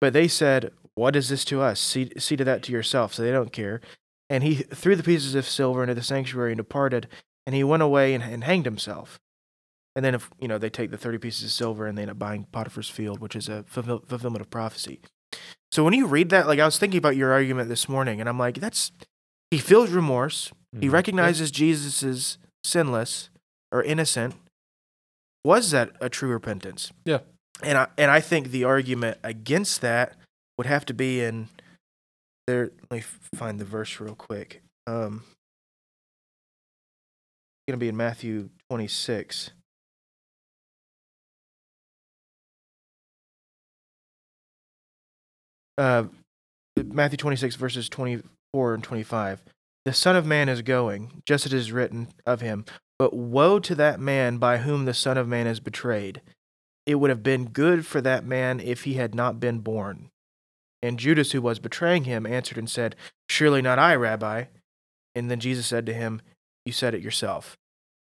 but 0.00 0.12
they 0.12 0.28
said, 0.28 0.70
"What 0.94 1.16
is 1.16 1.28
this 1.28 1.44
to 1.46 1.60
us? 1.60 1.80
See, 1.80 2.12
see 2.18 2.36
to 2.36 2.44
that 2.44 2.62
to 2.62 2.72
yourself." 2.72 3.12
So 3.12 3.24
they 3.24 3.32
don't 3.32 3.50
care. 3.50 3.80
And 4.30 4.44
he 4.44 4.54
threw 4.54 4.94
the 4.94 5.02
pieces 5.02 5.34
of 5.34 5.44
silver 5.44 5.82
into 5.82 5.96
the 5.96 6.02
sanctuary 6.04 6.52
and 6.52 6.58
departed. 6.58 7.08
And 7.48 7.56
he 7.56 7.64
went 7.64 7.82
away 7.82 8.14
and, 8.14 8.22
and 8.22 8.44
hanged 8.44 8.64
himself. 8.64 9.18
And 9.96 10.04
then, 10.04 10.14
if 10.14 10.30
you 10.38 10.46
know, 10.46 10.58
they 10.58 10.70
take 10.70 10.92
the 10.92 10.98
thirty 10.98 11.18
pieces 11.18 11.42
of 11.42 11.50
silver 11.50 11.88
and 11.88 11.98
they 11.98 12.02
end 12.02 12.12
up 12.12 12.18
buying 12.20 12.46
Potiphar's 12.52 12.88
field, 12.88 13.18
which 13.18 13.34
is 13.34 13.48
a 13.48 13.64
fulfill, 13.64 14.04
fulfillment 14.06 14.40
of 14.40 14.50
prophecy. 14.50 15.00
So 15.72 15.82
when 15.82 15.94
you 15.94 16.06
read 16.06 16.30
that, 16.30 16.46
like 16.46 16.60
I 16.60 16.64
was 16.64 16.78
thinking 16.78 16.98
about 16.98 17.16
your 17.16 17.32
argument 17.32 17.68
this 17.68 17.88
morning, 17.88 18.20
and 18.20 18.28
I'm 18.28 18.38
like, 18.38 18.60
that's 18.60 18.92
he 19.50 19.58
feels 19.58 19.90
remorse. 19.90 20.48
Mm-hmm. 20.48 20.82
He 20.82 20.88
recognizes 20.88 21.50
Jesus 21.50 22.02
is 22.02 22.38
sinless 22.62 23.30
or 23.72 23.82
innocent. 23.82 24.34
Was 25.44 25.70
that 25.72 25.90
a 26.00 26.08
true 26.08 26.30
repentance? 26.30 26.92
Yeah. 27.04 27.18
And 27.62 27.78
I 27.78 27.88
and 27.98 28.10
I 28.10 28.20
think 28.20 28.50
the 28.50 28.64
argument 28.64 29.18
against 29.22 29.80
that 29.80 30.16
would 30.56 30.66
have 30.66 30.86
to 30.86 30.94
be 30.94 31.20
in 31.20 31.48
there. 32.46 32.70
Let 32.90 32.98
me 32.98 33.00
find 33.34 33.58
the 33.58 33.64
verse 33.64 34.00
real 34.00 34.14
quick. 34.14 34.62
Um, 34.86 35.22
it's 37.66 37.72
gonna 37.72 37.78
be 37.78 37.88
in 37.88 37.96
Matthew 37.96 38.50
26. 38.70 39.50
Uh, 45.76 46.04
Matthew 46.76 47.16
26 47.16 47.56
verses 47.56 47.88
24 47.88 48.74
and 48.74 48.84
25. 48.84 49.42
The 49.84 49.92
Son 49.92 50.16
of 50.16 50.24
Man 50.24 50.48
is 50.48 50.62
going, 50.62 51.22
just 51.26 51.46
as 51.46 51.52
it 51.52 51.56
is 51.56 51.72
written 51.72 52.08
of 52.24 52.40
him. 52.40 52.64
But 52.98 53.14
woe 53.14 53.58
to 53.58 53.74
that 53.74 54.00
man 54.00 54.38
by 54.38 54.58
whom 54.58 54.84
the 54.84 54.94
Son 54.94 55.18
of 55.18 55.28
Man 55.28 55.46
is 55.46 55.60
betrayed. 55.60 56.22
It 56.86 56.96
would 56.96 57.10
have 57.10 57.22
been 57.22 57.46
good 57.46 57.86
for 57.86 58.00
that 58.00 58.24
man 58.24 58.60
if 58.60 58.84
he 58.84 58.94
had 58.94 59.14
not 59.14 59.40
been 59.40 59.58
born. 59.60 60.10
And 60.82 60.98
Judas, 60.98 61.32
who 61.32 61.40
was 61.40 61.58
betraying 61.58 62.04
him, 62.04 62.26
answered 62.26 62.58
and 62.58 62.68
said, 62.68 62.94
Surely 63.28 63.62
not 63.62 63.78
I, 63.78 63.94
Rabbi. 63.94 64.44
And 65.14 65.30
then 65.30 65.40
Jesus 65.40 65.66
said 65.66 65.86
to 65.86 65.94
him, 65.94 66.20
You 66.66 66.72
said 66.72 66.94
it 66.94 67.02
yourself, 67.02 67.56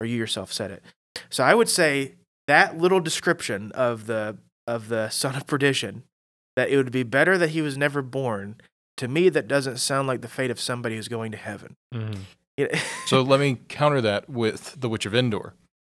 or 0.01 0.07
you 0.07 0.17
yourself 0.17 0.51
said 0.51 0.71
it. 0.71 0.83
So 1.29 1.43
I 1.43 1.53
would 1.53 1.69
say 1.69 2.15
that 2.47 2.77
little 2.77 2.99
description 2.99 3.71
of 3.73 4.05
the 4.07 4.37
of 4.65 4.89
the 4.89 5.09
son 5.09 5.35
of 5.35 5.47
perdition, 5.47 6.03
that 6.57 6.69
it 6.69 6.75
would 6.75 6.91
be 6.91 7.03
better 7.03 7.37
that 7.37 7.51
he 7.51 7.61
was 7.61 7.77
never 7.77 8.01
born. 8.01 8.55
To 8.97 9.07
me, 9.07 9.29
that 9.29 9.47
doesn't 9.47 9.77
sound 9.77 10.07
like 10.07 10.19
the 10.21 10.27
fate 10.27 10.51
of 10.51 10.59
somebody 10.59 10.95
who's 10.95 11.07
going 11.07 11.31
to 11.31 11.37
heaven. 11.37 11.75
Mm-hmm. 11.93 12.21
It- 12.57 12.75
So 13.05 13.21
let 13.21 13.39
me 13.39 13.61
counter 13.69 14.01
that 14.01 14.29
with 14.29 14.75
the 14.81 14.89
Witch 14.89 15.05
of 15.05 15.15
Endor. 15.15 15.53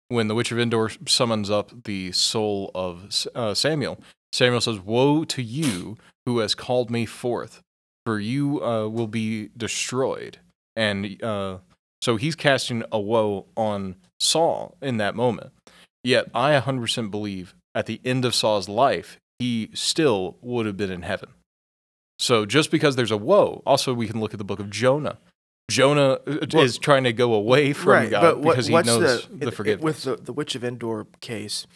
When 0.08 0.28
the 0.28 0.34
Witch 0.34 0.52
of 0.52 0.58
Endor 0.58 0.90
summons 1.06 1.48
up 1.48 1.84
the 1.84 2.12
soul 2.12 2.70
of 2.74 3.26
uh, 3.34 3.54
Samuel, 3.54 3.98
Samuel 4.32 4.60
says, 4.60 4.78
Woe 4.80 5.24
to 5.24 5.42
you 5.42 5.96
who 6.26 6.40
has 6.40 6.54
called 6.54 6.90
me 6.90 7.06
forth, 7.06 7.62
for 8.04 8.18
you 8.18 8.62
uh, 8.62 8.88
will 8.88 9.06
be 9.06 9.48
destroyed. 9.56 10.38
And 10.76 11.22
uh, 11.22 11.58
so 12.02 12.16
he's 12.16 12.34
casting 12.34 12.82
a 12.92 12.98
woe 13.00 13.46
on 13.56 13.96
Saul 14.20 14.76
in 14.82 14.96
that 14.98 15.14
moment. 15.14 15.52
Yet 16.04 16.28
I 16.34 16.58
100% 16.58 17.10
believe 17.10 17.54
at 17.74 17.86
the 17.86 18.00
end 18.04 18.24
of 18.24 18.34
Saul's 18.34 18.68
life, 18.68 19.18
he 19.38 19.70
still 19.74 20.36
would 20.40 20.66
have 20.66 20.76
been 20.76 20.90
in 20.90 21.02
heaven. 21.02 21.30
So 22.18 22.44
just 22.46 22.70
because 22.70 22.96
there's 22.96 23.10
a 23.12 23.16
woe, 23.16 23.62
also 23.64 23.94
we 23.94 24.08
can 24.08 24.20
look 24.20 24.32
at 24.34 24.38
the 24.38 24.44
book 24.44 24.58
of 24.60 24.70
Jonah. 24.70 25.18
Jonah 25.70 26.18
uh, 26.26 26.46
Well- 26.52 26.64
is 26.64 26.78
trying 26.78 27.04
to 27.04 27.12
go 27.12 27.34
away 27.34 27.72
from 27.72 27.92
right, 27.92 28.10
God 28.10 28.20
but 28.22 28.40
what, 28.40 28.52
because 28.52 28.66
he 28.66 28.72
what's 28.72 28.86
knows 28.86 29.26
the, 29.26 29.36
the, 29.36 29.44
it- 29.46 29.48
it- 29.48 29.54
forgiveness. 29.54 29.84
with 29.84 30.02
the, 30.18 30.22
the 30.24 30.32
Witch 30.32 30.54
of 30.54 30.64
Endor 30.64 31.06
case? 31.20 31.66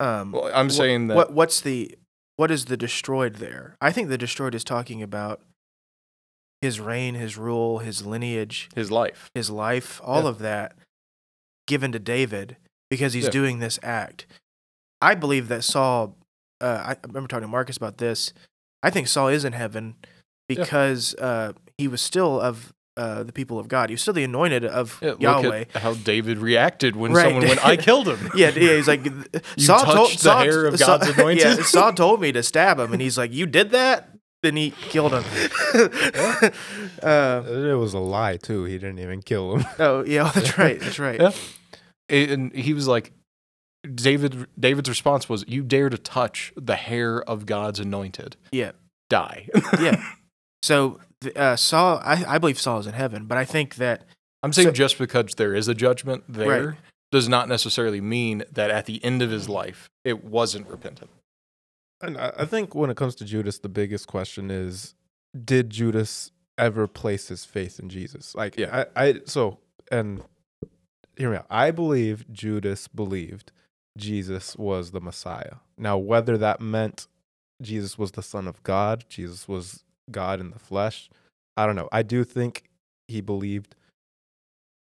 Um, 0.00 0.32
well, 0.32 0.50
I'm 0.52 0.70
saying 0.70 1.06
that 1.08 1.16
what 1.16 1.32
what's 1.32 1.60
the 1.60 1.96
what 2.36 2.50
is 2.50 2.64
the 2.64 2.76
destroyed 2.76 3.36
there? 3.36 3.76
I 3.80 3.92
think 3.92 4.08
the 4.08 4.18
destroyed 4.18 4.54
is 4.54 4.64
talking 4.64 5.02
about 5.02 5.40
his 6.60 6.80
reign, 6.80 7.14
his 7.14 7.36
rule, 7.38 7.78
his 7.78 8.04
lineage, 8.04 8.70
his 8.74 8.90
life. 8.90 9.30
his 9.34 9.50
life, 9.50 10.00
all 10.02 10.22
Yeah. 10.24 10.28
of 10.30 10.38
that 10.40 10.74
given 11.68 11.92
to 11.92 11.98
David 12.00 12.56
because 12.90 13.12
he's 13.12 13.24
Yeah. 13.24 13.30
doing 13.30 13.58
this 13.60 13.78
act. 13.84 14.26
I 15.00 15.14
believe 15.14 15.46
that 15.48 15.62
Saul. 15.62 16.16
Uh, 16.64 16.94
I 16.94 16.96
remember 17.06 17.28
talking 17.28 17.42
to 17.42 17.48
Marcus 17.48 17.76
about 17.76 17.98
this. 17.98 18.32
I 18.82 18.90
think 18.90 19.08
Saul 19.08 19.28
is 19.28 19.44
in 19.44 19.52
heaven 19.52 19.96
because 20.48 21.14
uh, 21.16 21.52
he 21.78 21.88
was 21.88 22.00
still 22.00 22.40
of 22.40 22.72
uh, 22.96 23.22
the 23.24 23.32
people 23.32 23.58
of 23.58 23.66
God. 23.68 23.90
He 23.90 23.94
was 23.94 24.02
still 24.02 24.14
the 24.14 24.24
anointed 24.24 24.64
of 24.64 24.98
Yeah, 25.02 25.14
Yahweh. 25.18 25.42
Look 25.60 25.68
at 25.76 25.82
how 25.82 25.94
David 25.94 26.38
reacted 26.38 26.94
when 26.96 27.12
Right. 27.12 27.24
someone 27.24 27.48
went, 27.48 27.66
I 27.66 27.76
killed 27.76 28.08
him. 28.08 28.30
Yeah, 28.36 28.50
yeah, 28.50 28.76
he's 28.76 28.88
like 28.88 29.04
Saul 29.58 29.80
told 29.80 29.96
touched 30.10 30.18
the 30.18 30.24
Saul, 30.30 30.42
hair 30.44 30.66
of 30.66 30.78
Saul- 30.78 30.98
God's 30.98 31.10
anointed? 31.18 31.44
Yeah, 31.44 31.62
Saul 31.64 31.92
told 31.92 32.20
me 32.20 32.32
to 32.32 32.42
stab 32.42 32.78
him, 32.78 32.92
and 32.92 33.02
he's 33.02 33.18
like, 33.18 33.32
"You 33.32 33.46
did 33.46 33.70
that?" 33.72 34.10
Then 34.42 34.56
he 34.56 34.70
killed 34.72 35.12
him. 35.12 35.24
uh, 37.02 37.42
It 37.46 37.78
was 37.78 37.94
a 37.94 37.98
lie 37.98 38.36
too. 38.36 38.64
He 38.64 38.74
didn't 38.78 38.98
even 39.00 39.22
kill 39.22 39.56
him. 39.56 39.66
oh 39.78 40.04
yeah, 40.04 40.30
that's 40.34 40.58
right. 40.58 40.78
That's 40.80 40.98
right. 40.98 41.20
Yeah. 41.20 41.32
And 42.10 42.52
he 42.54 42.74
was 42.74 42.86
like, 42.86 43.12
David. 43.94 44.46
David's 44.58 44.88
response 44.88 45.28
was, 45.28 45.44
"You 45.48 45.62
dare 45.62 45.88
to 45.88 45.98
touch 45.98 46.52
the 46.56 46.76
hair 46.76 47.22
of 47.22 47.46
God's 47.46 47.80
anointed? 47.80 48.36
Yeah. 48.52 48.72
Die." 49.10 49.48
Yeah. 49.80 50.02
So 50.62 51.00
uh, 51.36 51.56
Saul, 51.56 52.00
I, 52.04 52.24
I 52.26 52.38
believe 52.38 52.58
Saul 52.58 52.78
is 52.78 52.86
in 52.86 52.94
heaven, 52.94 53.26
but 53.26 53.36
I 53.36 53.44
think 53.44 53.76
that 53.76 54.04
I'm 54.42 54.52
saying 54.52 54.68
So- 54.68 54.72
just 54.72 54.98
because 54.98 55.34
there 55.36 55.54
is 55.54 55.68
a 55.68 55.74
judgment 55.74 56.24
there 56.28 56.66
Right. 56.68 56.78
does 57.12 57.28
not 57.28 57.48
necessarily 57.48 58.00
mean 58.00 58.44
that 58.52 58.70
at 58.70 58.86
the 58.86 59.02
end 59.04 59.20
of 59.22 59.30
his 59.30 59.48
life 59.48 59.88
it 60.04 60.24
wasn't 60.24 60.68
repentant. 60.68 61.10
And 62.00 62.16
I, 62.18 62.32
I 62.38 62.44
think 62.46 62.74
when 62.74 62.88
it 62.90 62.96
comes 62.96 63.14
to 63.16 63.24
Judas, 63.24 63.58
the 63.58 63.68
biggest 63.68 64.06
question 64.06 64.50
is, 64.50 64.94
did 65.44 65.68
Judas 65.70 66.30
ever 66.58 66.86
place 66.86 67.28
his 67.28 67.44
faith 67.44 67.78
in 67.78 67.88
Jesus? 67.90 68.34
Like, 68.34 68.56
Yeah. 68.58 68.84
I, 68.96 69.04
I 69.08 69.20
so 69.26 69.58
and 69.90 70.22
hear 71.16 71.30
me 71.30 71.36
out. 71.36 71.46
I 71.50 71.70
believe 71.70 72.24
Judas 72.32 72.88
believed 72.88 73.52
Jesus 73.96 74.56
was 74.56 74.90
the 74.90 75.00
Messiah. 75.00 75.56
Now, 75.78 75.96
whether 75.96 76.36
that 76.38 76.60
meant 76.60 77.06
Jesus 77.62 77.96
was 77.98 78.12
the 78.12 78.22
Son 78.22 78.48
of 78.48 78.62
God, 78.62 79.04
Jesus 79.08 79.46
was 79.46 79.84
God 80.10 80.40
in 80.40 80.50
the 80.50 80.58
flesh, 80.58 81.08
I 81.56 81.66
don't 81.66 81.76
know. 81.76 81.88
I 81.92 82.02
do 82.02 82.24
think 82.24 82.64
he 83.06 83.20
believed 83.20 83.76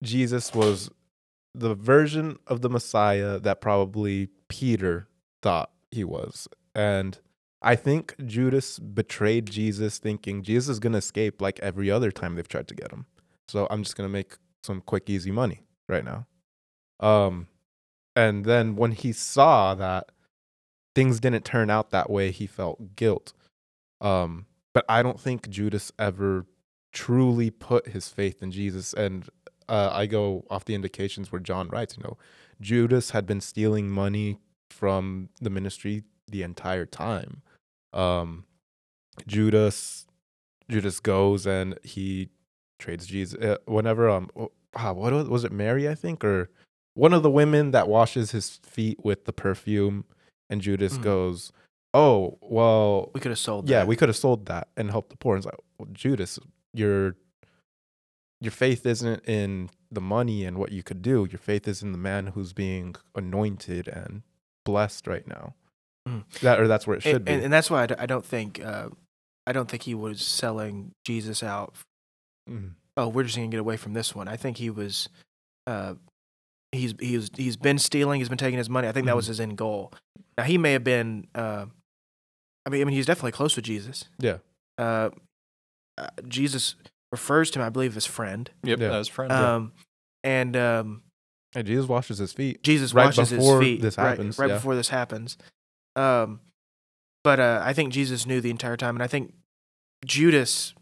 Jesus 0.02 0.54
was 0.54 0.90
the 1.54 1.74
version 1.74 2.38
of 2.46 2.60
the 2.60 2.68
Messiah 2.68 3.38
that 3.40 3.60
probably 3.60 4.28
Peter 4.48 5.08
thought 5.42 5.70
he 5.90 6.04
was. 6.04 6.48
And 6.74 7.18
I 7.62 7.76
think 7.76 8.14
Judas 8.24 8.78
betrayed 8.78 9.46
Jesus 9.46 9.98
thinking 9.98 10.42
Jesus 10.42 10.68
is 10.68 10.78
going 10.78 10.92
to 10.92 10.98
escape 10.98 11.40
like 11.40 11.58
every 11.60 11.90
other 11.90 12.10
time 12.10 12.34
they've 12.34 12.46
tried 12.46 12.68
to 12.68 12.74
get 12.74 12.92
him. 12.92 13.06
So 13.48 13.66
I'm 13.70 13.82
just 13.82 13.96
going 13.96 14.08
to 14.08 14.12
make 14.12 14.36
some 14.62 14.80
quick, 14.80 15.08
easy 15.08 15.30
money 15.30 15.62
right 15.88 16.04
now. 16.04 16.26
Um, 17.00 17.48
and 18.16 18.46
then 18.46 18.74
when 18.74 18.92
he 18.92 19.12
saw 19.12 19.74
that 19.74 20.10
things 20.94 21.20
didn't 21.20 21.44
turn 21.44 21.68
out 21.68 21.90
that 21.90 22.08
way, 22.08 22.30
he 22.30 22.46
felt 22.46 22.96
guilt. 22.96 23.34
Um, 24.00 24.46
but 24.72 24.86
I 24.88 25.02
don't 25.02 25.20
think 25.20 25.50
Judas 25.50 25.92
ever 25.98 26.46
truly 26.92 27.50
put 27.50 27.88
his 27.88 28.08
faith 28.08 28.42
in 28.42 28.50
Jesus. 28.50 28.94
And 28.94 29.28
uh, 29.68 29.90
I 29.92 30.06
go 30.06 30.46
off 30.48 30.64
the 30.64 30.74
indications 30.74 31.30
where 31.30 31.40
John 31.40 31.68
writes, 31.68 31.98
you 31.98 32.02
know, 32.02 32.16
Judas 32.60 33.10
had 33.10 33.26
been 33.26 33.42
stealing 33.42 33.90
money 33.90 34.38
from 34.70 35.28
the 35.40 35.50
ministry 35.50 36.04
the 36.26 36.42
entire 36.42 36.86
time. 36.86 37.42
Um, 37.92 38.46
Judas, 39.26 40.06
Judas 40.70 41.00
goes 41.00 41.46
and 41.46 41.78
he 41.82 42.30
trades 42.78 43.06
Jesus. 43.06 43.38
Uh, 43.38 43.58
whenever 43.66 44.08
um, 44.08 44.30
ah, 44.74 44.92
what 44.92 45.12
was 45.28 45.44
it? 45.44 45.52
Mary, 45.52 45.86
I 45.88 45.94
think, 45.94 46.24
or 46.24 46.50
one 46.96 47.12
of 47.12 47.22
the 47.22 47.30
women 47.30 47.70
that 47.70 47.88
washes 47.88 48.32
his 48.32 48.56
feet 48.64 48.98
with 49.04 49.24
the 49.26 49.32
perfume. 49.32 50.04
And 50.50 50.60
Judas 50.60 50.96
Mhm. 50.98 51.02
goes, 51.02 51.52
"Oh, 51.92 52.38
well, 52.40 53.10
We 53.14 53.20
could 53.20 53.30
have 53.30 53.38
sold. 53.38 53.68
yeah, 53.68 53.80
that. 53.80 53.86
we 53.88 53.96
could 53.96 54.08
have 54.08 54.16
sold 54.16 54.46
that 54.46 54.68
and 54.76 54.90
helped 54.90 55.10
the 55.10 55.16
poor. 55.16 55.34
And 55.36 55.44
it's 55.44 55.46
like, 55.46 55.60
well, 55.78 55.88
Judas, 55.92 56.38
your 56.72 57.16
your 58.40 58.52
faith 58.52 58.84
isn't 58.84 59.24
in 59.26 59.70
the 59.90 60.00
money 60.00 60.44
and 60.44 60.58
what 60.58 60.70
you 60.70 60.82
could 60.82 61.00
do. 61.00 61.26
Your 61.30 61.38
faith 61.38 61.66
is 61.66 61.82
in 61.82 61.92
the 61.92 61.98
man 61.98 62.28
who's 62.28 62.52
being 62.52 62.94
anointed 63.14 63.88
and 63.88 64.22
blessed 64.64 65.06
right 65.06 65.26
now. 65.26 65.54
Mhm. 66.06 66.24
That 66.40 66.60
or 66.60 66.68
that's 66.68 66.86
where 66.86 66.96
it 66.98 67.02
should 67.02 67.16
and, 67.16 67.24
be. 67.24 67.32
and, 67.32 67.44
and 67.44 67.52
that's 67.52 67.70
why 67.70 67.84
I, 67.84 67.86
d- 67.86 67.94
I 67.98 68.04
don't 68.06 68.24
think 68.24 68.60
uh, 68.60 68.90
I 69.46 69.52
don't 69.52 69.68
think 69.70 69.84
he 69.84 69.94
was 69.94 70.20
selling 70.20 70.92
Jesus 71.04 71.42
out. 71.42 71.74
Mhm. 72.48 72.74
Oh, 72.98 73.08
we're 73.08 73.24
just 73.24 73.36
gonna 73.36 73.48
get 73.48 73.58
away 73.60 73.76
from 73.78 73.94
this 73.94 74.14
one. 74.14 74.28
I 74.28 74.36
think 74.36 74.58
he 74.58 74.70
was. 74.70 75.08
Uh, 75.66 75.94
he's 76.72 76.94
he's 77.00 77.30
he's 77.36 77.56
been 77.56 77.78
stealing. 77.78 78.20
He's 78.20 78.28
been 78.28 78.38
taking 78.38 78.58
his 78.58 78.68
money. 78.70 78.88
I 78.88 78.92
think 78.92 79.06
that 79.06 79.16
was 79.16 79.26
Mhm. 79.26 79.28
his 79.28 79.40
end 79.40 79.56
goal. 79.58 79.92
Now 80.38 80.44
he 80.44 80.58
may 80.58 80.72
have 80.72 80.84
been. 80.84 81.26
Uh, 81.34 81.66
I 82.66 82.70
mean, 82.70 82.80
I 82.82 82.84
mean, 82.84 82.94
he's 82.94 83.06
definitely 83.06 83.32
close 83.32 83.54
with 83.56 83.64
Jesus. 83.64 84.08
Yeah. 84.18 84.38
Uh, 84.76 85.10
uh, 85.96 86.08
Jesus 86.28 86.74
refers 87.12 87.50
to 87.52 87.60
him, 87.60 87.64
I 87.66 87.68
believe, 87.70 87.96
as 87.96 88.04
friend. 88.06 88.50
Yep, 88.64 88.80
Yeah. 88.80 88.96
as 88.96 89.08
friend. 89.08 89.30
Um, 89.32 89.72
and 90.24 90.56
um, 90.56 91.02
And 91.54 91.66
Jesus 91.66 91.86
washes 91.88 92.18
his 92.18 92.32
feet. 92.32 92.62
Jesus 92.62 92.92
Right 92.92 93.06
washes 93.06 93.30
his 93.30 93.58
feet 93.60 93.80
this 93.80 93.96
right- 93.96 94.08
happens, 94.10 94.38
right, 94.38 94.48
yeah. 94.48 94.56
before 94.56 94.74
this 94.74 94.88
happens. 94.88 95.38
Um, 95.94 96.40
but 97.24 97.40
uh, 97.40 97.62
I 97.64 97.72
think 97.72 97.92
Jesus 97.92 98.26
knew 98.26 98.40
the 98.40 98.50
entire 98.50 98.76
time, 98.76 98.96
and 98.96 99.02
I 99.02 99.06
think 99.06 99.32
Judas 100.04 100.74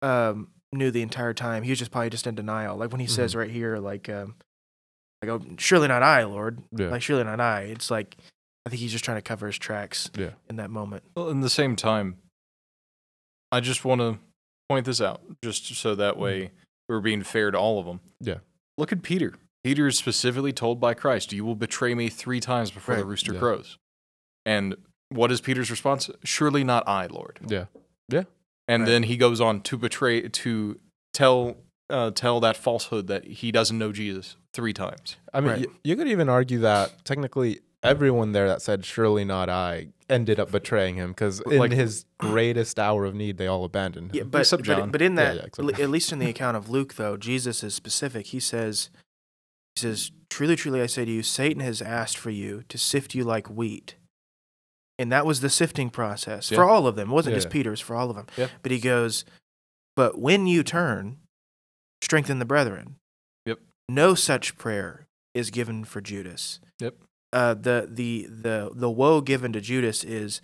um, 0.00 0.48
knew 0.72 0.90
the 0.90 1.02
entire 1.02 1.34
time. 1.34 1.62
He 1.64 1.70
was 1.70 1.78
just 1.78 1.90
probably 1.90 2.10
just 2.10 2.26
in 2.26 2.34
denial. 2.34 2.76
Like 2.76 2.90
when 2.90 3.00
he 3.00 3.06
says 3.06 3.34
Mhm. 3.34 3.38
right 3.38 3.50
here, 3.50 3.76
like, 3.78 4.08
um, 4.08 4.36
like, 5.22 5.30
oh, 5.30 5.40
surely 5.58 5.88
not 5.88 6.02
I, 6.02 6.24
Lord. 6.24 6.58
Yeah. 6.76 6.88
Like, 6.88 7.02
surely 7.02 7.24
not 7.24 7.40
I. 7.40 7.62
It's 7.62 7.90
like 7.90 8.16
I 8.66 8.70
think 8.70 8.80
he's 8.80 8.92
just 8.92 9.04
trying 9.04 9.18
to 9.18 9.22
cover 9.22 9.46
his 9.46 9.58
tracks 9.58 10.10
Yeah. 10.16 10.30
in 10.48 10.56
that 10.56 10.70
moment. 10.70 11.02
Well, 11.16 11.30
in 11.30 11.40
the 11.40 11.50
same 11.50 11.74
time, 11.76 12.16
I 13.50 13.60
just 13.60 13.84
want 13.84 14.00
to 14.00 14.18
point 14.68 14.86
this 14.86 15.00
out, 15.00 15.20
just 15.42 15.66
so 15.74 15.94
that 15.94 16.16
way 16.16 16.44
mm-hmm. 16.44 16.54
we're 16.88 17.00
being 17.00 17.22
fair 17.22 17.50
to 17.50 17.58
all 17.58 17.78
of 17.78 17.86
them. 17.86 18.00
Yeah. 18.20 18.38
Look 18.78 18.92
at 18.92 19.02
Peter. 19.02 19.34
Peter 19.64 19.86
is 19.86 19.96
specifically 19.98 20.52
told 20.52 20.80
by 20.80 20.94
Christ, 20.94 21.32
"You 21.32 21.44
will 21.44 21.54
betray 21.54 21.94
me 21.94 22.08
three 22.08 22.40
times 22.40 22.70
before 22.70 22.96
the 22.96 23.04
rooster 23.04 23.32
Yeah. 23.34 23.38
crows." 23.40 23.78
And 24.44 24.76
what 25.08 25.30
is 25.30 25.40
Peter's 25.40 25.70
response? 25.70 26.10
Surely 26.24 26.64
not 26.64 26.88
I, 26.88 27.06
Lord. 27.06 27.38
Yeah. 27.46 27.66
Yeah. 28.08 28.24
And 28.66 28.82
Right. 28.84 28.88
then 28.88 29.02
he 29.04 29.16
goes 29.16 29.40
on 29.40 29.60
to 29.62 29.76
betray, 29.76 30.28
to 30.28 30.80
tell, 31.12 31.56
uh, 31.90 32.10
tell 32.10 32.40
that 32.40 32.56
falsehood 32.56 33.06
that 33.08 33.24
he 33.24 33.52
doesn't 33.52 33.78
know 33.78 33.92
Jesus 33.92 34.36
three 34.52 34.72
times. 34.72 35.16
I 35.32 35.40
mean, 35.40 35.50
Right. 35.50 35.60
you, 35.60 35.74
you 35.84 35.96
could 35.96 36.08
even 36.08 36.28
argue 36.28 36.58
that 36.60 37.04
technically 37.04 37.60
everyone 37.82 38.32
there 38.32 38.48
that 38.48 38.62
said 38.62 38.84
"surely 38.84 39.24
not 39.24 39.48
I" 39.48 39.88
ended 40.08 40.38
up 40.38 40.50
betraying 40.52 40.94
him 40.96 41.10
because 41.10 41.40
in 41.40 41.58
Like- 41.58 41.72
his 41.72 42.04
greatest 42.18 42.78
hour 42.78 43.04
of 43.04 43.14
need, 43.14 43.38
they 43.38 43.46
all 43.46 43.64
abandoned 43.64 44.10
him. 44.10 44.16
Yeah, 44.16 44.22
but 44.24 44.40
Except 44.42 44.60
but, 44.64 44.78
John. 44.78 44.90
but 44.90 45.02
in 45.02 45.14
that, 45.16 45.36
yeah, 45.36 45.42
except 45.44 45.80
at 45.80 45.90
least 45.90 46.12
in 46.12 46.18
the 46.18 46.28
account 46.28 46.56
of 46.56 46.68
Luke, 46.68 46.94
though, 46.94 47.16
Jesus 47.16 47.62
is 47.64 47.74
specific. 47.74 48.26
He 48.28 48.40
says, 48.40 48.90
"He 49.74 49.80
says, 49.80 50.12
truly, 50.30 50.54
truly, 50.56 50.80
I 50.82 50.86
say 50.86 51.04
to 51.04 51.10
you, 51.10 51.22
Satan 51.22 51.60
has 51.60 51.80
asked 51.82 52.16
for 52.18 52.30
you 52.30 52.62
to 52.68 52.78
sift 52.78 53.14
you 53.14 53.24
like 53.24 53.48
wheat." 53.50 53.96
And 54.98 55.10
that 55.10 55.26
was 55.26 55.40
the 55.40 55.50
sifting 55.50 55.90
process 55.90 56.50
Yeah. 56.50 56.56
for 56.58 56.64
all 56.64 56.86
of 56.86 56.94
them. 56.96 57.10
It 57.10 57.14
wasn't 57.14 57.32
Yeah, 57.32 57.38
just 57.38 57.46
yeah. 57.48 57.52
Peter's, 57.52 57.80
for 57.80 57.96
all 57.96 58.10
of 58.10 58.16
them. 58.16 58.26
Yeah. 58.36 58.48
But 58.62 58.70
he 58.72 58.78
goes, 58.78 59.24
"But 59.96 60.18
when 60.18 60.46
you 60.46 60.62
turn, 60.62 61.16
strengthen 62.02 62.38
the 62.38 62.44
brethren." 62.44 62.96
Yep. 63.46 63.60
No 63.88 64.14
such 64.14 64.58
prayer 64.58 65.06
is 65.34 65.50
given 65.50 65.84
for 65.84 66.00
Judas. 66.02 66.60
Yep. 66.80 66.96
Uh, 67.32 67.54
the 67.54 67.88
the 67.90 68.26
the 68.28 68.70
the 68.74 68.90
woe 68.90 69.22
given 69.22 69.52
to 69.54 69.60
Judas 69.62 70.04
is, 70.04 70.42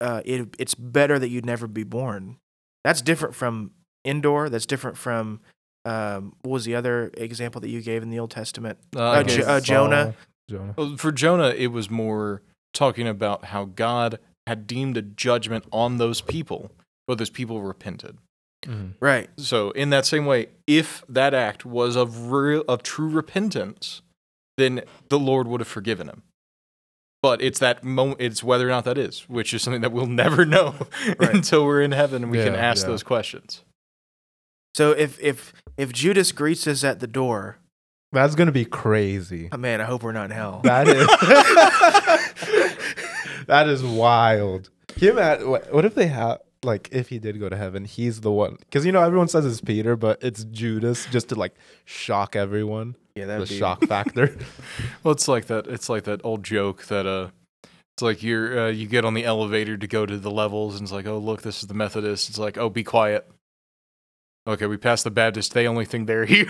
uh, 0.00 0.22
it, 0.24 0.54
it's 0.58 0.74
better 0.74 1.18
that 1.18 1.28
you'd 1.28 1.44
never 1.46 1.66
be 1.66 1.82
born. 1.82 2.36
That's 2.84 3.02
different 3.02 3.34
from 3.34 3.72
Endor. 4.04 4.48
That's 4.48 4.66
different 4.66 4.96
from 4.96 5.40
um, 5.84 6.34
what 6.42 6.52
was 6.52 6.64
the 6.64 6.76
other 6.76 7.10
example 7.14 7.60
that 7.62 7.68
you 7.68 7.82
gave 7.82 8.02
in 8.04 8.10
the 8.10 8.18
Old 8.20 8.30
Testament? 8.30 8.78
Uh, 8.94 9.00
Uh, 9.00 9.10
I 9.10 9.22
Jo- 9.24 9.42
uh, 9.44 9.60
Jonah. 9.60 10.14
Jonah. 10.48 10.74
Well, 10.76 10.96
for 10.96 11.10
Jonah, 11.12 11.50
it 11.50 11.72
was 11.72 11.90
more 11.90 12.42
talking 12.72 13.08
about 13.08 13.46
how 13.46 13.64
God 13.64 14.18
had 14.46 14.66
deemed 14.66 14.96
a 14.96 15.02
judgment 15.02 15.64
on 15.72 15.98
those 15.98 16.20
people, 16.20 16.70
but 17.06 17.18
those 17.18 17.28
people 17.30 17.60
repented. 17.60 18.18
Mhm. 18.66 18.94
Right. 19.00 19.30
So, 19.36 19.70
in 19.70 19.90
that 19.90 20.06
same 20.06 20.26
way, 20.26 20.48
if 20.66 21.04
that 21.08 21.34
act 21.34 21.64
was 21.64 21.96
of 21.96 22.30
real, 22.30 22.64
of 22.68 22.82
true 22.82 23.08
repentance, 23.08 24.02
then 24.56 24.82
the 25.08 25.18
Lord 25.18 25.46
would 25.46 25.60
have 25.60 25.68
forgiven 25.68 26.08
him. 26.08 26.22
But 27.22 27.40
it's 27.42 27.58
that 27.60 27.82
moment. 27.84 28.20
It's 28.20 28.42
whether 28.44 28.66
or 28.66 28.70
not 28.70 28.84
that 28.84 28.98
is, 28.98 29.20
which 29.28 29.52
is 29.54 29.62
something 29.62 29.82
that 29.82 29.92
we'll 29.92 30.06
never 30.24 30.44
know 30.44 30.74
Right. 31.18 31.34
until 31.34 31.64
we're 31.64 31.82
in 31.82 31.92
heaven 31.92 32.22
and 32.24 32.32
we 32.32 32.38
can 32.38 32.54
ask 32.54 32.84
yeah. 32.84 32.90
those 32.90 33.02
questions. 33.02 33.62
So 34.74 34.92
if 34.92 35.18
if 35.20 35.52
if 35.76 35.92
Judas 35.92 36.32
greets 36.32 36.66
us 36.66 36.84
at 36.84 37.00
the 37.00 37.06
door, 37.06 37.58
That's 38.12 38.34
gonna 38.34 38.52
be 38.52 38.64
crazy. 38.64 39.48
oh, 39.52 39.56
man, 39.56 39.80
I 39.80 39.84
hope 39.84 40.02
we're 40.02 40.12
not 40.12 40.26
in 40.26 40.30
hell. 40.32 40.60
That 40.64 40.88
is. 40.88 41.06
that 43.46 43.68
is 43.68 43.82
wild. 43.82 44.70
Can 44.88 45.04
you 45.04 45.10
imagine, 45.12 45.50
what, 45.50 45.72
what 45.72 45.84
if 45.84 45.94
they 45.94 46.06
have 46.08 46.38
like 46.62 46.88
if 46.92 47.08
he 47.08 47.18
did 47.18 47.38
go 47.38 47.48
to 47.48 47.56
heaven, 47.56 47.84
he's 47.84 48.20
the 48.22 48.32
one 48.32 48.56
because 48.60 48.84
you 48.84 48.92
know 48.92 49.02
everyone 49.02 49.28
says 49.28 49.46
it's 49.46 49.60
Peter, 49.60 49.96
but 49.96 50.22
it's 50.22 50.44
Judas 50.44 51.06
just 51.06 51.28
to 51.30 51.34
like 51.34 51.54
shock 51.84 52.34
everyone. 52.36 52.96
yeah, 53.14 53.24
The 53.26 53.32
that'd 53.32 53.48
be 53.48 53.58
shock 53.58 53.84
factor. 53.86 54.36
Well, 55.02 55.12
it's 55.12 55.28
like 55.28 55.46
that. 55.46 55.66
It's 55.66 55.88
like 55.88 56.04
that 56.04 56.20
old 56.24 56.42
joke 56.44 56.84
that 56.86 57.06
uh, 57.06 57.28
it's 57.94 58.02
like 58.02 58.22
you're 58.22 58.66
uh, 58.66 58.68
you 58.68 58.86
get 58.86 59.04
on 59.04 59.14
the 59.14 59.24
elevator 59.24 59.76
to 59.76 59.86
go 59.86 60.04
to 60.06 60.18
the 60.18 60.30
levels, 60.30 60.74
and 60.74 60.82
it's 60.82 60.92
like, 60.92 61.06
oh 61.06 61.18
look, 61.18 61.42
this 61.42 61.62
is 61.62 61.68
the 61.68 61.74
Methodist. 61.74 62.28
It's 62.28 62.38
like, 62.38 62.58
oh, 62.58 62.68
be 62.68 62.84
quiet. 62.84 63.28
Okay, 64.46 64.66
we 64.66 64.76
passed 64.78 65.04
the 65.04 65.10
Baptist. 65.10 65.52
They 65.52 65.66
only 65.68 65.84
think 65.84 66.06
they're 66.06 66.24
here. 66.24 66.46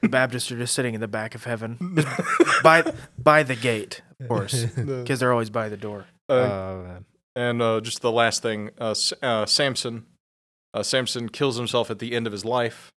The 0.00 0.08
Baptists 0.08 0.52
are 0.52 0.58
just 0.58 0.74
sitting 0.74 0.94
in 0.94 1.00
the 1.00 1.08
back 1.08 1.34
of 1.34 1.44
heaven, 1.44 1.94
just 1.96 2.62
by 2.62 2.92
by 3.18 3.42
the 3.42 3.56
gate, 3.56 4.02
of 4.20 4.28
course, 4.28 4.64
because 4.76 5.20
they're 5.20 5.32
always 5.32 5.50
by 5.50 5.68
the 5.68 5.76
door. 5.76 6.06
Uh, 6.28 6.32
oh 6.34 6.84
man. 6.86 7.04
And 7.38 7.62
uh, 7.62 7.80
just 7.80 8.02
the 8.02 8.10
last 8.12 8.42
thing, 8.42 8.70
uh, 8.80 8.90
S- 8.90 9.12
uh, 9.22 9.46
Samson. 9.46 10.06
Uh, 10.74 10.82
Samson 10.82 11.28
kills 11.28 11.56
himself 11.56 11.90
at 11.90 11.98
the 11.98 12.14
end 12.14 12.26
of 12.26 12.32
his 12.32 12.44
life. 12.44 12.90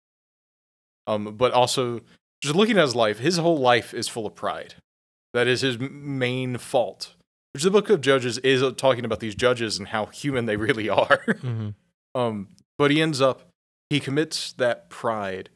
Um, 1.08 1.36
but 1.38 1.52
also, 1.54 2.02
just 2.44 2.56
looking 2.56 2.78
at 2.78 2.82
his 2.84 2.96
life, 2.96 3.20
his 3.20 3.38
whole 3.38 3.58
life 3.58 3.94
is 3.94 4.08
full 4.08 4.26
of 4.26 4.36
pride. 4.36 4.76
That 5.34 5.48
is 5.48 5.62
his 5.62 5.80
main 5.80 6.58
fault. 6.58 7.14
Which 7.54 7.64
the 7.64 7.72
book 7.72 7.90
of 7.90 8.02
Judges 8.02 8.38
is 8.40 8.62
uh, 8.64 8.72
talking 8.72 9.06
about 9.06 9.20
these 9.20 9.36
judges 9.36 9.78
and 9.78 9.90
how 9.90 10.08
human 10.08 10.46
they 10.46 10.56
really 10.68 10.90
are. 10.90 11.24
Mhm. 11.28 11.76
Um, 12.16 12.48
but 12.78 12.92
he 12.92 13.02
ends 13.02 13.22
up, 13.22 13.44
he 13.90 14.00
commits 14.00 14.52
that 14.54 14.90
pride 14.90 15.50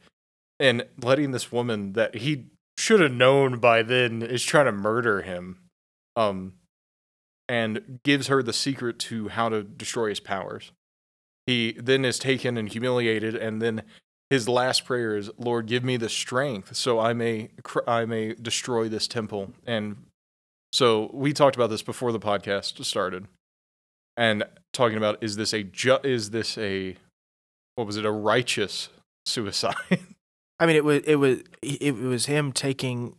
and 0.58 0.84
letting 1.02 1.32
this 1.32 1.50
woman 1.52 1.92
that 1.94 2.16
he 2.16 2.46
should 2.78 3.00
have 3.00 3.12
known 3.12 3.58
by 3.58 3.82
then 3.82 4.22
is 4.22 4.42
trying 4.42 4.66
to 4.66 4.72
murder 4.72 5.22
him. 5.22 5.58
Um, 6.16 6.54
and 7.48 8.00
gives 8.04 8.26
her 8.28 8.42
the 8.42 8.52
secret 8.52 8.98
to 8.98 9.28
how 9.28 9.48
to 9.48 9.62
destroy 9.62 10.08
his 10.08 10.20
powers. 10.20 10.72
He 11.46 11.72
then 11.78 12.04
is 12.04 12.18
taken 12.18 12.56
and 12.56 12.68
humiliated 12.68 13.34
and 13.34 13.62
then 13.62 13.82
his 14.28 14.48
last 14.48 14.84
prayer 14.84 15.16
is, 15.16 15.30
"Lord, 15.38 15.66
give 15.66 15.84
me 15.84 15.96
the 15.96 16.08
strength 16.08 16.74
so 16.74 16.98
I 16.98 17.12
may 17.12 17.50
cr- 17.62 17.88
I 17.88 18.04
may 18.04 18.34
destroy 18.34 18.88
this 18.88 19.06
temple." 19.06 19.52
And 19.64 20.06
so 20.72 21.10
we 21.14 21.32
talked 21.32 21.54
about 21.54 21.70
this 21.70 21.82
before 21.82 22.10
the 22.10 22.18
podcast 22.18 22.84
started, 22.84 23.28
and 24.16 24.42
talking 24.72 24.96
about 24.96 25.22
is 25.22 25.36
this 25.36 25.54
a 25.54 25.62
ju- 25.62 26.00
is 26.02 26.30
this 26.30 26.58
a 26.58 26.96
what 27.76 27.86
was 27.86 27.96
it 27.96 28.04
a 28.04 28.10
righteous 28.10 28.88
suicide? 29.26 29.74
I 30.58 30.66
mean, 30.66 30.74
it 30.74 30.84
was 30.84 31.02
it 31.04 31.16
was 31.16 31.42
it 31.62 31.94
was 31.94 32.26
him 32.26 32.50
taking. 32.52 33.14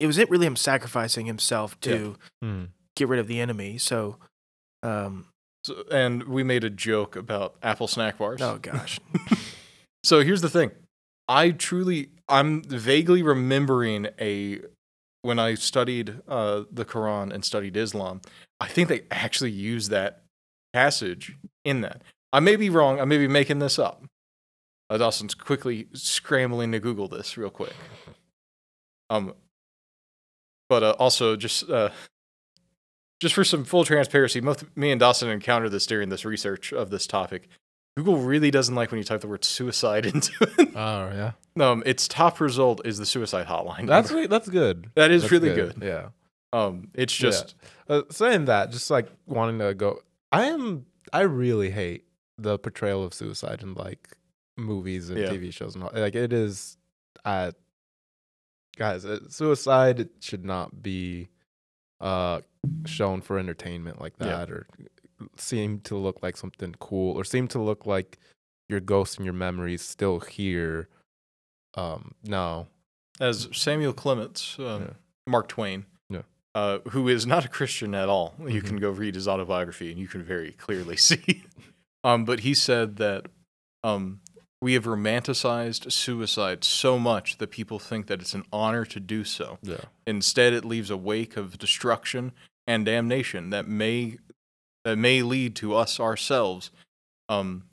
It 0.00 0.06
was 0.06 0.16
it 0.16 0.30
really 0.30 0.46
him 0.46 0.56
sacrificing 0.56 1.26
himself 1.26 1.78
to 1.80 2.16
Hmm. 2.40 2.64
Get 2.98 3.08
rid 3.08 3.20
of 3.20 3.28
the 3.28 3.40
enemy. 3.40 3.78
So, 3.78 4.16
um, 4.82 5.26
so, 5.64 5.84
and 5.90 6.24
we 6.24 6.42
made 6.42 6.64
a 6.64 6.70
joke 6.70 7.16
about 7.16 7.56
Apple 7.62 7.88
snack 7.88 8.18
bars. 8.18 8.42
oh 8.42 8.58
gosh, 8.60 9.00
So 10.04 10.22
here's 10.22 10.40
the 10.40 10.50
thing. 10.50 10.70
I 11.28 11.50
truly 11.50 12.10
I'm 12.28 12.62
vaguely 12.62 13.22
remembering 13.22 14.08
a 14.20 14.60
when 15.22 15.38
I 15.38 15.54
studied 15.54 16.20
uh, 16.28 16.64
the 16.70 16.84
Quran 16.84 17.32
and 17.32 17.44
studied 17.44 17.76
Islam, 17.76 18.20
I 18.60 18.68
think 18.68 18.88
they 18.88 19.02
actually 19.10 19.50
used 19.50 19.90
that 19.90 20.22
passage 20.72 21.36
in 21.64 21.80
that. 21.82 22.02
I 22.32 22.40
may 22.40 22.56
be 22.56 22.70
wrong. 22.70 23.00
I 23.00 23.04
may 23.04 23.18
be 23.18 23.28
making 23.28 23.58
this 23.58 23.78
up. 23.78 24.04
Uh, 24.90 24.96
Dawson's 24.96 25.34
quickly 25.34 25.88
scrambling 25.92 26.72
to 26.72 26.78
Google 26.78 27.08
this 27.08 27.36
real 27.36 27.50
quick. 27.50 27.74
Um, 29.10 29.34
but 30.68 30.82
uh, 30.82 30.90
also 30.98 31.36
just 31.36 31.68
uh, 31.68 31.90
just 33.20 33.34
for 33.34 33.44
some 33.44 33.64
full 33.64 33.84
transparency, 33.84 34.40
both 34.40 34.64
me 34.76 34.90
and 34.90 35.00
Dawson 35.00 35.28
encountered 35.28 35.70
this 35.70 35.86
during 35.86 36.08
this 36.08 36.24
research 36.24 36.72
of 36.72 36.90
this 36.90 37.06
topic. 37.06 37.48
Google 37.96 38.18
really 38.18 38.50
doesn't 38.52 38.74
like 38.76 38.90
when 38.92 38.98
you 38.98 39.04
type 39.04 39.20
the 39.22 39.26
word 39.28 39.44
suicide 39.44 40.06
into 40.14 40.32
it. 40.40 40.70
Oh 40.76 41.10
yeah, 41.12 41.32
um, 41.60 41.82
its 41.84 42.06
top 42.06 42.40
result 42.40 42.80
is 42.84 42.98
the 42.98 43.06
suicide 43.06 43.46
hotline. 43.46 43.86
that's. 43.86 44.10
That's 44.28 44.48
good. 44.48 44.90
that 44.94 45.10
is 45.10 45.22
That's 45.22 45.32
really 45.32 45.52
good. 45.54 45.74
Yeah. 45.82 46.08
Um, 46.52 46.90
it's 46.94 47.18
Yeah. 47.20 47.30
just 47.30 47.54
Uh, 47.88 48.02
saying 48.10 48.44
that, 48.46 48.70
just 48.70 48.90
like 48.90 49.08
wanting 49.26 49.58
to 49.58 49.74
go. 49.74 50.00
I 50.30 50.44
am. 50.46 50.86
I 51.12 51.22
really 51.22 51.70
hate 51.70 52.04
the 52.38 52.58
portrayal 52.58 53.02
of 53.02 53.12
suicide 53.14 53.62
in 53.62 53.74
like 53.74 54.16
movies 54.56 55.10
and 55.10 55.18
Yeah. 55.18 55.30
TV 55.30 55.52
shows 55.52 55.74
and 55.74 55.82
all. 55.84 55.90
Like 55.92 56.14
it 56.14 56.32
is. 56.32 56.76
Uh, 57.24 57.50
guys, 58.76 59.04
uh, 59.04 59.18
suicide 59.28 60.08
should 60.20 60.44
not 60.44 60.82
be 60.82 61.28
uh 62.00 62.40
shown 62.86 63.20
for 63.20 63.38
entertainment 63.38 64.00
like 64.00 64.14
Yeah. 64.20 64.26
that, 64.38 64.50
or 64.50 64.66
seem 65.36 65.80
to 65.80 65.96
look 65.96 66.22
like 66.22 66.36
something 66.36 66.74
cool, 66.78 67.16
or 67.16 67.24
seem 67.24 67.48
to 67.48 67.58
look 67.60 67.86
like 67.86 68.18
your 68.68 68.80
ghosts 68.80 69.16
and 69.16 69.24
your 69.24 69.34
memories 69.34 69.82
still 69.82 70.20
here. 70.20 70.88
Um, 71.74 72.14
no. 72.24 72.66
as 73.20 73.48
Samuel 73.52 73.92
Clemens, 73.92 74.54
um, 74.60 74.82
Yeah. 74.82 74.90
Mark 75.26 75.48
Twain, 75.48 75.86
Yeah. 76.08 76.22
uh, 76.54 76.78
who 76.90 77.08
is 77.08 77.26
not 77.26 77.44
a 77.44 77.48
Christian 77.48 77.92
at 77.94 78.08
all. 78.08 78.34
You 78.38 78.62
Mhm. 78.62 78.66
can 78.66 78.76
go 78.78 78.90
read 78.90 79.16
his 79.16 79.26
autobiography 79.26 79.90
and 79.90 79.98
you 80.00 80.06
can 80.06 80.22
very 80.22 80.52
clearly 80.52 80.96
see. 81.08 81.42
um, 82.04 82.24
but 82.24 82.40
he 82.40 82.54
said 82.54 82.96
that 82.96 83.26
um, 83.82 84.20
we 84.60 84.74
have 84.74 84.84
romanticized 84.84 85.90
suicide 85.92 86.64
so 86.64 86.98
much 86.98 87.38
that 87.38 87.50
people 87.50 87.78
think 87.78 88.06
that 88.06 88.20
it's 88.20 88.34
an 88.34 88.44
honor 88.52 88.84
to 88.86 88.98
do 88.98 89.24
so. 89.24 89.58
Yeah. 89.62 89.82
Instead, 90.06 90.52
it 90.52 90.64
leaves 90.64 90.90
a 90.90 90.96
wake 90.96 91.36
of 91.36 91.58
destruction 91.58 92.32
and 92.66 92.84
damnation 92.84 93.50
that 93.50 93.68
may 93.68 94.18
that 94.84 94.96
may 94.96 95.22
lead 95.22 95.54
to 95.56 95.74
us 95.74 96.00
ourselves 96.00 96.70
um, 97.28 97.64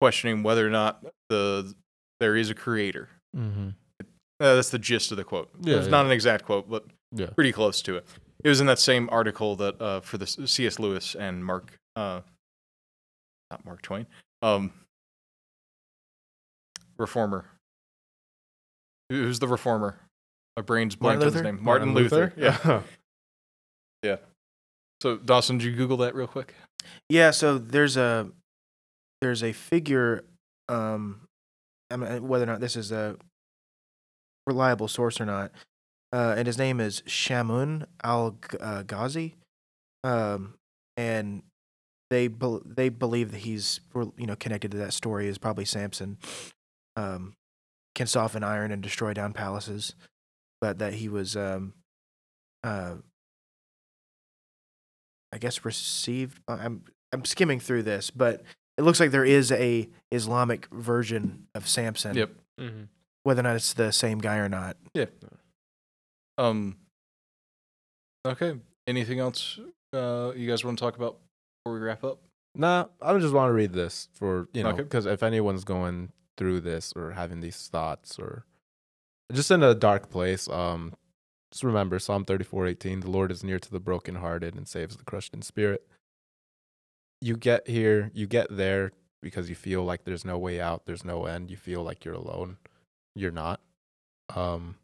questioning 0.00 0.42
whether 0.42 0.66
or 0.66 0.70
not 0.70 1.04
the 1.28 1.74
there 2.18 2.36
is 2.36 2.50
a 2.50 2.54
creator. 2.54 3.08
Mm-hmm. 3.36 3.70
Uh, 4.00 4.54
that's 4.56 4.70
the 4.70 4.78
gist 4.78 5.10
of 5.12 5.16
the 5.16 5.24
quote. 5.24 5.50
Yeah, 5.60 5.76
it's 5.76 5.86
yeah. 5.86 5.90
not 5.90 6.06
an 6.06 6.12
exact 6.12 6.44
quote, 6.44 6.68
but 6.68 6.84
Yeah. 7.12 7.26
pretty 7.26 7.52
close 7.52 7.82
to 7.82 7.96
it. 7.96 8.06
It 8.42 8.48
was 8.48 8.60
in 8.60 8.66
that 8.66 8.80
same 8.80 9.08
article 9.12 9.54
that 9.56 9.80
uh, 9.80 10.00
for 10.00 10.18
the 10.18 10.26
C.S. 10.26 10.80
Lewis 10.80 11.14
and 11.14 11.44
Mark, 11.44 11.78
uh, 11.94 12.22
not 13.50 13.64
Mark 13.64 13.82
Twain, 13.82 14.06
um, 14.40 14.72
reformer. 17.02 17.44
Who's 19.10 19.38
the 19.38 19.48
reformer? 19.48 19.98
My 20.56 20.62
brain's 20.62 20.96
blank 20.96 21.20
blanked 21.20 21.36
on 21.36 21.44
his 21.44 21.52
name. 21.52 21.62
Martin, 21.62 21.94
Luther. 21.94 22.32
Yeah. 22.36 22.82
Yeah. 24.02 24.16
So 25.00 25.16
Dawson, 25.16 25.58
did 25.58 25.66
you 25.66 25.76
Google 25.76 25.98
that 25.98 26.12
real 26.16 26.26
quick? 26.26 26.54
yeah. 27.08 27.30
So 27.30 27.56
there's 27.56 27.96
a 27.96 28.30
there's 29.20 29.44
a 29.44 29.52
figure. 29.52 30.24
Um, 30.68 31.28
I 31.88 31.96
mean, 31.96 32.26
whether 32.26 32.42
or 32.42 32.46
not 32.46 32.58
this 32.58 32.74
is 32.74 32.90
a 32.90 33.16
reliable 34.44 34.88
source 34.88 35.20
or 35.20 35.24
not, 35.24 35.52
uh, 36.12 36.34
and 36.36 36.48
his 36.48 36.58
name 36.58 36.80
is 36.80 37.02
Shamun 37.02 37.86
Al 38.02 38.36
uh, 38.60 38.82
Ghazi, 38.82 39.36
um, 40.02 40.54
and 40.96 41.44
they 42.10 42.26
bel 42.26 42.60
they 42.66 42.88
believe 42.88 43.30
that 43.30 43.38
he's 43.38 43.78
you 43.94 44.26
know 44.26 44.34
connected 44.34 44.72
to 44.72 44.78
that 44.78 44.92
story 44.94 45.28
is 45.28 45.38
probably 45.38 45.64
Samson, 45.64 46.18
um, 46.96 47.34
can 47.94 48.06
soften 48.06 48.42
iron 48.42 48.72
and 48.72 48.82
destroy 48.82 49.12
down 49.14 49.32
palaces, 49.32 49.94
but 50.60 50.78
that 50.78 50.94
he 50.94 51.08
was 51.08 51.36
um, 51.36 51.74
uh, 52.64 52.94
I 55.32 55.38
guess 55.38 55.64
received. 55.64 56.40
I'm 56.48 56.84
I'm 57.12 57.24
skimming 57.24 57.60
through 57.60 57.82
this, 57.84 58.10
but 58.10 58.42
it 58.78 58.82
looks 58.82 59.00
like 59.00 59.10
there 59.10 59.24
is 59.24 59.50
a 59.52 59.88
Islamic 60.10 60.66
version 60.72 61.46
of 61.54 61.68
Samson. 61.68 62.16
Yep. 62.16 62.30
Mm-hmm. 62.60 62.82
Whether 63.24 63.40
or 63.40 63.44
not 63.44 63.56
it's 63.56 63.72
the 63.74 63.92
same 63.92 64.18
guy 64.18 64.36
or 64.38 64.48
not. 64.48 64.76
Yeah. 64.94 65.06
Um. 66.38 66.76
Okay. 68.26 68.54
Anything 68.86 69.20
else 69.20 69.58
uh, 69.94 70.32
you 70.34 70.48
guys 70.48 70.64
want 70.64 70.78
to 70.78 70.84
talk 70.84 70.96
about 70.96 71.18
before 71.64 71.78
we 71.78 71.84
wrap 71.84 72.04
up? 72.04 72.18
Nah, 72.54 72.86
I 73.00 73.16
just 73.18 73.32
want 73.32 73.48
to 73.48 73.52
read 73.52 73.72
this 73.72 74.08
for 74.12 74.48
you 74.52 74.62
know 74.62 74.70
Okay. 74.70 74.82
because 74.82 75.06
if 75.06 75.22
anyone's 75.22 75.64
going 75.64 76.10
through 76.36 76.60
this 76.60 76.92
or 76.96 77.12
having 77.12 77.40
these 77.40 77.68
thoughts 77.68 78.18
or 78.18 78.44
just 79.32 79.50
in 79.50 79.62
a 79.62 79.74
dark 79.74 80.10
place, 80.10 80.48
um, 80.48 80.94
just 81.50 81.64
remember 81.64 81.98
Psalm 81.98 82.24
thirty 82.24 82.44
four 82.44 82.66
eighteen: 82.66 83.00
the 83.00 83.10
Lord 83.10 83.30
is 83.30 83.44
near 83.44 83.58
to 83.58 83.70
the 83.70 83.80
brokenhearted 83.80 84.54
and 84.54 84.68
saves 84.68 84.96
the 84.96 85.04
crushed 85.04 85.34
in 85.34 85.42
spirit. 85.42 85.86
You 87.20 87.36
get 87.36 87.68
here, 87.68 88.10
you 88.14 88.26
get 88.26 88.48
there 88.50 88.92
because 89.22 89.48
you 89.48 89.54
feel 89.54 89.84
like 89.84 90.04
there's 90.04 90.24
no 90.24 90.38
way 90.38 90.60
out, 90.60 90.86
there's 90.86 91.04
no 91.04 91.26
end. 91.26 91.50
You 91.50 91.56
feel 91.56 91.82
like 91.82 92.04
you're 92.04 92.14
alone. 92.14 92.56
You're 93.14 93.30
not. 93.30 93.60
Um, 94.34 94.76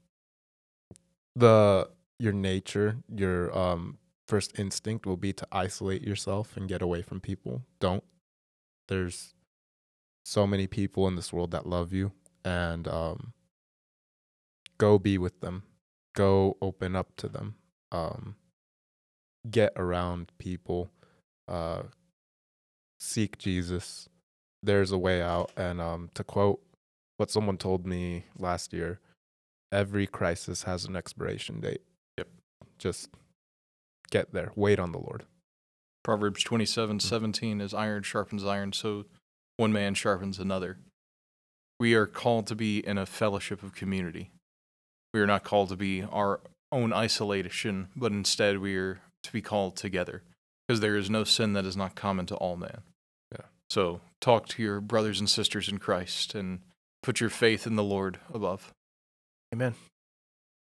the 1.35 1.91
your 2.19 2.33
nature, 2.33 2.99
your 3.15 3.57
um 3.57 3.99
first 4.27 4.59
instinct 4.59 5.07
will 5.07 5.17
be 5.17 5.33
to 5.33 5.47
isolate 5.51 6.03
yourself 6.03 6.57
and 6.57 6.69
get 6.69 6.83
away 6.83 7.03
from 7.03 7.21
people. 7.21 7.63
Don't. 7.81 8.05
There's 8.89 9.35
so 10.29 10.47
many 10.47 10.67
people 10.67 11.09
in 11.09 11.17
this 11.17 11.33
world 11.33 11.53
that 11.53 11.67
love 11.67 11.91
you 11.91 12.13
and 12.45 12.87
um 12.87 13.33
go 14.77 14.99
be 14.99 15.17
with 15.17 15.41
them. 15.41 15.63
Go 16.15 16.59
open 16.61 16.95
up 16.95 17.17
to 17.17 17.29
them. 17.29 17.55
Um 17.91 18.37
get 19.51 19.73
around 19.77 20.31
people. 20.37 20.91
Uh 21.49 21.85
seek 23.01 23.39
Jesus. 23.39 24.09
There's 24.63 24.93
a 24.93 24.99
way 24.99 25.23
out 25.23 25.51
and 25.57 25.81
um 25.81 26.11
to 26.13 26.23
quote 26.23 26.61
what 27.17 27.31
someone 27.31 27.57
told 27.57 27.87
me 27.87 28.25
last 28.39 28.75
year, 28.75 29.01
every 29.73 30.07
crisis 30.07 30.65
has 30.65 30.85
an 30.85 30.95
expiration 30.95 31.61
date. 31.61 31.83
Yep. 32.19 32.29
Just 32.79 33.09
get 34.11 34.35
there. 34.35 34.53
Wait 34.55 34.79
on 34.79 34.93
the 34.93 34.99
Lord. 34.99 35.25
Proverbs 36.05 36.45
twenty-seven 36.45 37.01
seventeen 37.01 37.63
is 37.63 37.73
iron 37.73 38.03
sharpens 38.03 38.45
iron, 38.45 38.75
so 38.75 39.07
one 39.59 39.73
man 39.73 39.93
sharpens 39.93 40.39
another. 40.39 40.79
We 41.79 41.93
are 41.95 42.07
called 42.07 42.47
to 42.47 42.55
be 42.55 42.79
in 42.79 42.97
a 42.97 43.05
fellowship 43.05 43.63
of 43.63 43.75
community. 43.75 44.31
We 45.13 45.21
are 45.21 45.27
not 45.27 45.45
called 45.45 45.69
to 45.69 45.77
be 45.77 46.03
our 46.03 46.41
own 46.73 46.93
isolation, 46.93 47.89
but 47.95 48.13
instead 48.13 48.59
we 48.59 48.77
are 48.77 49.01
to 49.23 49.33
be 49.33 49.43
called 49.43 49.77
together, 49.77 50.23
because 50.67 50.81
there 50.81 50.97
is 50.97 51.11
no 51.11 51.25
sin 51.25 51.53
that 51.53 51.65
is 51.65 51.77
not 51.77 51.95
common 51.95 52.25
to 52.27 52.37
all 52.37 52.57
men. 52.57 52.83
Yeah. 53.33 53.47
So 53.69 54.01
talk 54.21 54.49
to 54.49 54.63
your 54.63 54.81
brothers 54.81 55.19
and 55.19 55.29
sisters 55.29 55.69
in 55.69 55.79
Christ 55.79 56.35
and 56.35 56.61
put 57.03 57.21
your 57.21 57.31
faith 57.31 57.67
in 57.67 57.77
the 57.77 57.85
Lord 57.85 58.19
above. 58.33 58.73
Amen. 59.53 59.75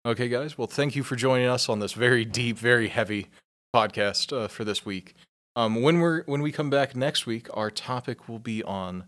Okay, 0.04 0.28
guys. 0.28 0.56
Well, 0.56 0.68
thank 0.68 0.94
you 0.94 1.02
for 1.02 1.16
joining 1.16 1.48
us 1.48 1.68
on 1.68 1.80
this 1.80 1.92
very 1.92 2.24
deep, 2.24 2.58
very 2.58 2.88
heavy 2.88 3.28
podcast 3.74 4.36
uh, 4.36 4.48
for 4.48 4.64
this 4.64 4.84
week. 4.84 5.14
Um, 5.56 5.80
when 5.82 6.00
we're 6.00 6.22
when 6.24 6.42
we 6.42 6.52
come 6.52 6.68
back 6.70 6.94
next 6.94 7.26
week, 7.26 7.48
our 7.54 7.70
topic 7.70 8.28
will 8.28 8.38
be 8.38 8.62
on 8.62 9.04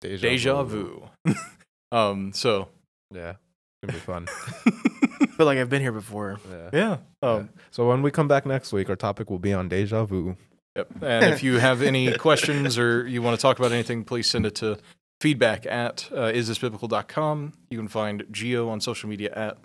Deja, 0.00 0.28
deja 0.28 0.62
vu. 0.64 1.08
um, 1.92 2.32
so 2.32 2.68
Yeah. 3.14 3.34
It'll 3.82 3.94
be 3.94 4.00
fun. 4.00 4.26
I 4.28 5.26
feel 5.36 5.46
like 5.46 5.58
I've 5.58 5.70
been 5.70 5.82
here 5.82 5.92
before. 5.92 6.38
yeah. 6.50 6.70
yeah. 6.72 6.96
Um, 7.22 7.50
So 7.70 7.88
when 7.88 8.02
we 8.02 8.10
come 8.10 8.28
back 8.28 8.44
next 8.46 8.72
week, 8.72 8.90
our 8.90 8.96
topic 8.96 9.30
will 9.30 9.38
be 9.38 9.52
on 9.52 9.68
deja 9.68 10.04
vu. 10.04 10.36
Yep. 10.76 11.02
And 11.02 11.24
if 11.26 11.42
you 11.42 11.58
have 11.58 11.82
any 11.82 12.12
questions 12.18 12.78
or 12.78 13.06
you 13.06 13.22
want 13.22 13.38
to 13.38 13.42
talk 13.42 13.58
about 13.58 13.72
anything, 13.72 14.04
please 14.04 14.28
send 14.28 14.46
it 14.46 14.54
to 14.56 14.78
feedback 15.20 15.66
at 15.66 16.08
uh, 16.12 16.32
isthisbiblical.com. 16.32 17.52
You 17.70 17.78
can 17.78 17.88
find 17.88 18.22
Gio 18.32 18.68
on 18.68 18.80
social 18.80 19.08
media 19.08 19.32
at. 19.34 19.58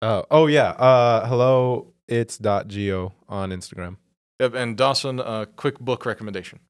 Oh, 0.00 0.24
oh 0.30 0.46
yeah. 0.46 0.70
Uh, 0.70 1.26
hello, 1.26 1.92
it's 2.08 2.38
dot 2.38 2.68
geo 2.68 3.12
on 3.28 3.50
Instagram. 3.50 3.96
Yep, 4.40 4.54
and 4.54 4.76
Dawson, 4.76 5.20
uh, 5.20 5.46
quick 5.56 5.78
book 5.78 6.04
recommendation. 6.06 6.60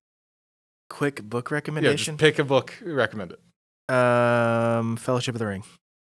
Quick 0.90 1.22
book 1.22 1.50
Yeah, 1.50 1.54
recommendation. 1.54 2.16
just 2.16 2.20
pick 2.20 2.38
a 2.38 2.44
book, 2.44 2.74
recommend 2.82 3.32
it. 3.32 3.40
um, 3.94 4.96
Fellowship 4.96 5.34
of 5.34 5.38
the 5.38 5.46
Ring. 5.46 5.64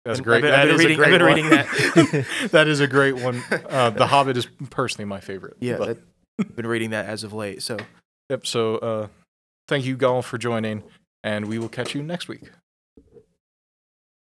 That's 0.05 0.21
I've 0.21 0.25
great. 0.25 0.43
been- 0.43 0.55
I've 0.55 0.67
been 0.69 0.75
a 0.75 0.79
reading- 0.79 1.01
I've 1.01 1.07
great 1.09 1.19
been 1.19 1.27
reading 1.27 1.51
that. 1.51 2.27
that 2.53 2.69
is 2.69 2.81
a 2.81 2.87
great 2.87 3.17
one. 3.17 3.43
Uh, 3.69 3.91
the 3.91 4.07
Hobbit 4.07 4.37
is 4.37 4.47
personally 4.71 5.05
my 5.05 5.21
favorite. 5.21 5.57
Yeah, 5.61 5.77
but- 5.79 5.87
that, 5.89 5.99
I've 6.41 6.57
been 6.57 6.67
reading 6.67 6.91
that 6.91 7.07
as 7.07 7.25
of 7.25 7.33
late. 7.33 7.63
So 7.63 7.77
Yep. 8.31 8.47
So 8.47 8.77
uh, 8.77 9.09
thank 9.69 9.85
you, 9.87 9.97
Gall, 9.97 10.23
for 10.23 10.37
joining, 10.39 10.83
and 11.25 11.47
we 11.47 11.59
will 11.59 11.69
catch 11.69 11.95
you 11.95 12.03
next 12.03 12.29
week. 12.29 12.43